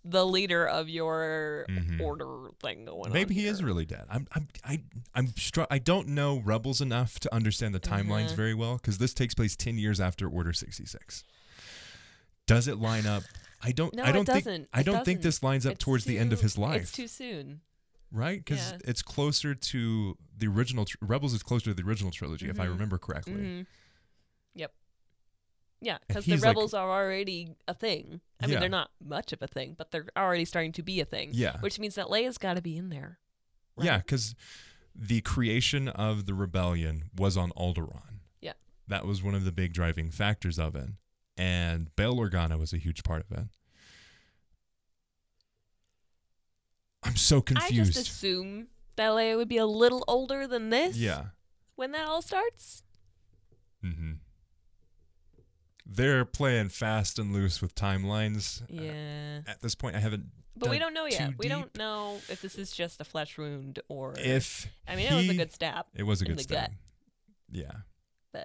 the 0.04 0.24
leader 0.24 0.64
of 0.66 0.88
your 0.88 1.64
Mhm. 1.68 2.00
order 2.00 2.50
thing 2.60 2.84
going 2.84 3.06
on. 3.06 3.12
Maybe 3.12 3.34
he 3.34 3.46
is 3.46 3.58
here. 3.58 3.66
really 3.66 3.86
dead. 3.86 4.04
I'm 4.08 4.28
I'm 4.32 4.48
I 4.64 4.82
I'm 5.14 5.28
str- 5.36 5.62
I 5.70 5.78
don't 5.78 6.08
know 6.08 6.38
Rebels 6.38 6.80
enough 6.80 7.18
to 7.20 7.34
understand 7.34 7.74
the 7.74 7.80
timelines 7.80 8.30
Mhm. 8.30 8.36
very 8.36 8.54
well 8.54 8.76
because 8.76 8.98
this 8.98 9.12
takes 9.12 9.34
place 9.34 9.56
ten 9.56 9.76
years 9.76 10.00
after 10.00 10.28
Order 10.28 10.52
sixty 10.52 10.86
six. 10.86 11.24
Does 12.46 12.68
it 12.68 12.78
line 12.78 13.06
up? 13.06 13.22
I 13.62 13.72
don't. 13.72 13.94
No, 13.94 14.02
I 14.04 14.12
don't 14.12 14.28
it 14.28 14.32
think. 14.32 14.44
doesn't. 14.44 14.68
I 14.72 14.82
don't 14.82 15.04
think 15.04 15.18
doesn't. 15.18 15.22
this 15.22 15.42
lines 15.42 15.66
up 15.66 15.72
It's 15.72 15.84
towards 15.84 16.04
the 16.04 16.18
end 16.18 16.32
of 16.32 16.40
his 16.40 16.58
life, 16.58 16.82
It's 16.82 16.92
too 16.92 17.08
soon. 17.08 17.60
right? 18.12 18.38
Because 18.44 18.72
yeah. 18.72 18.78
it's 18.84 19.00
closer 19.02 19.54
to 19.54 20.18
the 20.36 20.46
original. 20.48 20.84
Tr- 20.84 20.96
Rebels 21.00 21.32
is 21.32 21.42
closer 21.42 21.66
to 21.66 21.74
the 21.74 21.82
original 21.88 22.10
trilogy, 22.10 22.48
if 22.48 22.60
I 22.60 22.66
Mhm. 22.66 22.70
remember 22.70 22.98
correctly. 22.98 23.32
Mhm. 23.34 23.66
Yep. 24.54 24.74
Yeah, 25.80 25.98
because 26.06 26.24
the 26.26 26.32
he's 26.32 26.42
like- 26.42 26.48
rebels 26.50 26.74
are 26.74 26.90
already 26.90 27.56
a 27.66 27.74
thing. 27.74 28.20
I 28.42 28.46
mean, 28.46 28.60
they're 28.60 28.68
not 28.68 28.90
much 29.00 29.32
of 29.32 29.40
a 29.42 29.46
thing, 29.46 29.74
but 29.76 29.90
they're 29.90 30.06
already 30.16 30.44
starting 30.44 30.72
to 30.72 30.82
be 30.82 31.00
a 31.00 31.04
thing. 31.06 31.30
Yeah. 31.32 31.58
Which 31.60 31.78
means 31.78 31.94
that 31.94 32.06
Leia's 32.08 32.36
got 32.38 32.54
to 32.54 32.62
be 32.62 32.76
in 32.76 32.90
there. 32.90 33.18
Yeah, 33.80 33.98
because 33.98 34.34
the 34.94 35.20
creation 35.22 35.88
of 35.88 36.26
the 36.26 36.34
rebellion 36.34 37.10
was 37.16 37.36
on 37.36 37.50
Alderaan. 37.52 38.20
Yeah. 38.40 38.52
That 38.86 39.04
was 39.06 39.22
one 39.22 39.34
of 39.34 39.44
the 39.44 39.52
big 39.52 39.72
driving 39.72 40.10
factors 40.10 40.58
of 40.58 40.76
it. 40.76 40.90
And 41.36 41.94
Bail 41.96 42.16
Organa 42.16 42.58
was 42.58 42.72
a 42.72 42.78
huge 42.78 43.02
part 43.02 43.24
of 43.28 43.36
it. 43.38 43.44
I'm 47.02 47.16
so 47.16 47.40
confused. 47.40 47.72
I 47.72 47.76
just 47.84 47.98
assume 47.98 48.68
that 48.96 49.10
Leia 49.10 49.36
would 49.36 49.48
be 49.48 49.58
a 49.58 49.66
little 49.66 50.04
older 50.08 50.46
than 50.46 50.70
this. 50.70 50.96
yeah. 50.96 51.24
When 51.76 51.90
that 51.92 52.06
all 52.06 52.22
starts. 52.22 52.82
Mm 53.84 53.96
hmm 53.96 54.12
They're 55.84 56.24
playing 56.24 56.68
fast 56.70 57.18
and 57.18 57.32
loose 57.32 57.60
with 57.60 57.74
timelines. 57.74 58.62
Uh, 58.62 58.66
Yeah. 58.70 59.40
At 59.46 59.60
this 59.60 59.74
point, 59.74 59.96
I 59.96 59.98
haven't. 60.00 60.26
But 60.56 60.70
we 60.70 60.78
don't 60.78 60.94
know 60.94 61.06
yet. 61.06 61.32
We 61.36 61.48
don't 61.48 61.76
know 61.76 62.20
if 62.28 62.40
this 62.40 62.54
is 62.54 62.70
just 62.70 63.00
a 63.00 63.04
flesh 63.04 63.36
wound 63.36 63.80
or 63.88 64.14
If 64.16 64.68
I 64.86 64.94
mean, 64.94 65.12
it 65.12 65.16
was 65.16 65.28
a 65.28 65.34
good 65.34 65.52
stab, 65.52 65.86
It 65.96 66.04
was 66.04 66.22
a 66.22 66.24
good 66.26 66.40
step. 66.40 66.70
gut. 66.70 66.70
Yeah. 67.50 67.72
but 68.32 68.40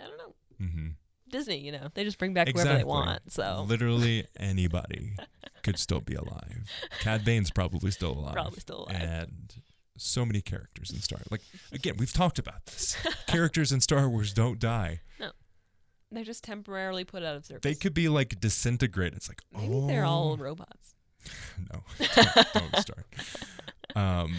I 0.00 0.06
don't 0.08 0.16
know. 0.18 0.34
Mm 0.60 0.72
hmm 0.72 0.88
Disney, 1.32 1.58
you 1.58 1.72
know, 1.72 1.88
they 1.94 2.04
just 2.04 2.18
bring 2.18 2.34
back 2.34 2.48
whoever 2.48 2.78
they 2.78 2.84
want. 2.84 3.32
So 3.32 3.64
literally 3.68 4.26
anybody 4.36 5.16
could 5.64 5.78
still 5.78 6.00
be 6.00 6.14
alive. 6.14 6.70
Cad 7.00 7.24
Bane's 7.24 7.50
probably 7.50 7.90
still 7.90 8.12
alive. 8.12 8.34
Probably 8.34 8.60
still 8.60 8.84
alive. 8.84 9.02
And 9.02 9.54
so 9.96 10.24
many 10.24 10.40
characters 10.40 10.90
in 10.90 11.00
Star. 11.00 11.18
Like 11.30 11.40
again, 11.72 11.94
we've 11.98 12.12
talked 12.12 12.38
about 12.38 12.66
this. 12.66 12.96
characters 13.26 13.72
in 13.72 13.80
Star 13.80 14.08
Wars 14.08 14.32
don't 14.32 14.60
die. 14.60 15.00
No. 15.18 15.32
They're 16.12 16.24
just 16.24 16.44
temporarily 16.44 17.04
put 17.04 17.22
out 17.22 17.36
of 17.36 17.44
service. 17.44 17.62
They 17.62 17.74
could 17.74 17.94
be 17.94 18.08
like 18.08 18.38
disintegrated. 18.38 19.16
It's 19.16 19.28
like 19.28 19.40
Maybe 19.52 19.74
oh 19.74 19.86
they're 19.88 20.04
all 20.04 20.36
robots. 20.36 20.94
no, 21.72 21.82
don't, 22.14 22.52
don't 22.52 22.76
start. 22.76 23.06
Um, 23.94 24.34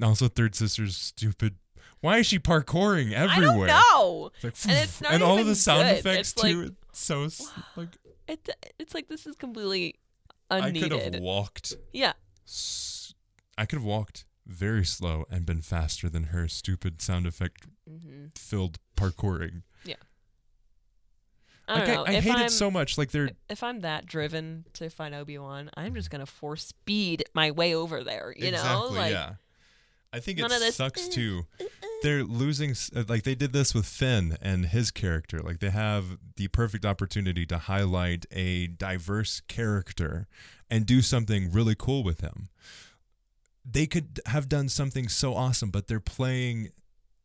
also, 0.00 0.28
Third 0.28 0.54
Sister's 0.54 0.96
stupid. 0.96 1.56
Why 2.02 2.18
is 2.18 2.26
she 2.26 2.38
parkouring 2.38 3.12
everywhere? 3.12 3.68
I 3.68 3.68
don't 3.68 3.68
know. 3.68 4.30
It's 4.42 4.66
like, 4.66 4.76
And 4.76 4.84
it's 4.84 5.00
not 5.00 5.12
and 5.12 5.22
all 5.22 5.38
of 5.38 5.46
the 5.46 5.54
sound 5.54 5.88
good. 5.88 5.98
effects 5.98 6.32
It's 6.32 6.42
too. 6.42 6.62
like- 6.64 6.72
it's 6.90 7.00
so 7.00 7.28
like 7.76 7.88
It, 8.28 8.48
it's 8.78 8.92
like 8.92 9.08
this 9.08 9.26
is 9.26 9.34
completely 9.36 9.94
unneeded. 10.50 10.92
I 10.92 10.98
could 10.98 11.14
have 11.14 11.22
walked 11.22 11.74
yeah. 11.92 12.12
I 13.56 13.64
could 13.64 13.76
have 13.76 13.84
walked 13.84 14.26
very 14.46 14.84
slow 14.84 15.24
and 15.30 15.46
been 15.46 15.62
faster 15.62 16.08
than 16.08 16.24
her 16.24 16.48
stupid 16.48 17.00
sound 17.00 17.24
effect 17.26 17.66
hmm 17.88 18.26
filled 18.36 18.78
parkouring. 18.96 19.62
I 21.68 21.78
don't 21.78 21.86
like 21.88 21.96
know. 21.96 22.04
I, 22.04 22.16
I 22.16 22.20
hate 22.20 22.34
I'm, 22.34 22.46
it 22.46 22.50
so 22.50 22.70
much. 22.70 22.98
Like 22.98 23.12
they're 23.12 23.30
If 23.48 23.62
I'm 23.62 23.80
that 23.80 24.04
driven 24.04 24.64
to 24.74 24.90
find 24.90 25.14
Obi 25.14 25.38
Wan, 25.38 25.70
I'm 25.76 25.94
just 25.94 26.10
gonna 26.10 26.26
force 26.26 26.66
speed 26.66 27.24
my 27.34 27.52
way 27.52 27.74
over 27.74 28.02
there. 28.02 28.34
You 28.36 28.48
exactly 28.48 28.90
know, 28.90 28.96
like 28.98 29.12
yeah. 29.12 29.34
I 30.12 30.20
think 30.20 30.38
it 30.38 30.42
none 30.42 30.60
this, 30.60 30.76
sucks 30.76 31.08
"Uh, 31.08 31.10
too. 31.10 31.46
uh, 31.60 31.64
uh." 31.64 31.86
They're 32.02 32.24
losing 32.24 32.74
uh, 32.94 33.04
like 33.08 33.22
they 33.22 33.34
did 33.34 33.52
this 33.52 33.74
with 33.74 33.86
Finn 33.86 34.36
and 34.42 34.66
his 34.66 34.90
character. 34.90 35.40
Like 35.40 35.60
they 35.60 35.70
have 35.70 36.18
the 36.36 36.48
perfect 36.48 36.84
opportunity 36.84 37.46
to 37.46 37.58
highlight 37.58 38.26
a 38.32 38.66
diverse 38.66 39.40
character 39.46 40.26
and 40.68 40.84
do 40.84 41.00
something 41.00 41.50
really 41.52 41.76
cool 41.78 42.02
with 42.02 42.20
him. 42.20 42.48
They 43.64 43.86
could 43.86 44.20
have 44.26 44.48
done 44.48 44.68
something 44.68 45.08
so 45.08 45.34
awesome, 45.34 45.70
but 45.70 45.86
they're 45.86 46.00
playing 46.00 46.70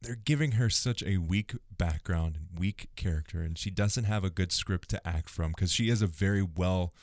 they're 0.01 0.15
giving 0.15 0.53
her 0.53 0.69
such 0.69 1.01
a 1.01 1.17
weak 1.17 1.55
background 1.75 2.35
and 2.37 2.59
weak 2.59 2.89
character 2.95 3.41
and 3.41 3.57
she 3.57 3.71
doesn't 3.71 4.03
have 4.03 4.23
a 4.23 4.29
good 4.29 4.51
script 4.51 4.89
to 4.89 5.07
act 5.07 5.27
from 5.27 5.53
cuz 5.53 5.71
she 5.71 5.89
is 5.89 6.03
a 6.03 6.07
very 6.07 6.43
well 6.43 6.93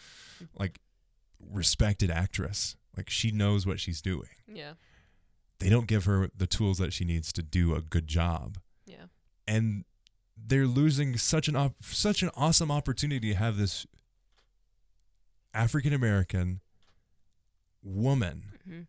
like 0.57 0.79
respected 1.41 2.11
actress. 2.11 2.77
Like 2.97 3.11
she 3.11 3.33
knows 3.33 3.67
what 3.67 3.81
she's 3.81 4.01
doing 4.01 4.29
yeah, 4.47 4.75
they 5.59 5.69
don't 5.69 5.87
give 5.87 6.05
her 6.05 6.31
the 6.37 6.47
tools 6.47 6.79
that 6.79 6.93
she 6.93 7.05
needs 7.05 7.33
to 7.33 7.43
do 7.43 7.75
a 7.75 7.81
good 7.81 8.07
job. 8.07 8.59
Yeah, 8.87 9.07
and 9.47 9.85
they're 10.37 10.67
losing 10.67 11.17
such 11.17 11.49
an 11.49 11.57
op- 11.57 11.83
such 11.83 12.23
an 12.23 12.31
awesome 12.37 12.71
opportunity 12.71 13.31
to 13.33 13.39
have 13.39 13.57
this 13.57 13.87
African 15.53 15.93
American 15.93 16.61
woman 17.83 18.45
hmm 18.67 18.81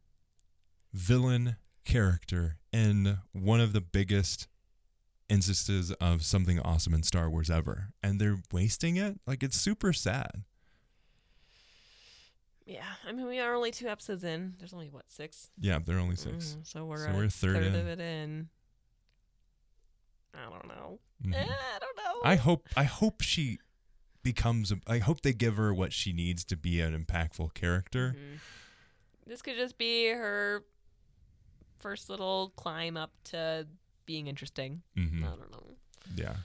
villain 0.93 1.57
character 1.83 2.57
in 2.71 3.17
one 3.33 3.59
of 3.59 3.73
the 3.73 3.81
biggest 3.81 4.47
instances 5.27 5.91
of 5.93 6.23
something 6.23 6.57
awesome 6.61 6.93
in 6.93 7.03
Star 7.03 7.29
Wars 7.29 7.49
ever. 7.49 7.89
And 8.01 8.17
they're 8.19 8.37
wasting 8.51 8.95
it? 8.95 9.19
Like 9.27 9.43
it's 9.43 9.59
super 9.59 9.91
sad 9.91 10.43
yeah. 12.65 12.85
I 13.07 13.11
mean, 13.11 13.27
we 13.27 13.39
are 13.39 13.53
only 13.55 13.71
two 13.71 13.87
episodes 13.87 14.23
in. 14.23 14.55
There's 14.59 14.73
only 14.73 14.89
what 14.89 15.09
six? 15.09 15.49
yeah 15.59 15.79
they're 15.83 15.99
only 15.99 16.15
6 16.15 16.33
Mhm, 16.33 16.67
So 16.67 16.85
we're 16.85 17.05
So 17.07 17.13
we're 17.13 17.25
a 17.25 17.29
third 17.29 17.63
in. 17.63 17.75
of 17.75 17.87
it 17.87 17.99
in. 17.99 18.49
I 20.33 20.49
don't 20.49 20.67
know. 20.67 20.99
Mhm. 21.23 21.33
Eh, 21.33 21.45
I 21.47 21.79
don't 21.79 21.95
know. 21.97 22.21
I 22.23 22.35
hope 22.35 22.67
I 22.75 22.83
hope 22.83 23.21
she 23.21 23.59
becomes 24.23 24.71
a, 24.71 24.79
I 24.87 24.97
hope 24.97 25.21
they 25.21 25.33
give 25.33 25.55
her 25.57 25.73
what 25.73 25.93
she 25.93 26.11
needs 26.11 26.43
to 26.45 26.57
be 26.57 26.81
an 26.81 26.93
impactful 27.05 27.53
character. 27.53 28.15
Mhm. 28.17 28.39
This 29.27 29.41
could 29.41 29.55
just 29.55 29.77
be 29.77 30.07
her 30.07 30.63
first 31.79 32.09
little 32.09 32.49
climb 32.57 32.97
up 32.97 33.11
to 33.25 33.67
being 34.05 34.27
interesting. 34.27 34.81
Mhm. 34.97 35.23
I 35.23 35.35
don't 35.35 35.51
know. 35.51 35.77
Yeah. 36.15 36.37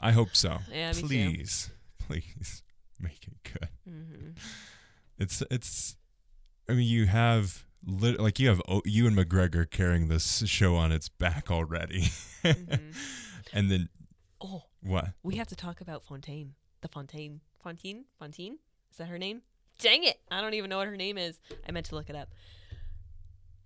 I 0.00 0.12
hope 0.12 0.34
so. 0.36 0.58
Yeah, 0.70 0.92
please. 0.92 1.70
Please 1.98 2.62
make 3.00 3.26
it 3.26 3.42
good. 3.44 4.34
It's 5.18 5.42
it's 5.50 5.96
I 6.68 6.72
mean 6.72 6.86
you 6.86 7.06
have 7.06 7.64
lit, 7.84 8.20
like 8.20 8.38
you 8.38 8.48
have 8.48 8.60
o- 8.68 8.82
Ewan 8.84 9.14
McGregor 9.14 9.68
carrying 9.70 10.08
this 10.08 10.44
show 10.46 10.76
on 10.76 10.92
its 10.92 11.08
back 11.08 11.50
already. 11.50 12.10
Mhm. 12.44 12.94
and 13.52 13.70
then 13.70 13.88
Oh, 14.40 14.62
what? 14.82 15.08
we 15.24 15.36
have 15.36 15.48
to 15.48 15.56
talk 15.56 15.80
about 15.80 16.04
Fontaine. 16.04 16.54
The 16.82 16.88
Fontaine. 16.88 17.40
Fontaine? 17.62 18.04
Fontaine? 18.18 18.58
Is 18.92 18.98
that 18.98 19.08
her 19.08 19.18
name? 19.18 19.42
Dang 19.80 20.04
it! 20.04 20.20
I 20.30 20.40
don't 20.40 20.54
even 20.54 20.70
know 20.70 20.78
what 20.78 20.86
her 20.86 20.96
name 20.96 21.18
is. 21.18 21.40
I 21.68 21.72
meant 21.72 21.86
to 21.86 21.94
look 21.96 22.08
it 22.08 22.14
up. 22.16 22.28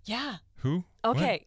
Yeah. 0.04 0.36
Who? 0.58 0.84
Okay. 1.04 1.46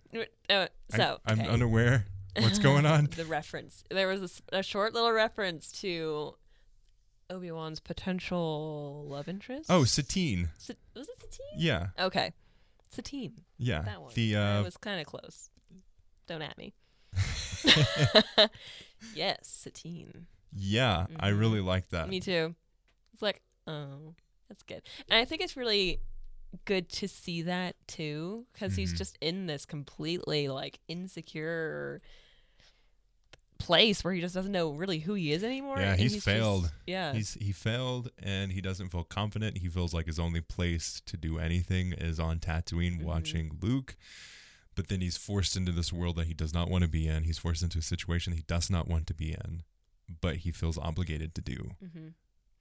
Uh, 0.49 0.67
so 0.89 1.17
I'm 1.25 1.39
okay. 1.41 1.49
unaware. 1.49 2.05
What's 2.37 2.59
going 2.59 2.85
on? 2.85 3.05
the 3.15 3.25
reference. 3.25 3.83
There 3.89 4.07
was 4.07 4.41
a 4.51 4.61
short 4.61 4.93
little 4.93 5.11
reference 5.11 5.71
to 5.81 6.35
Obi 7.29 7.51
Wan's 7.51 7.79
potential 7.79 9.05
love 9.09 9.27
interest. 9.27 9.67
Oh, 9.69 9.83
Satine. 9.83 10.49
Sa- 10.57 10.73
was 10.95 11.07
it 11.09 11.19
Satine? 11.19 11.57
Yeah. 11.57 11.87
Okay, 11.99 12.33
Satine. 12.89 13.41
Yeah. 13.57 13.81
That 13.81 14.01
one. 14.01 14.11
The 14.13 14.35
I 14.37 14.59
uh 14.59 14.63
was 14.63 14.77
kind 14.77 14.99
of 14.99 15.07
close. 15.07 15.49
Don't 16.27 16.41
at 16.41 16.57
me. 16.57 16.73
yes, 19.13 19.39
Satine. 19.47 20.27
Yeah, 20.55 21.07
I 21.19 21.31
Mhm. 21.31 21.39
really 21.39 21.61
like 21.61 21.89
that. 21.89 22.09
Me 22.09 22.19
too. 22.19 22.55
It's 23.13 23.21
like, 23.21 23.41
oh, 23.67 24.15
that's 24.47 24.63
good. 24.63 24.81
And 25.09 25.19
I 25.19 25.25
think 25.25 25.41
it's 25.41 25.57
really 25.57 25.99
good 26.65 26.89
to 26.89 27.07
see 27.07 27.41
that 27.43 27.75
too, 27.87 28.45
because 28.53 28.75
he's 28.75 28.93
Mhm. 28.93 28.97
just 28.97 29.17
in 29.21 29.45
this 29.47 29.65
completely 29.65 30.47
like 30.47 30.79
insecure 30.87 32.01
place 33.57 34.03
where 34.03 34.13
he 34.13 34.21
just 34.21 34.35
doesn't 34.35 34.51
know 34.51 34.71
really 34.71 34.99
who 34.99 35.13
he 35.13 35.31
is 35.31 35.43
anymore. 35.43 35.79
Yeah, 35.79 35.95
he's 35.95 36.13
just- 36.13 36.25
failed. 36.25 36.71
yeah. 36.85 37.13
He's 37.13 37.35
he 37.35 37.51
failed 37.51 38.09
and 38.21 38.51
he 38.51 38.61
doesn't 38.61 38.89
feel 38.89 39.03
confident. 39.03 39.57
He 39.59 39.67
feels 39.69 39.93
like 39.93 40.05
his 40.07 40.19
only 40.19 40.41
place 40.41 41.01
to 41.05 41.17
do 41.17 41.39
anything 41.39 41.93
is 41.93 42.19
on 42.19 42.39
Tatooine 42.39 42.99
Mhm. 42.99 43.03
watching 43.03 43.57
Luke. 43.61 43.95
But 44.75 44.89
then 44.89 44.99
he's 44.99 45.15
forced 45.15 45.55
into 45.55 45.71
this 45.71 45.93
world 45.93 46.17
that 46.17 46.27
he 46.27 46.33
does 46.33 46.53
not 46.53 46.69
want 46.69 46.83
to 46.83 46.89
be 46.89 47.07
in. 47.07 47.23
He's 47.23 47.37
forced 47.37 47.63
into 47.63 47.79
a 47.79 47.81
situation 47.81 48.33
he 48.33 48.41
does 48.45 48.69
not 48.69 48.87
want 48.89 49.07
to 49.07 49.13
be 49.13 49.31
in, 49.31 49.63
but 50.21 50.37
he 50.37 50.51
feels 50.51 50.77
obligated 50.77 51.33
to 51.35 51.41
do. 51.41 51.71
mm-hmm. 51.83 52.07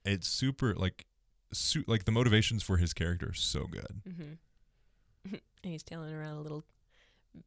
It's 0.05 0.27
super 0.27 0.73
like 0.75 1.07
su- 1.51 1.83
like 1.87 2.05
the 2.05 2.11
motivations 2.13 2.63
for 2.63 2.77
his 2.77 2.93
character 2.93 3.29
are 3.29 3.33
so 3.33 3.65
good. 3.67 4.01
Mm-hmm. 4.07 4.33
and 5.33 5.41
he's 5.73 5.83
tailing 5.83 6.13
around 6.13 6.37
a 6.37 6.41
little, 6.41 6.63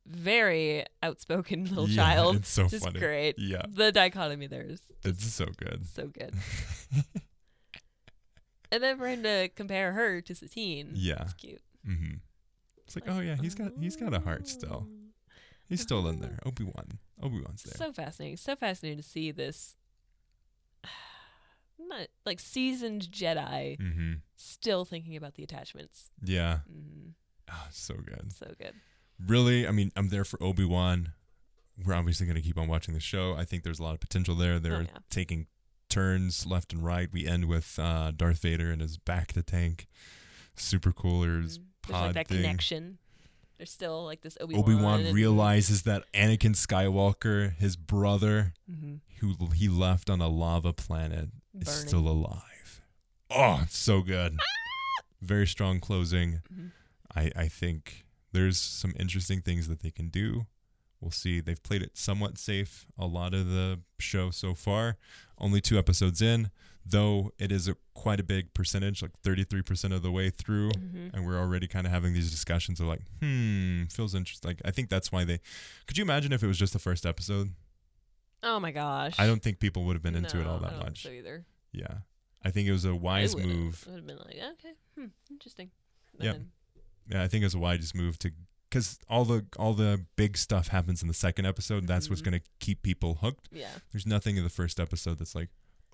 very 0.07 0.85
outspoken 1.03 1.65
little 1.69 1.89
Yeah, 1.89 2.03
child. 2.05 2.37
it's 2.37 2.49
so 2.49 2.67
Just 2.69 2.85
funny. 2.85 2.99
great. 3.01 3.37
Yeah. 3.39 3.63
The 3.69 3.93
dichotomy 3.93 4.47
there 4.47 4.63
is 4.63 4.83
It's 5.05 5.25
so 5.33 5.47
good. 5.57 5.87
so 5.87 6.07
good. 6.09 6.35
And 8.71 8.83
then 8.83 8.99
for 8.99 9.09
him 9.09 9.23
to 9.23 9.49
compare 9.57 9.93
her 9.93 10.21
to 10.21 10.35
Satine. 10.35 10.91
Yeah. 10.95 11.23
It's 11.23 11.33
cute. 11.35 11.63
Mm-hmm. 11.89 12.17
It's 12.85 12.97
like, 12.97 13.05
oh 13.09 13.21
yeah, 13.21 13.37
he's 13.41 13.55
got 13.55 13.73
he's 13.81 13.97
got 13.97 14.15
a 14.15 14.21
heart 14.21 14.47
still. 14.49 14.87
He's 15.69 15.81
still 15.83 16.07
in 16.09 16.21
there. 16.21 16.39
Obi 16.45 16.65
Wan. 16.65 16.99
Obi 17.23 17.41
Wan's 17.41 17.63
there. 17.63 17.75
So 17.77 17.93
fascinating. 17.93 18.37
So 18.37 18.57
fascinating 18.57 18.99
to 18.99 19.03
see 19.05 19.31
this 19.31 19.77
not 21.79 22.09
like 22.27 22.41
seasoned 22.41 23.03
Jedi 23.11 23.79
mm-hmm. 23.79 24.13
still 24.37 24.85
thinking 24.85 25.17
about 25.17 25.35
the 25.35 25.43
attachments. 25.45 26.11
Yeah. 26.23 26.59
Mm-hmm. 26.71 27.11
Oh, 27.51 27.67
so 27.71 27.95
good. 27.95 28.33
so 28.33 28.53
good. 28.59 28.75
Really, 29.25 29.67
I 29.67 29.71
mean, 29.73 29.91
I'm 29.97 30.09
there 30.11 30.25
for 30.25 30.43
Obi 30.43 30.65
Wan. 30.65 31.13
We're 31.85 31.95
obviously 31.95 32.27
going 32.27 32.37
to 32.37 32.43
keep 32.43 32.59
on 32.59 32.69
watching 32.69 32.95
the 32.95 33.01
show. 33.01 33.35
I 33.37 33.45
think 33.45 33.63
there's 33.63 33.79
a 33.79 33.83
lot 33.83 33.95
of 33.95 34.01
potential 34.01 34.35
there. 34.35 34.59
They're 34.59 34.77
Oh, 34.77 34.81
yeah. 34.81 34.99
taking 35.11 35.47
turns 35.89 36.45
left 36.47 36.73
and 36.73 36.85
right. 36.85 37.09
We 37.13 37.27
end 37.27 37.47
with 37.47 37.79
uh, 37.79 38.11
Darth 38.15 38.41
Vader 38.43 38.71
and 38.71 38.81
his 38.83 38.99
bacta 38.99 39.45
tank. 39.45 39.87
Super 40.57 40.93
cool. 40.93 41.25
Or 41.25 41.41
his 41.41 41.59
Mm. 41.59 41.63
There's 41.87 41.97
pod 42.01 42.07
like 42.07 42.15
that 42.15 42.29
thing. 42.29 42.43
connection. 42.43 42.99
There's 43.57 43.71
still 43.73 44.05
like 44.05 44.21
this 44.21 44.37
Obi 44.41 44.55
Obi 44.57 44.75
Wan. 44.75 45.05
Wan 45.05 45.15
realizes 45.15 45.83
that 45.85 46.05
Anakin 46.13 46.55
Skywalker, 46.55 47.55
his 47.57 47.77
brother, 47.77 48.53
hmm 48.69 48.97
who 49.21 49.35
he 49.53 49.69
left 49.69 50.09
on 50.11 50.21
a 50.21 50.29
lava 50.29 50.73
planet, 50.73 51.31
is 51.61 51.69
still 51.69 52.07
alive. 52.07 52.83
Oh, 53.31 53.61
it's 53.65 53.77
so 53.77 54.01
good. 54.03 54.39
Very 55.21 55.47
strong 55.47 55.81
closing. 55.81 56.43
Mhm. 56.55 56.71
I, 57.17 57.33
I 57.35 57.49
think 57.49 58.05
there's 58.33 58.59
some 58.61 58.95
interesting 58.99 59.41
things 59.41 59.69
that 59.69 59.81
they 59.81 59.91
can 59.91 60.09
do. 60.09 60.47
We'll 61.01 61.11
see. 61.13 61.41
They've 61.41 61.63
played 61.63 61.83
it 61.83 61.97
somewhat 61.97 62.39
safe 62.39 62.85
a 62.99 63.07
lot 63.07 63.33
of 63.33 63.47
the 63.49 63.81
show 64.01 64.31
so 64.31 64.55
far. 64.55 64.97
Only 65.39 65.61
two 65.61 65.79
episodes 65.79 66.21
in, 66.21 66.51
though 66.85 67.31
it 67.39 67.53
is 67.53 67.69
a 67.69 67.77
quite 67.95 68.19
a 68.19 68.25
big 68.25 68.53
percentage, 68.53 69.01
like 69.01 69.13
33% 69.23 69.95
of 69.95 70.03
the 70.03 70.11
way 70.11 70.29
through. 70.31 70.71
Mhm. 70.73 71.15
And 71.15 71.25
we're 71.25 71.39
already 71.39 71.69
kind 71.69 71.87
of 71.87 71.93
having 71.93 72.15
these 72.15 72.31
discussions 72.33 72.81
of 72.81 72.87
like, 72.89 73.03
hmm, 73.21 73.85
feels 73.85 74.15
interesting. 74.15 74.49
Like, 74.49 74.61
I 74.65 74.73
think 74.73 74.89
that's 74.89 75.13
why 75.13 75.23
they. 75.25 75.39
Could 75.87 75.97
you 75.99 76.03
imagine 76.03 76.33
if 76.33 76.43
it 76.43 76.49
was 76.49 76.59
just 76.59 76.73
the 76.73 76.79
first 76.81 77.07
episode? 77.07 77.51
Oh 78.43 78.59
my 78.59 78.73
gosh. 78.73 79.15
I 79.19 79.27
don't 79.27 79.43
think 79.43 79.61
people 79.61 79.85
would 79.85 79.95
have 79.95 80.03
been 80.03 80.17
into 80.17 80.41
it 80.41 80.45
No, 80.45 80.51
all 80.51 80.57
I 80.57 80.61
that 80.63 80.71
think 80.73 80.83
much. 80.85 81.03
So 81.05 81.11
either. 81.11 81.45
Yeah. 81.73 81.99
I 82.43 82.51
think 82.51 82.67
it 82.69 82.73
was 82.73 82.85
a 82.85 82.95
wise 82.95 83.35
I 83.37 83.45
move. 83.45 83.85
Would 83.87 83.97
have 83.97 84.07
been 84.07 84.19
like, 84.19 84.37
okay, 84.37 84.75
hmm, 84.97 85.07
interesting. 85.31 85.71
And 86.15 86.25
Yeah, 86.25 86.35
I 87.15 87.29
think 87.29 87.43
it 87.43 87.47
was 87.47 87.55
a 87.55 87.59
wise 87.59 87.95
move 87.95 88.19
to 88.21 88.31
because 88.71 88.99
all 89.09 89.25
the 89.25 89.47
all 89.59 89.73
the 89.75 90.05
big 90.17 90.37
stuff 90.37 90.69
happens 90.69 91.01
in 91.03 91.09
the 91.09 91.15
second 91.15 91.47
episode. 91.47 91.87
That's 91.87 92.09
what's 92.11 92.21
Mhm. 92.23 92.25
gonna 92.27 92.41
keep 92.61 92.83
people 92.83 93.15
hooked. 93.17 93.49
yeah, 93.53 93.71
There's 93.93 94.07
nothing 94.07 94.37
in 94.37 94.45
the 94.45 94.51
first 94.51 94.79
episode 94.79 95.19
that's 95.19 95.35
like, 95.35 95.49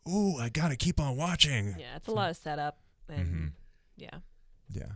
oh, 0.06 0.38
I 0.38 0.48
gotta 0.48 0.76
keep 0.76 0.98
on 1.00 1.16
watching. 1.16 1.76
yeah, 1.78 1.96
it's 1.96 2.08
a 2.08 2.12
lot 2.12 2.30
of 2.30 2.36
setup 2.36 2.80
and 3.08 3.26
Mhm. 3.28 3.52
yeah. 3.96 4.18
Yeah. 4.68 4.92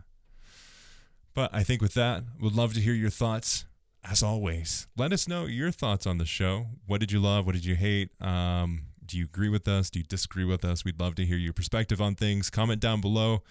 But 1.33 1.53
I 1.53 1.63
think 1.63 1.81
with 1.81 1.93
that, 1.93 2.23
would 2.39 2.53
love 2.53 2.73
to 2.73 2.81
hear 2.81 2.93
your 2.93 3.09
thoughts. 3.09 3.65
As 4.03 4.23
always, 4.23 4.87
let 4.97 5.11
us 5.11 5.27
know 5.27 5.45
your 5.45 5.71
thoughts 5.71 6.07
on 6.07 6.17
the 6.19 6.25
show. 6.25 6.67
What 6.85 6.99
did 7.01 7.11
you 7.11 7.19
love? 7.19 7.45
What 7.45 7.51
did 7.53 7.65
you 7.65 7.75
hate? 7.75 8.09
Um, 8.21 8.85
do 9.05 9.17
you 9.17 9.25
agree 9.25 9.49
with 9.49 9.67
us? 9.67 9.89
Do 9.89 9.99
you 9.99 10.05
disagree 10.05 10.45
with 10.45 10.63
us? 10.63 10.85
We'd 10.85 10.99
love 10.99 11.15
to 11.15 11.25
hear 11.25 11.37
your 11.37 11.51
perspective 11.53 12.01
on 12.01 12.15
things. 12.15 12.49
Comment 12.49 12.79
down 12.79 13.01
below. 13.01 13.43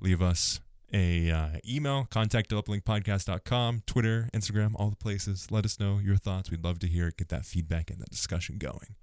Leave 0.00 0.22
us 0.22 0.60
a 0.92 1.30
uh, 1.30 1.48
email, 1.68 2.06
contact 2.10 2.52
at 2.52 2.64
uplinkpodcast.com, 2.64 3.82
Twitter, 3.86 4.28
Instagram, 4.34 4.72
all 4.74 4.90
the 4.90 4.96
places. 4.96 5.48
Let 5.50 5.64
us 5.64 5.78
know 5.78 5.98
your 6.02 6.16
thoughts. 6.16 6.50
We'd 6.50 6.64
love 6.64 6.78
to 6.80 6.88
hear 6.88 7.08
it, 7.08 7.16
get 7.16 7.28
that 7.28 7.44
feedback 7.44 7.90
and 7.90 8.00
that 8.00 8.10
discussion 8.10 8.58
going. 8.58 8.96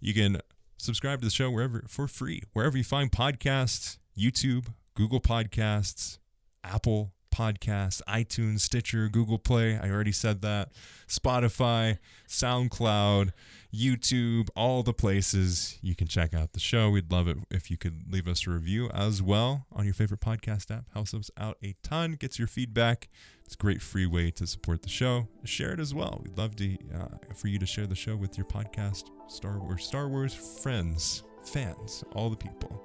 You 0.00 0.12
can 0.12 0.40
subscribe 0.76 1.20
to 1.20 1.24
the 1.24 1.30
show 1.30 1.50
wherever 1.50 1.84
for 1.88 2.06
free, 2.06 2.42
wherever 2.52 2.76
you 2.76 2.84
find 2.84 3.10
podcasts, 3.10 3.98
YouTube, 4.16 4.66
Google 4.94 5.20
Podcasts, 5.20 6.18
Apple 6.62 7.13
Podcasts, 7.34 8.00
iTunes, 8.08 8.60
Stitcher, 8.60 9.08
Google 9.08 9.38
Play. 9.38 9.76
I 9.76 9.90
already 9.90 10.12
said 10.12 10.40
that. 10.42 10.70
Spotify, 11.08 11.98
SoundCloud, 12.28 13.32
YouTube, 13.74 14.48
all 14.54 14.84
the 14.84 14.92
places 14.92 15.78
you 15.82 15.96
can 15.96 16.06
check 16.06 16.32
out 16.32 16.52
the 16.52 16.60
show. 16.60 16.90
We'd 16.90 17.10
love 17.10 17.26
it 17.26 17.38
if 17.50 17.72
you 17.72 17.76
could 17.76 18.12
leave 18.12 18.28
us 18.28 18.46
a 18.46 18.50
review 18.50 18.88
as 18.94 19.20
well 19.20 19.66
on 19.72 19.84
your 19.84 19.94
favorite 19.94 20.20
podcast 20.20 20.70
app. 20.70 20.84
Helps 20.92 21.12
us 21.12 21.30
out 21.36 21.58
a 21.62 21.74
ton, 21.82 22.12
gets 22.12 22.38
your 22.38 22.46
feedback. 22.46 23.08
It's 23.44 23.54
a 23.54 23.58
great 23.58 23.82
free 23.82 24.06
way 24.06 24.30
to 24.30 24.46
support 24.46 24.82
the 24.82 24.88
show. 24.88 25.26
Share 25.44 25.72
it 25.72 25.80
as 25.80 25.92
well. 25.92 26.20
We'd 26.22 26.38
love 26.38 26.54
to 26.56 26.76
uh, 26.94 27.34
for 27.34 27.48
you 27.48 27.58
to 27.58 27.66
share 27.66 27.86
the 27.86 27.96
show 27.96 28.14
with 28.14 28.38
your 28.38 28.46
podcast 28.46 29.10
Star 29.26 29.58
Wars 29.58 29.84
Star 29.84 30.08
Wars 30.08 30.34
friends, 30.62 31.24
fans, 31.44 32.04
all 32.12 32.30
the 32.30 32.36
people. 32.36 32.80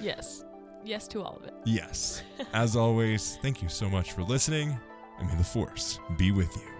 Yes, 0.00 0.44
yes 0.84 1.08
to 1.08 1.22
all 1.22 1.36
of 1.36 1.44
it. 1.44 1.54
Yes. 1.64 2.22
As 2.52 2.76
always, 2.76 3.38
thank 3.42 3.62
you 3.62 3.68
so 3.68 3.88
much 3.88 4.12
for 4.12 4.22
listening, 4.22 4.78
and 5.18 5.28
may 5.28 5.36
the 5.36 5.44
Force 5.44 5.98
be 6.16 6.30
with 6.30 6.54
you. 6.56 6.73